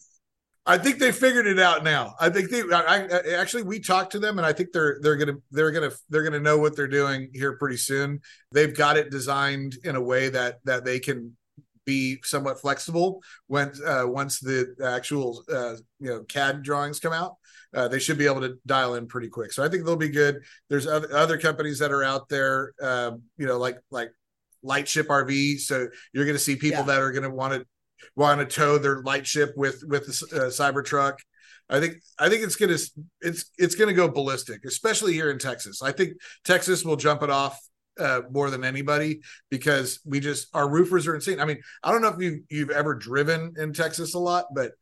I 0.65 0.79
think 0.79 0.99
they 1.01 1.11
figured 1.11 1.49
it 1.49 1.59
out 1.59 1.83
now. 1.83 2.15
I 2.21 2.31
think 2.31 2.49
they 2.49 2.63
I, 2.73 3.07
I 3.07 3.35
actually 3.35 3.65
we 3.65 3.81
talked 3.81 4.13
to 4.13 4.21
them 4.21 4.39
and 4.39 4.47
I 4.47 4.53
think 4.53 4.73
they're 4.73 4.99
they're 5.03 5.17
gonna 5.17 5.39
they're 5.51 5.73
gonna 5.73 5.91
they're 6.09 6.23
gonna 6.23 6.41
know 6.41 6.57
what 6.59 6.77
they're 6.77 6.87
doing 6.89 7.29
here 7.35 7.57
pretty 7.57 7.77
soon. 7.77 8.21
They've 8.53 8.75
got 8.75 8.97
it 8.97 9.11
designed 9.11 9.77
in 9.85 9.97
a 9.97 10.01
way 10.01 10.29
that 10.31 10.61
that 10.65 10.85
they 10.85 11.01
can 11.01 11.37
be 11.85 12.21
somewhat 12.23 12.61
flexible 12.61 13.21
when 13.49 13.73
uh, 13.85 14.05
once 14.07 14.39
the 14.39 14.77
actual 14.85 15.43
uh, 15.53 15.75
you 15.99 16.09
know 16.11 16.23
CAD 16.23 16.63
drawings 16.63 17.01
come 17.01 17.13
out. 17.13 17.35
Uh, 17.75 17.89
they 17.89 17.99
should 17.99 18.19
be 18.19 18.27
able 18.27 18.41
to 18.41 18.57
dial 18.67 18.95
in 18.97 19.07
pretty 19.07 19.29
quick. 19.29 19.53
So 19.53 19.65
I 19.65 19.69
think 19.69 19.85
they'll 19.85 19.97
be 19.97 20.09
good. 20.11 20.41
There's 20.69 20.87
other, 20.87 21.15
other 21.17 21.39
companies 21.39 21.79
that 21.79 21.91
are 21.93 22.03
out 22.05 22.29
there, 22.29 22.73
um, 22.83 23.23
you 23.39 23.47
know, 23.47 23.59
like 23.59 23.79
like 23.91 24.11
Lightship 24.63 25.09
RV. 25.09 25.59
So 25.61 25.89
you're 26.13 26.25
going 26.25 26.37
to 26.37 26.43
see 26.43 26.57
people 26.57 26.81
Yeah. 26.81 26.87
that 26.87 27.01
are 27.01 27.13
going 27.13 27.23
to 27.25 27.31
want 27.31 27.55
to 27.55 27.67
want 28.17 28.41
to 28.41 28.47
tow 28.47 28.79
their 28.79 29.03
Lightship 29.03 29.55
with 29.57 29.83
with 29.87 30.07
the 30.07 30.37
uh, 30.37 30.45
Cybertruck. 30.51 31.15
I 31.71 31.81
think 31.81 31.97
I 32.19 32.29
think 32.29 32.43
it's 32.43 32.57
gonna 32.57 32.77
it's 33.23 33.51
it's 33.57 33.75
gonna 33.75 33.95
go 33.95 34.09
ballistic, 34.09 34.65
especially 34.67 35.15
here 35.15 35.31
in 35.31 35.39
Texas. 35.39 35.81
I 35.83 35.93
think 35.93 36.15
Texas 36.45 36.85
will 36.85 36.97
jump 36.97 37.23
it 37.23 37.31
off 37.31 37.59
uh, 37.99 38.23
more 38.31 38.51
than 38.51 38.65
anybody 38.65 39.21
because 39.51 40.01
we 40.05 40.21
just 40.21 40.49
our 40.55 40.69
roofers 40.69 41.07
are 41.07 41.15
insane. 41.15 41.41
I 41.41 41.47
mean, 41.47 41.61
I 41.83 41.91
don't 41.93 42.03
know 42.03 42.09
if 42.09 42.21
you 42.21 42.43
you've 42.51 42.71
ever 42.71 42.95
driven 42.95 43.55
in 43.57 43.73
Texas 43.73 44.13
a 44.15 44.19
lot, 44.19 44.47
but 44.55 44.73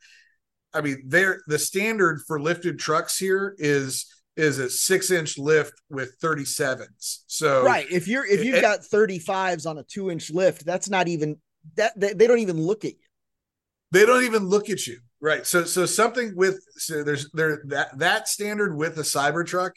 I 0.73 0.81
mean, 0.81 1.03
they're 1.07 1.41
the 1.47 1.59
standard 1.59 2.21
for 2.27 2.41
lifted 2.41 2.79
trucks 2.79 3.19
here 3.19 3.55
is 3.59 4.07
is 4.37 4.59
a 4.59 4.71
six 4.71 5.11
inch 5.11 5.37
lift 5.39 5.75
with 5.91 6.19
37s. 6.23 7.19
So 7.27 7.65
Right. 7.65 7.87
If 7.91 8.07
you're 8.09 8.25
if 8.25 8.45
you've 8.45 8.57
it- 8.57 8.63
got 8.63 8.81
35s 8.81 9.67
on 9.67 9.79
a 9.79 9.83
two 9.83 10.11
inch 10.11 10.31
lift, 10.31 10.65
that's 10.65 10.89
not 10.89 11.09
even 11.09 11.37
that 11.77 11.99
they, 11.99 12.13
they 12.15 12.27
don't 12.27 12.39
even 12.39 12.59
look 12.61 12.85
at 12.85 12.93
you. 12.93 13.07
they 13.91 14.07
don't 14.07 14.25
even 14.25 14.45
look 14.45 14.71
at 14.71 14.87
you 14.87 14.99
right 15.21 15.47
so 15.47 15.65
so 15.65 15.85
something 15.85 16.35
with 16.35 16.59
so 16.79 17.05
there's 17.05 17.31
there 17.33 17.61
that 17.67 17.99
that 17.99 18.27
standard 18.29 18.75
with 18.75 18.97
a 18.97 19.03
cybertruck 19.03 19.73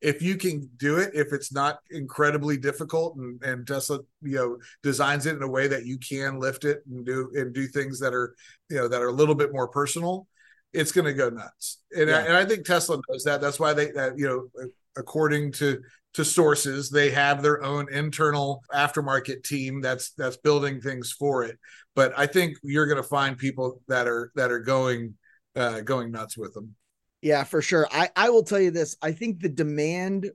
if 0.00 0.20
you 0.20 0.34
can 0.36 0.68
do 0.78 0.96
it 0.96 1.12
if 1.14 1.32
it's 1.32 1.52
not 1.52 1.78
incredibly 1.92 2.56
difficult 2.56 3.14
and, 3.16 3.40
and 3.44 3.64
tesla 3.68 4.00
you 4.22 4.34
know 4.34 4.58
designs 4.82 5.26
it 5.26 5.36
in 5.36 5.42
a 5.44 5.48
way 5.48 5.68
that 5.68 5.86
you 5.86 5.96
can 5.98 6.40
lift 6.40 6.64
it 6.64 6.82
and 6.90 7.06
do 7.06 7.30
and 7.34 7.54
do 7.54 7.68
things 7.68 8.00
that 8.00 8.12
are 8.12 8.34
you 8.68 8.76
know 8.78 8.88
that 8.88 9.00
are 9.00 9.08
a 9.08 9.12
little 9.12 9.36
bit 9.36 9.52
more 9.52 9.68
personal 9.68 10.26
it's 10.72 10.92
going 10.92 11.04
to 11.04 11.14
go 11.14 11.30
nuts 11.30 11.78
and, 11.96 12.10
I, 12.10 12.20
and 12.22 12.36
i 12.36 12.44
think 12.44 12.64
tesla 12.64 13.00
knows 13.08 13.24
that 13.24 13.40
that's 13.40 13.58
why 13.58 13.72
they 13.72 13.90
that 13.92 14.18
you 14.18 14.26
know 14.26 14.64
according 14.96 15.52
to 15.52 15.80
to 16.14 16.24
sources 16.24 16.90
they 16.90 17.10
have 17.10 17.42
their 17.42 17.62
own 17.62 17.92
internal 17.92 18.62
aftermarket 18.74 19.44
team 19.44 19.80
that's 19.80 20.10
that's 20.12 20.36
building 20.36 20.80
things 20.80 21.12
for 21.12 21.44
it 21.44 21.58
but 21.98 22.16
I 22.16 22.26
think 22.26 22.58
you're 22.62 22.86
going 22.86 23.02
to 23.02 23.08
find 23.08 23.36
people 23.36 23.82
that 23.88 24.06
are 24.06 24.30
that 24.36 24.52
are 24.52 24.60
going 24.60 25.14
uh, 25.56 25.80
going 25.80 26.12
nuts 26.12 26.38
with 26.38 26.54
them. 26.54 26.76
Yeah, 27.22 27.42
for 27.42 27.60
sure. 27.60 27.88
I 27.90 28.08
I 28.14 28.30
will 28.30 28.44
tell 28.44 28.60
you 28.60 28.70
this. 28.70 28.96
I 29.02 29.10
think 29.10 29.40
the 29.40 29.48
demand 29.48 30.30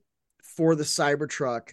for 0.58 0.76
the 0.76 0.84
Cybertruck 0.84 1.70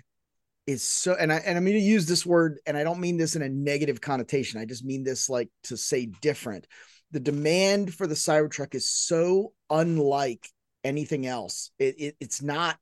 is 0.69 0.85
so 0.85 1.17
and 1.19 1.33
I 1.33 1.39
and 1.39 1.59
I'm 1.59 1.65
going 1.65 1.77
to 1.77 1.83
use 1.83 2.07
this 2.07 2.25
word 2.25 2.61
and 2.67 2.77
I 2.77 2.85
don't 2.85 3.01
mean 3.01 3.17
this 3.17 3.35
in 3.35 3.43
a 3.43 3.49
negative 3.49 4.01
connotation. 4.01 4.61
I 4.61 4.65
just 4.65 4.85
mean 4.85 5.03
this 5.03 5.29
like 5.29 5.49
to 5.65 5.77
say 5.77 6.07
different. 6.21 6.69
The 7.13 7.21
demand 7.21 7.95
for 7.95 8.07
the 8.07 8.15
Cybertruck 8.15 8.75
is 8.75 8.91
so 8.91 9.53
unlike 9.69 10.47
anything 10.85 11.27
else. 11.27 11.71
It, 11.79 11.95
it 11.99 12.17
it's 12.21 12.43
not 12.43 12.79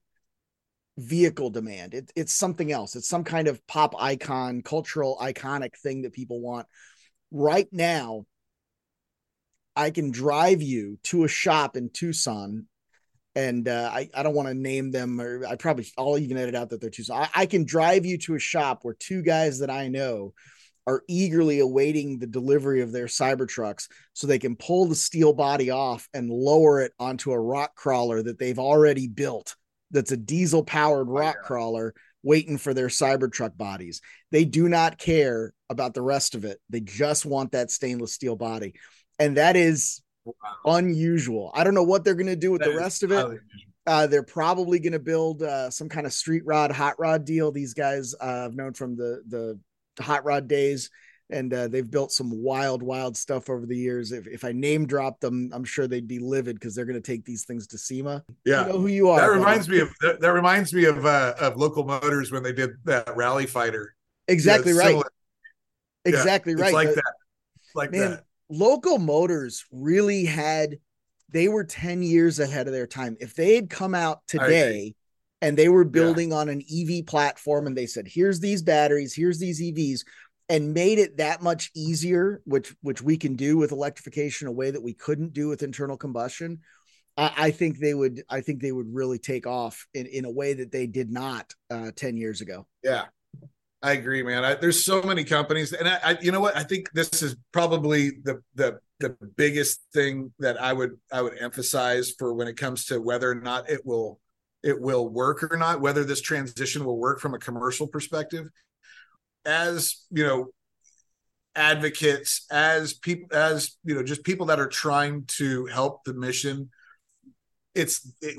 vehicle 0.99 1.51
demand. 1.51 1.95
It, 1.95 2.11
it's 2.17 2.33
something 2.33 2.71
else. 2.73 2.97
It's 2.97 3.09
some 3.09 3.25
kind 3.25 3.49
of 3.49 3.65
pop 3.67 3.95
icon, 3.99 4.63
cultural 4.63 5.19
iconic 5.21 5.77
thing 5.83 6.03
that 6.03 6.13
people 6.13 6.41
want. 6.41 6.67
Right 7.31 7.69
now, 7.73 8.27
I 9.77 9.91
can 9.91 10.11
drive 10.11 10.61
you 10.61 10.99
to 11.05 11.25
a 11.25 11.29
shop 11.29 11.77
in 11.77 11.91
Tucson, 11.91 12.67
and 13.35 13.69
uh, 13.69 13.91
I 13.93 14.11
I 14.13 14.23
don't 14.23 14.35
want 14.35 14.49
to 14.49 14.55
name 14.55 14.91
them, 14.91 15.21
or 15.21 15.47
I 15.47 15.55
probably 15.55 15.87
I'll 15.97 16.19
even 16.19 16.37
edit 16.37 16.57
out 16.57 16.71
that 16.71 16.81
they're 16.81 16.91
Tucson. 16.91 17.23
I, 17.23 17.43
I 17.43 17.47
can 17.47 17.65
drive 17.65 18.05
you 18.05 18.19
to 18.19 18.35
a 18.35 18.41
shop 18.41 18.81
where 18.83 18.95
two 18.95 19.23
guys 19.23 19.61
that 19.61 19.71
I 19.71 19.89
know 19.89 20.35
are 20.89 21.05
eagerly 21.07 21.61
awaiting 21.61 22.19
the 22.19 22.27
delivery 22.27 22.81
of 22.81 22.93
their 22.93 23.05
Cybertrucks 23.05 23.89
so 24.15 24.27
they 24.27 24.39
can 24.39 24.57
pull 24.57 24.87
the 24.87 24.95
steel 24.95 25.35
body 25.35 25.69
off 25.69 26.09
and 26.15 26.31
lower 26.31 26.81
it 26.81 26.93
onto 26.99 27.31
a 27.31 27.39
rock 27.39 27.75
crawler 27.75 28.23
that 28.23 28.39
they've 28.39 28.59
already 28.59 29.07
built. 29.07 29.55
That's 29.91 30.13
a 30.13 30.17
diesel 30.17 30.65
powered 30.65 31.09
rock 31.09 31.37
yeah. 31.43 31.47
crawler 31.47 31.95
waiting 32.23 32.57
for 32.57 32.73
their 32.73 32.89
Cybertruck 32.89 33.55
bodies. 33.55 34.01
They 34.33 34.47
do 34.47 34.67
not 34.67 34.97
care 34.97 35.53
about 35.69 35.93
the 35.93 36.01
rest 36.01 36.35
of 36.35 36.47
it. 36.47 36.59
They 36.71 36.81
just 36.81 37.27
want 37.27 37.53
that 37.53 37.71
stainless 37.71 38.15
steel 38.15 38.35
body. 38.35 38.73
And 39.19 39.37
that 39.37 39.57
is 39.57 40.03
unusual. 40.65 41.51
I 41.55 41.65
don't 41.65 41.75
know 41.75 41.85
what 41.85 42.03
they're 42.03 42.15
going 42.15 42.29
to 42.29 42.37
do 42.37 42.51
with 42.51 42.63
That 42.63 42.71
the 42.71 42.77
rest 42.79 43.03
of 43.03 43.13
it. 43.13 43.41
Uh, 43.87 44.07
they're 44.07 44.23
probably 44.23 44.79
going 44.79 44.93
to 44.93 44.99
build 44.99 45.43
uh, 45.43 45.71
some 45.71 45.89
kind 45.91 46.07
of 46.07 46.15
street 46.15 46.45
rod, 46.47 46.71
hot 46.71 46.99
rod 46.99 47.27
deal. 47.27 47.53
These 47.53 47.75
guys 47.75 48.15
uh, 48.21 48.47
I've 48.47 48.55
known 48.55 48.73
from 48.73 48.97
the 48.97 49.23
the 49.29 49.59
hot 50.03 50.25
rod 50.25 50.49
days, 50.49 50.91
and 51.31 51.53
uh, 51.53 51.69
they've 51.69 51.91
built 51.91 52.11
some 52.13 52.31
wild, 52.43 52.83
wild 52.83 53.17
stuff 53.17 53.51
over 53.51 53.67
the 53.67 53.77
years. 53.77 54.13
If, 54.13 54.27
if 54.27 54.45
I 54.45 54.53
name 54.53 54.87
drop 54.87 55.21
them, 55.21 55.51
I'm 55.53 55.65
sure 55.65 55.87
they'd 55.87 56.09
be 56.09 56.19
livid 56.19 56.57
because 56.57 56.75
they're 56.75 56.87
going 56.87 57.01
to 57.01 57.07
take 57.13 57.25
these 57.25 57.45
things 57.45 57.67
to 57.69 57.79
SEMA. 57.79 58.25
Yeah. 58.45 58.67
You 58.67 58.73
know 58.73 58.79
who 58.79 58.87
you 58.87 59.09
are. 59.11 59.21
that 59.21 59.27
buddy. 59.27 59.39
reminds 59.39 59.69
me 59.69 59.81
of 59.81 59.91
that, 60.01 60.21
that 60.21 60.33
reminds 60.33 60.73
me 60.73 60.85
of 60.87 61.05
uh, 61.05 61.35
of 61.41 61.57
local 61.57 61.85
motors 61.85 62.33
when 62.33 62.43
they 62.43 62.53
did 62.53 62.71
that 62.85 63.15
rally 63.17 63.47
fighter. 63.47 63.95
exactly 64.27 64.73
Yeah, 64.73 64.79
right. 64.79 64.87
similar. 64.89 65.11
Yeah, 66.07 66.11
Exactly 66.15 66.53
It's 66.55 66.63
right. 66.63 66.73
like 66.73 66.89
The- 66.89 66.95
that. 66.97 67.13
Like 67.75 67.93
Man, 67.93 68.11
that. 68.13 68.25
local 68.49 68.99
motors 68.99 69.67
really 69.71 70.25
had 70.25 70.79
they 71.31 71.49
were 71.49 71.65
10 71.65 72.03
years 72.03 72.41
ahead 72.41 72.67
of 72.67 72.73
their 72.73 72.87
time 72.87 73.15
if 73.21 73.35
they 73.35 73.55
had 73.55 73.69
come 73.69 73.95
out 73.95 74.21
today 74.27 74.95
and 75.41 75.57
they 75.57 75.69
were 75.69 75.85
building 75.85 76.33
on 76.33 76.49
an 76.49 76.63
ev 76.73 77.07
platform 77.07 77.67
and 77.67 77.77
they 77.77 77.87
said 77.87 78.07
here's 78.07 78.41
these 78.41 78.63
batteries 78.63 79.15
here's 79.15 79.39
these 79.39 79.61
evs 79.61 80.05
and 80.49 80.73
made 80.73 80.99
it 80.99 81.19
that 81.19 81.43
much 81.43 81.71
easier 81.75 82.41
which 82.45 82.75
which 82.83 83.03
we 83.03 83.17
can 83.17 83.35
do 83.35 83.57
with 83.57 83.73
electrification 83.73 84.49
a 84.49 84.53
way 84.53 84.71
that 84.71 84.83
we 84.83 84.95
couldn't 84.95 85.33
do 85.33 85.49
with 85.49 85.63
internal 85.63 85.97
combustion 85.97 86.61
i, 87.17 87.33
I 87.37 87.51
think 87.51 87.79
they 87.79 87.95
would 87.95 88.23
i 88.29 88.41
think 88.41 88.61
they 88.61 88.73
would 88.73 88.93
really 88.93 89.19
take 89.19 89.47
off 89.47 89.87
in, 89.95 90.07
in 90.07 90.25
a 90.25 90.31
way 90.31 90.55
that 90.55 90.73
they 90.73 90.87
did 90.87 91.11
not 91.11 91.53
uh, 91.71 91.91
10 91.95 92.17
years 92.17 92.41
ago 92.41 92.67
Yeah. 92.83 93.05
I 93.81 93.93
agree, 93.93 94.25
man. 94.25 94.45
I, 94.45 94.55
there's 94.55 94.85
so 94.85 95.03
many 95.03 95.23
companies, 95.23 95.73
and 95.73 95.89
I, 95.89 96.01
I, 96.03 96.19
you 96.21 96.33
know 96.33 96.41
what? 96.41 96.57
I 96.57 96.65
think 96.65 96.91
this 96.95 97.23
is 97.23 97.37
probably 97.53 98.11
the 98.25 98.43
the 98.57 98.81
the 98.99 99.11
biggest 99.37 99.81
thing 99.93 100.33
that 100.41 100.61
I 100.61 100.73
would 100.73 100.99
I 101.13 101.23
would 101.23 101.39
emphasize 101.39 102.13
for 102.19 102.35
when 102.35 102.49
it 102.49 102.57
comes 102.57 102.87
to 102.87 103.01
whether 103.01 103.31
or 103.31 103.37
not 103.37 103.71
it 103.71 103.87
will 103.87 104.19
it 104.63 104.81
will 104.81 105.09
work 105.09 105.43
or 105.43 105.57
not, 105.57 105.81
whether 105.81 106.05
this 106.05 106.21
transition 106.21 106.85
will 106.85 106.99
work 106.99 107.21
from 107.21 107.35
a 107.35 107.39
commercial 107.39 107.87
perspective. 107.87 108.49
As 109.45 110.05
you 110.11 110.25
know, 110.25 110.49
advocates, 111.55 112.47
as 112.51 112.95
people, 112.95 113.37
as 113.37 113.77
you 113.85 113.95
know, 113.95 114.03
just 114.03 114.25
people 114.25 114.47
that 114.47 114.61
are 114.61 114.69
trying 114.69 115.25
to 115.39 115.67
help 115.67 116.05
the 116.05 116.15
mission. 116.15 116.71
It's 117.75 118.13
it, 118.21 118.37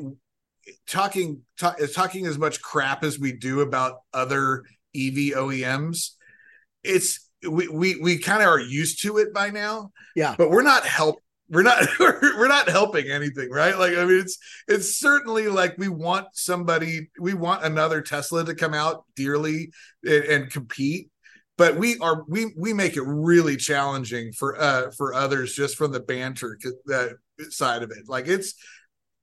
talking 0.88 1.41
talk, 1.57 1.80
talking 1.93 2.26
as 2.26 2.38
much 2.38 2.61
crap 2.61 3.03
as 3.03 3.20
we 3.20 3.32
do 3.32 3.61
about 3.61 3.99
other 4.13 4.63
EV 4.95 5.36
OEMs, 5.36 6.11
it's 6.84 7.30
we 7.47 7.67
we 7.67 7.99
we 8.01 8.17
kind 8.17 8.41
of 8.41 8.49
are 8.49 8.59
used 8.59 9.01
to 9.03 9.17
it 9.17 9.34
by 9.34 9.49
now. 9.49 9.91
Yeah. 10.15 10.36
But 10.38 10.49
we're 10.49 10.63
not 10.63 10.86
help 10.86 11.22
we're 11.49 11.63
not 11.63 11.83
we're 11.99 12.47
not 12.47 12.69
helping 12.69 13.09
anything, 13.09 13.49
right? 13.49 13.77
Like 13.77 13.97
I 13.97 14.05
mean 14.05 14.19
it's 14.19 14.37
it's 14.67 14.99
certainly 14.99 15.47
like 15.47 15.77
we 15.77 15.89
want 15.89 16.27
somebody 16.33 17.09
we 17.19 17.33
want 17.33 17.63
another 17.63 18.01
Tesla 18.01 18.45
to 18.45 18.55
come 18.55 18.73
out 18.73 19.05
dearly 19.15 19.71
and, 20.03 20.23
and 20.23 20.51
compete. 20.51 21.09
But 21.57 21.75
we 21.75 21.97
are 21.99 22.23
we 22.27 22.53
we 22.57 22.73
make 22.73 22.95
it 22.95 23.03
really 23.03 23.57
challenging 23.57 24.31
for 24.31 24.59
uh 24.61 24.91
for 24.97 25.13
others 25.13 25.53
just 25.53 25.75
from 25.75 25.91
the 25.91 25.99
banter 25.99 26.57
uh, 26.93 27.07
side 27.49 27.83
of 27.83 27.91
it. 27.91 28.07
Like 28.07 28.27
it's 28.27 28.53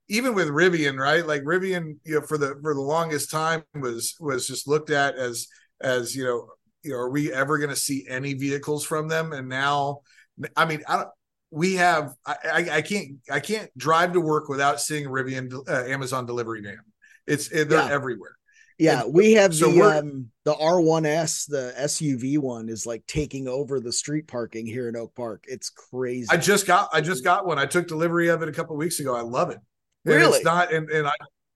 even 0.09 0.35
with 0.35 0.47
Rivian, 0.47 0.97
right? 0.97 1.25
Like 1.25 1.43
Rivian, 1.43 1.97
you 2.05 2.15
know, 2.15 2.21
for 2.21 2.37
the 2.37 2.55
for 2.61 2.73
the 2.73 2.81
longest 2.81 3.31
time 3.31 3.63
was 3.73 4.15
was 4.19 4.47
just 4.47 4.67
looked 4.67 4.89
at 4.89 5.15
as 5.15 5.47
as 5.81 6.15
you 6.15 6.23
know, 6.23 6.47
you 6.83 6.91
know, 6.91 6.97
are 6.97 7.09
we 7.09 7.31
ever 7.31 7.57
going 7.57 7.69
to 7.69 7.75
see 7.75 8.05
any 8.07 8.33
vehicles 8.33 8.85
from 8.85 9.07
them? 9.07 9.33
And 9.33 9.49
now, 9.49 10.01
I 10.55 10.65
mean, 10.65 10.83
I 10.87 10.97
don't. 10.97 11.09
We 11.51 11.75
have. 11.75 12.13
I, 12.25 12.35
I, 12.45 12.69
I 12.77 12.81
can't. 12.81 13.17
I 13.31 13.39
can't 13.39 13.69
drive 13.77 14.13
to 14.13 14.21
work 14.21 14.49
without 14.49 14.81
seeing 14.81 15.05
Rivian 15.05 15.53
uh, 15.67 15.85
Amazon 15.85 16.25
delivery 16.25 16.61
van. 16.61 16.79
It's 17.25 17.49
they're 17.49 17.69
Yeah. 17.71 17.89
everywhere. 17.89 18.31
Yeah, 18.79 19.03
And 19.05 19.13
we 19.13 19.33
have 19.33 19.55
so 19.55 19.71
the 19.71 19.81
um 19.81 20.29
the 20.45 20.53
R1S, 20.53 21.47
the 21.47 21.73
SUV 21.79 22.37
one 22.37 22.69
is 22.69 22.85
like 22.85 23.03
taking 23.07 23.47
over 23.47 23.79
the 23.79 23.91
street 23.91 24.27
parking 24.27 24.67
here 24.67 24.87
in 24.87 24.95
Oak 24.95 25.15
Park. 25.15 25.45
It's 25.47 25.69
crazy. 25.71 26.27
I 26.29 26.37
just 26.37 26.67
got 26.67 26.89
I 26.93 27.01
just 27.01 27.23
got 27.23 27.47
one. 27.47 27.57
I 27.57 27.65
took 27.65 27.87
delivery 27.87 28.27
of 28.27 28.43
it 28.43 28.49
a 28.49 28.51
couple 28.51 28.75
of 28.75 28.79
weeks 28.79 28.99
ago. 28.99 29.15
I 29.15 29.21
love 29.21 29.49
it. 29.49 29.57
And 30.05 30.15
Really? 30.15 30.35
it's 30.37 30.45
not 30.45 30.71
and, 30.71 30.89
and 30.91 31.07
I 31.07 31.13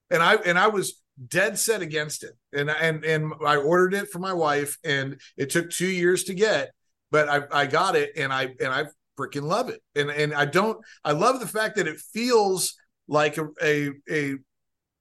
and 0.09 0.23
I 0.23 0.35
and 0.35 0.57
I 0.57 0.67
was 0.67 0.99
dead 1.27 1.59
set 1.59 1.83
against 1.83 2.23
it. 2.23 2.31
And 2.53 2.71
and 2.71 3.05
and 3.05 3.33
I 3.45 3.57
ordered 3.57 3.93
it 3.93 4.09
for 4.09 4.17
my 4.17 4.33
wife 4.33 4.77
and 4.83 5.21
it 5.37 5.51
took 5.51 5.69
2 5.69 5.85
years 5.85 6.23
to 6.23 6.33
get, 6.33 6.71
but 7.11 7.29
I 7.29 7.43
I 7.51 7.65
got 7.67 7.95
it 7.95 8.13
and 8.17 8.33
I 8.33 8.45
and 8.59 8.69
I 8.73 8.85
freaking 9.17 9.43
love 9.43 9.69
it. 9.69 9.81
And 9.95 10.09
and 10.09 10.33
I 10.33 10.45
don't 10.45 10.77
I 11.03 11.11
love 11.11 11.39
the 11.39 11.47
fact 11.47 11.75
that 11.77 11.87
it 11.87 11.99
feels 12.13 12.75
like 13.07 13.37
a 13.37 13.47
a, 13.61 13.89
a 14.09 14.21
you 14.27 14.39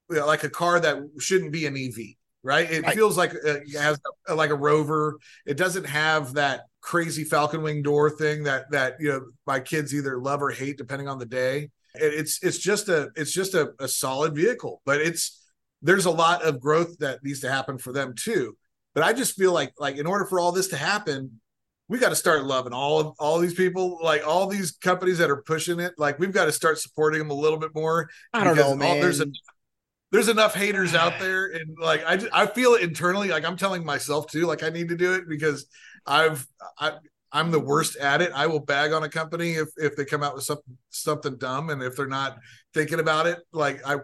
know, 0.09 0.25
like 0.25 0.43
a 0.43 0.49
car 0.49 0.79
that 0.79 0.97
shouldn't 1.19 1.51
be 1.51 1.65
an 1.65 1.77
EV, 1.77 1.95
right? 2.43 2.69
It 2.69 2.83
Right. 2.83 2.95
feels 2.95 3.17
like 3.17 3.33
uh, 3.33 3.59
it 3.65 3.77
has 3.77 3.99
a, 4.27 4.35
like 4.35 4.49
a 4.49 4.55
Rover. 4.55 5.17
It 5.45 5.57
doesn't 5.57 5.85
have 5.85 6.33
that 6.33 6.61
crazy 6.81 7.23
falcon 7.23 7.61
wing 7.61 7.81
door 7.83 8.09
thing 8.09 8.43
that 8.43 8.69
that 8.71 8.95
you 8.99 9.09
know 9.09 9.21
my 9.47 9.59
kids 9.59 9.93
either 9.93 10.19
love 10.19 10.41
or 10.41 10.49
hate 10.51 10.77
depending 10.77 11.07
on 11.07 11.17
the 11.19 11.25
day. 11.25 11.69
It- 11.95 12.13
It's 12.13 12.43
it's 12.43 12.57
just 12.57 12.89
a 12.89 13.09
it's 13.15 13.31
just 13.31 13.53
a, 13.53 13.73
a 13.79 13.87
solid 13.87 14.35
vehicle, 14.35 14.81
but 14.85 14.99
it's 15.01 15.39
there's 15.81 16.05
a 16.05 16.11
lot 16.11 16.43
of 16.43 16.59
growth 16.59 16.97
that 16.99 17.23
needs 17.23 17.39
to 17.41 17.49
happen 17.51 17.77
for 17.77 17.91
them 17.93 18.13
too. 18.15 18.55
But 18.93 19.03
I 19.03 19.13
just 19.13 19.35
feel 19.37 19.53
like 19.53 19.73
like 19.79 19.95
in 19.97 20.05
order 20.05 20.25
for 20.25 20.39
all 20.39 20.51
this 20.51 20.67
to 20.69 20.77
happen, 20.77 21.39
we 21.87 21.99
got 21.99 22.09
to 22.09 22.15
start 22.15 22.43
loving 22.45 22.73
all 22.73 22.99
of 22.99 23.15
all 23.19 23.39
these 23.39 23.53
people, 23.53 23.99
like 24.01 24.25
all 24.25 24.47
these 24.47 24.71
companies 24.71 25.17
that 25.17 25.29
are 25.29 25.41
pushing 25.41 25.79
it. 25.79 25.93
Like 25.97 26.19
we've 26.19 26.31
got 26.31 26.45
to 26.45 26.51
start 26.51 26.79
supporting 26.79 27.19
them 27.19 27.29
a 27.31 27.33
little 27.35 27.59
bit 27.59 27.71
more 27.75 28.09
I 28.33 28.43
don't 28.43 28.55
know, 28.55 28.67
all- 28.69 28.75
man. 28.75 28.99
there's 29.01 29.19
a 29.19 29.27
there's 30.11 30.27
enough 30.29 30.53
haters 30.53 30.93
out 30.93 31.19
there 31.19 31.45
and 31.53 31.77
like 31.79 32.03
I, 32.05 32.19
I 32.43 32.45
feel 32.45 32.73
it 32.73 32.81
internally 32.81 33.29
like 33.29 33.45
i'm 33.45 33.55
telling 33.55 33.85
myself 33.85 34.29
too 34.29 34.45
like 34.45 34.61
i 34.61 34.67
need 34.69 34.89
to 34.89 34.97
do 34.97 35.13
it 35.13 35.23
because 35.29 35.67
i've 36.05 36.45
i 36.77 36.91
i'm 37.31 37.49
the 37.49 37.61
worst 37.61 37.95
at 37.95 38.21
it 38.21 38.29
i 38.35 38.45
will 38.45 38.59
bag 38.59 38.91
on 38.91 39.03
a 39.03 39.09
company 39.09 39.53
if 39.53 39.69
if 39.77 39.95
they 39.95 40.03
come 40.03 40.21
out 40.21 40.35
with 40.35 40.43
something 40.43 40.77
something 40.89 41.37
dumb 41.37 41.69
and 41.69 41.81
if 41.81 41.95
they're 41.95 42.07
not 42.07 42.37
thinking 42.73 42.99
about 42.99 43.25
it 43.25 43.39
like 43.53 43.79
i 43.87 43.95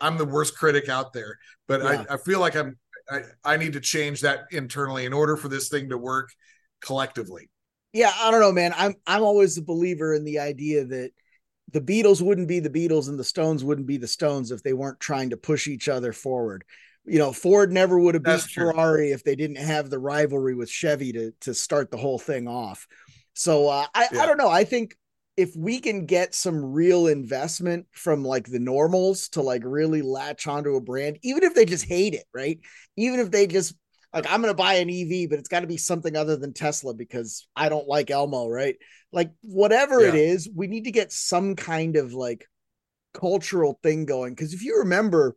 i'm 0.00 0.16
the 0.16 0.24
worst 0.24 0.56
critic 0.56 0.88
out 0.88 1.12
there 1.12 1.36
but 1.68 1.82
Yeah. 1.82 2.04
i 2.08 2.14
i 2.14 2.16
feel 2.16 2.40
like 2.40 2.56
i'm 2.56 2.78
I, 3.10 3.20
I 3.44 3.56
need 3.58 3.74
to 3.74 3.80
change 3.80 4.22
that 4.22 4.44
internally 4.52 5.04
in 5.04 5.12
order 5.12 5.36
for 5.36 5.48
this 5.48 5.68
thing 5.68 5.90
to 5.90 5.98
work 5.98 6.30
collectively 6.82 7.48
yeah, 7.92 8.12
I 8.20 8.30
don't 8.30 8.40
know, 8.40 8.52
man. 8.52 8.74
I'm 8.76 8.94
I'm 9.06 9.22
always 9.22 9.58
a 9.58 9.62
believer 9.62 10.14
in 10.14 10.24
the 10.24 10.38
idea 10.38 10.84
that 10.84 11.10
the 11.70 11.80
Beatles 11.80 12.22
wouldn't 12.22 12.48
be 12.48 12.60
the 12.60 12.70
Beatles 12.70 13.08
and 13.08 13.18
the 13.18 13.24
Stones 13.24 13.64
wouldn't 13.64 13.86
be 13.86 13.98
the 13.98 14.08
Stones 14.08 14.50
if 14.50 14.62
they 14.62 14.72
weren't 14.72 15.00
trying 15.00 15.30
to 15.30 15.36
push 15.36 15.68
each 15.68 15.88
other 15.88 16.12
forward. 16.12 16.64
You 17.04 17.18
know, 17.18 17.32
Ford 17.32 17.72
never 17.72 17.98
would 17.98 18.14
have 18.14 18.22
beat 18.22 18.30
That's 18.30 18.46
true. 18.46 18.70
Ferrari 18.70 19.10
if 19.10 19.24
they 19.24 19.36
didn't 19.36 19.56
have 19.56 19.90
the 19.90 19.98
rivalry 19.98 20.54
with 20.54 20.70
Chevy 20.70 21.12
to 21.12 21.32
to 21.40 21.54
start 21.54 21.90
the 21.90 21.98
whole 21.98 22.18
thing 22.18 22.48
off. 22.48 22.86
So 23.34 23.68
uh, 23.68 23.86
I 23.94 24.08
I 24.10 24.26
don't 24.26 24.38
know. 24.38 24.50
I 24.50 24.64
think 24.64 24.96
if 25.36 25.54
we 25.56 25.80
can 25.80 26.06
get 26.06 26.34
some 26.34 26.72
real 26.72 27.06
investment 27.06 27.86
from 27.92 28.24
like 28.24 28.46
the 28.46 28.58
normals 28.58 29.28
to 29.30 29.42
like 29.42 29.62
really 29.64 30.02
latch 30.02 30.46
onto 30.46 30.76
a 30.76 30.80
brand, 30.80 31.18
even 31.22 31.42
if 31.42 31.54
they 31.54 31.64
just 31.64 31.86
hate 31.86 32.14
it, 32.14 32.24
right? 32.34 32.58
Even 32.96 33.20
if 33.20 33.30
they 33.30 33.46
just 33.46 33.74
like 34.12 34.26
I'm 34.28 34.40
gonna 34.40 34.54
buy 34.54 34.74
an 34.74 34.90
EV, 34.90 35.26
but 35.26 35.38
it's 35.38 35.48
got 35.48 35.60
to 35.60 35.66
be 35.66 35.76
something 35.76 36.16
other 36.16 36.36
than 36.36 36.52
Tesla 36.52 36.94
because 36.94 37.46
I 37.56 37.68
don't 37.68 37.88
like 37.88 38.10
Elmo, 38.10 38.48
right? 38.48 38.76
Like 39.12 39.30
whatever 39.42 40.06
it 40.06 40.14
Yeah. 40.14 40.20
is, 40.20 40.48
we 40.54 40.66
need 40.66 40.84
to 40.84 40.90
get 40.90 41.12
some 41.12 41.56
kind 41.56 41.96
of 41.96 42.12
like 42.14 42.46
cultural 43.14 43.78
thing 43.82 44.04
going. 44.04 44.34
Because 44.34 44.54
if 44.54 44.62
you 44.62 44.78
remember 44.78 45.36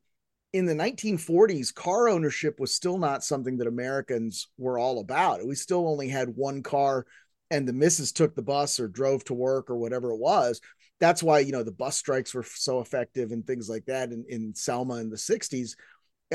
in 0.53 0.65
the 0.65 0.75
1940s, 0.75 1.71
car 1.71 2.07
ownership 2.09 2.59
was 2.59 2.73
still 2.73 2.97
not 2.97 3.23
something 3.23 3.57
that 3.57 3.67
Americans 3.67 4.47
were 4.57 4.79
all 4.79 4.99
about. 4.99 5.45
We 5.45 5.55
still 5.55 5.87
only 5.87 6.07
had 6.07 6.29
one 6.35 6.63
car, 6.63 7.05
and 7.51 7.67
the 7.67 7.73
missus 7.73 8.11
took 8.11 8.35
the 8.35 8.41
bus 8.41 8.79
or 8.79 8.87
drove 8.87 9.23
to 9.25 9.33
work 9.33 9.69
or 9.69 9.77
whatever 9.77 10.11
it 10.11 10.19
was. 10.19 10.61
That's 10.99 11.21
why 11.21 11.39
you 11.39 11.51
know 11.51 11.63
the 11.63 11.71
bus 11.71 11.97
strikes 11.97 12.33
were 12.33 12.43
so 12.43 12.79
effective 12.79 13.31
and 13.31 13.45
things 13.45 13.69
like 13.69 13.85
that 13.85 14.11
in, 14.11 14.25
in 14.29 14.55
Selma 14.55 14.95
in 14.95 15.09
the 15.09 15.17
60s 15.17 15.75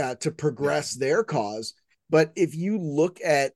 uh, 0.01 0.15
to 0.17 0.31
progress 0.31 0.95
their 0.95 1.25
cause. 1.25 1.75
But 2.11 2.33
if 2.37 2.55
you 2.55 2.79
look 2.79 3.21
at 3.25 3.53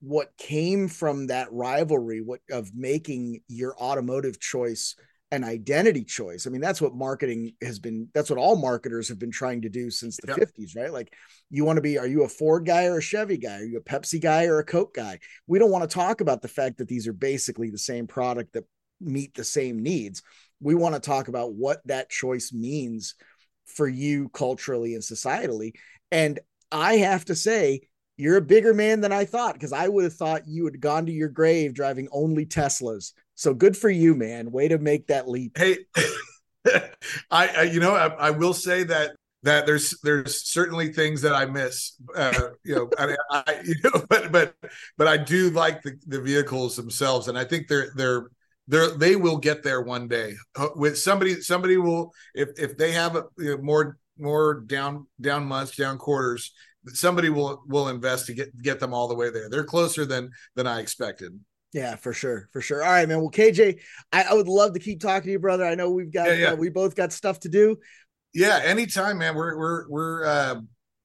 what 0.00 0.36
came 0.38 0.88
from 0.88 1.28
that 1.28 1.52
rivalry, 1.52 2.20
what 2.20 2.40
of 2.50 2.70
making 2.74 3.40
your 3.48 3.76
automotive 3.78 4.40
choice 4.40 4.96
an 5.30 5.44
identity 5.44 6.04
choice. 6.04 6.46
I 6.46 6.50
mean, 6.50 6.60
that's 6.60 6.80
what 6.80 6.94
marketing 6.94 7.52
has 7.62 7.78
been, 7.78 8.08
that's 8.14 8.30
what 8.30 8.38
all 8.38 8.56
marketers 8.56 9.08
have 9.08 9.18
been 9.18 9.30
trying 9.30 9.62
to 9.62 9.68
do 9.68 9.90
since 9.90 10.16
the 10.16 10.28
Yep. 10.28 10.38
50s, 10.38 10.76
right? 10.76 10.92
Like, 10.92 11.12
you 11.50 11.64
want 11.64 11.76
to 11.76 11.82
be, 11.82 11.98
are 11.98 12.06
you 12.06 12.24
a 12.24 12.28
Ford 12.28 12.64
guy 12.64 12.86
or 12.86 12.98
a 12.98 13.02
Chevy 13.02 13.36
guy? 13.36 13.58
Are 13.58 13.64
you 13.64 13.76
a 13.78 13.82
Pepsi 13.82 14.20
guy 14.20 14.46
or 14.46 14.58
a 14.58 14.64
Coke 14.64 14.94
guy? 14.94 15.18
We 15.46 15.58
don't 15.58 15.70
want 15.70 15.88
to 15.88 15.94
talk 15.94 16.22
about 16.22 16.40
the 16.40 16.48
fact 16.48 16.78
that 16.78 16.88
these 16.88 17.06
are 17.06 17.12
basically 17.12 17.70
the 17.70 17.78
same 17.78 18.06
product 18.06 18.54
that 18.54 18.64
meet 19.00 19.34
the 19.34 19.44
same 19.44 19.82
needs. 19.82 20.22
We 20.60 20.74
want 20.74 20.94
to 20.94 21.00
talk 21.00 21.28
about 21.28 21.52
what 21.52 21.86
that 21.86 22.08
choice 22.08 22.52
means 22.52 23.14
for 23.66 23.86
you 23.86 24.30
culturally 24.30 24.94
and 24.94 25.02
societally. 25.02 25.72
And 26.10 26.40
I 26.72 26.94
have 26.94 27.26
to 27.26 27.34
say, 27.34 27.82
you're 28.18 28.36
a 28.36 28.42
bigger 28.42 28.74
man 28.74 29.00
than 29.00 29.12
I 29.12 29.24
thought 29.24 29.54
because 29.54 29.72
I 29.72 29.88
would 29.88 30.04
have 30.04 30.14
thought 30.14 30.46
you 30.46 30.64
had 30.64 30.80
gone 30.80 31.06
to 31.06 31.12
your 31.12 31.28
grave 31.28 31.72
driving 31.72 32.08
only 32.10 32.44
Teslas. 32.44 33.12
So 33.36 33.54
good 33.54 33.76
for 33.76 33.88
you, 33.88 34.14
man. 34.14 34.50
Way 34.50 34.68
to 34.68 34.78
make 34.78 35.06
that 35.06 35.28
leap. 35.28 35.56
Hey, 35.56 35.78
I, 37.30 37.48
I 37.48 37.62
you 37.62 37.80
know 37.80 37.94
I, 37.94 38.08
I 38.08 38.30
will 38.32 38.52
say 38.52 38.82
that 38.84 39.12
that 39.44 39.66
there's 39.66 39.98
there's 40.02 40.42
certainly 40.48 40.92
things 40.92 41.22
that 41.22 41.32
I 41.32 41.46
miss, 41.46 41.92
uh, 42.16 42.50
you 42.64 42.74
know, 42.74 42.90
I, 42.98 43.16
I 43.30 43.62
you 43.64 43.76
know, 43.84 44.02
but 44.08 44.32
but 44.32 44.54
but 44.96 45.06
I 45.06 45.16
do 45.16 45.50
like 45.50 45.82
the, 45.82 45.96
the 46.08 46.20
vehicles 46.20 46.76
themselves, 46.76 47.28
and 47.28 47.38
I 47.38 47.44
think 47.44 47.68
they're 47.68 47.92
they're 47.94 48.30
they're 48.66 48.90
they 48.90 49.14
will 49.14 49.38
get 49.38 49.62
there 49.62 49.80
one 49.80 50.08
day 50.08 50.34
with 50.74 50.98
somebody 50.98 51.40
somebody 51.40 51.76
will 51.76 52.12
if 52.34 52.48
if 52.58 52.76
they 52.76 52.92
have 52.92 53.14
a, 53.14 53.24
you 53.38 53.56
know, 53.56 53.62
more 53.62 53.96
more 54.18 54.60
down 54.60 55.06
down 55.20 55.44
months 55.44 55.76
down 55.76 55.98
quarters 55.98 56.52
somebody 56.94 57.30
will 57.30 57.62
will 57.66 57.88
invest 57.88 58.26
to 58.26 58.34
get 58.34 58.56
get 58.62 58.80
them 58.80 58.92
all 58.94 59.08
the 59.08 59.14
way 59.14 59.30
there 59.30 59.48
they're 59.50 59.64
closer 59.64 60.04
than 60.04 60.30
than 60.54 60.66
i 60.66 60.80
expected 60.80 61.32
Yeah, 61.74 61.96
for 61.96 62.14
sure, 62.14 62.48
for 62.52 62.62
sure. 62.62 62.82
All 62.82 62.90
right, 62.90 63.06
man. 63.06 63.20
Well, 63.20 63.30
KJ, 63.30 63.78
I, 64.10 64.22
I 64.30 64.32
would 64.32 64.48
love 64.48 64.72
to 64.72 64.80
keep 64.80 65.00
talking 65.00 65.26
to 65.26 65.32
you, 65.32 65.38
brother. 65.38 65.66
I 65.66 65.74
know 65.74 65.90
we've 65.90 66.10
got 66.12 66.28
Yeah, 66.28 66.34
yeah. 66.34 66.50
uh, 66.52 66.56
we 66.56 66.70
both 66.70 66.94
got 66.96 67.12
stuff 67.12 67.40
to 67.40 67.50
do. 67.50 67.76
Yeah, 68.32 68.60
anytime, 68.64 69.18
man. 69.18 69.34
We're 69.34 69.56
we're 69.58 69.88
we're. 69.88 70.24
Uh, 70.24 70.54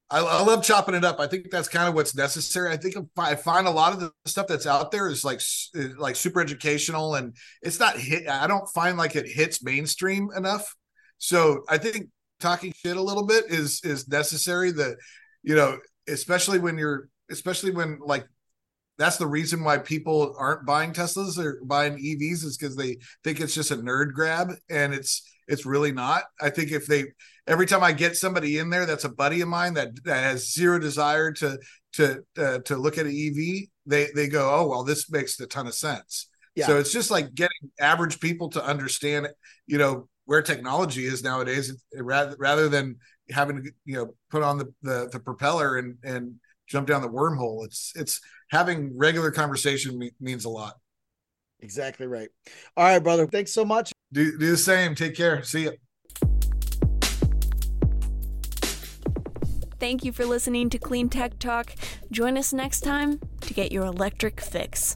I, 0.10 0.20
I 0.20 0.42
love 0.44 0.64
chopping 0.64 0.96
it 0.96 1.04
up. 1.04 1.20
I 1.20 1.28
think 1.28 1.50
that's 1.50 1.68
kind 1.68 1.90
of 1.90 1.96
what's 1.96 2.16
necessary. 2.16 2.72
I 2.72 2.78
think 2.78 2.96
I 3.18 3.36
find 3.36 3.68
a 3.68 3.72
lot 3.72 3.94
of 3.94 4.00
the 4.00 4.12
stuff 4.26 4.48
that's 4.48 4.68
out 4.68 4.92
there 4.92 5.10
is 5.10 5.24
like 5.26 5.40
is 5.40 5.98
like 5.98 6.16
super 6.16 6.40
educational, 6.40 7.16
and 7.16 7.36
it's 7.62 7.80
not 7.80 7.98
hit. 7.98 8.28
I 8.30 8.48
don't 8.48 8.68
find 8.70 8.98
like 8.98 9.16
it 9.16 9.28
hits 9.28 9.64
mainstream 9.64 10.30
enough. 10.36 10.76
So 11.18 11.64
I 11.68 11.78
think 11.78 12.08
talking 12.40 12.74
shit 12.76 12.96
a 12.96 13.02
little 13.02 13.26
bit 13.26 13.46
is 13.50 13.82
is 13.84 14.08
necessary. 14.08 14.72
That 14.72 14.98
you 15.44 15.56
know, 15.56 15.78
especially 16.08 16.60
when 16.60 16.78
you're, 16.78 17.10
especially 17.30 17.72
when 17.72 18.00
like 18.04 18.26
that's 18.98 19.18
the 19.18 19.28
reason 19.28 19.64
why 19.64 19.78
people 19.78 20.36
aren't 20.38 20.66
buying 20.66 20.94
Teslas 20.94 21.38
or 21.38 21.60
buying 21.64 21.98
EVs 21.98 22.44
is 22.44 22.58
because 22.58 22.76
they 22.76 22.98
think 23.24 23.40
it's 23.40 23.56
just 23.56 23.72
a 23.72 23.78
nerd 23.78 24.14
grab, 24.14 24.54
and 24.70 24.94
it's 24.94 25.30
it's 25.48 25.66
really 25.66 25.92
not. 25.92 26.24
I 26.42 26.50
think 26.50 26.72
if 26.72 26.86
they 26.88 27.06
every 27.48 27.66
time 27.66 27.84
I 27.84 27.92
get 27.92 28.16
somebody 28.16 28.58
in 28.58 28.70
there 28.70 28.86
that's 28.86 29.04
a 29.04 29.10
buddy 29.10 29.42
of 29.42 29.48
mine 29.48 29.74
that 29.76 30.04
that 30.06 30.24
has 30.24 30.54
zero 30.54 30.80
desire 30.80 31.32
to 31.34 31.58
to 31.94 32.24
uh, 32.38 32.60
to 32.60 32.78
look 32.78 32.98
at 32.98 33.06
an 33.06 33.12
EV, 33.12 33.68
they 33.86 34.08
they 34.16 34.28
go, 34.28 34.50
oh 34.54 34.68
well, 34.68 34.84
this 34.84 35.10
makes 35.10 35.40
a 35.40 35.48
ton 35.48 35.68
of 35.68 35.74
sense. 35.74 36.30
Yeah. 36.56 36.68
So 36.68 36.78
it's 36.78 36.92
just 36.92 37.10
like 37.10 37.34
getting 37.34 37.72
average 37.80 38.20
people 38.20 38.50
to 38.52 38.64
understand, 38.64 39.28
you 39.66 39.80
know, 39.80 40.08
where 40.26 40.42
technology 40.42 41.06
is 41.06 41.24
nowadays, 41.24 41.76
rather 41.96 42.36
rather 42.38 42.70
than 42.70 42.98
having 43.32 43.64
to 43.64 43.72
you 43.86 43.96
know 43.96 44.14
put 44.30 44.44
on 44.44 44.58
the 44.58 44.74
the, 44.82 45.10
the 45.12 45.20
propeller 45.20 45.78
and 45.78 45.98
and 46.04 46.36
jump 46.68 46.88
down 46.88 47.02
the 47.02 47.10
wormhole. 47.10 47.66
It's 47.66 47.92
it's 47.96 48.22
having 48.52 48.98
regular 48.98 49.32
conversation 49.32 49.98
me- 49.98 50.12
means 50.20 50.46
a 50.46 50.50
lot. 50.50 50.76
Exactly 51.60 52.08
right. 52.08 52.30
All 52.76 52.86
right, 52.86 53.00
brother. 53.00 53.26
Thanks 53.28 53.54
so 53.54 53.64
much. 53.64 53.92
Do 54.12 54.38
do 54.38 54.52
the 54.52 54.58
same. 54.58 54.96
Take 54.96 55.16
care. 55.16 55.44
See 55.44 55.64
you. 55.64 55.74
Thank 59.80 60.06
you 60.06 60.14
for 60.14 60.26
listening 60.26 60.70
to 60.70 60.80
Clean 60.80 61.10
Tech 61.10 61.40
Talk. 61.40 61.74
Join 62.10 62.38
us 62.38 62.54
next 62.54 62.82
time 62.82 63.20
to 63.42 63.54
get 63.54 63.72
your 63.72 63.84
electric 63.84 64.40
fix. 64.40 64.96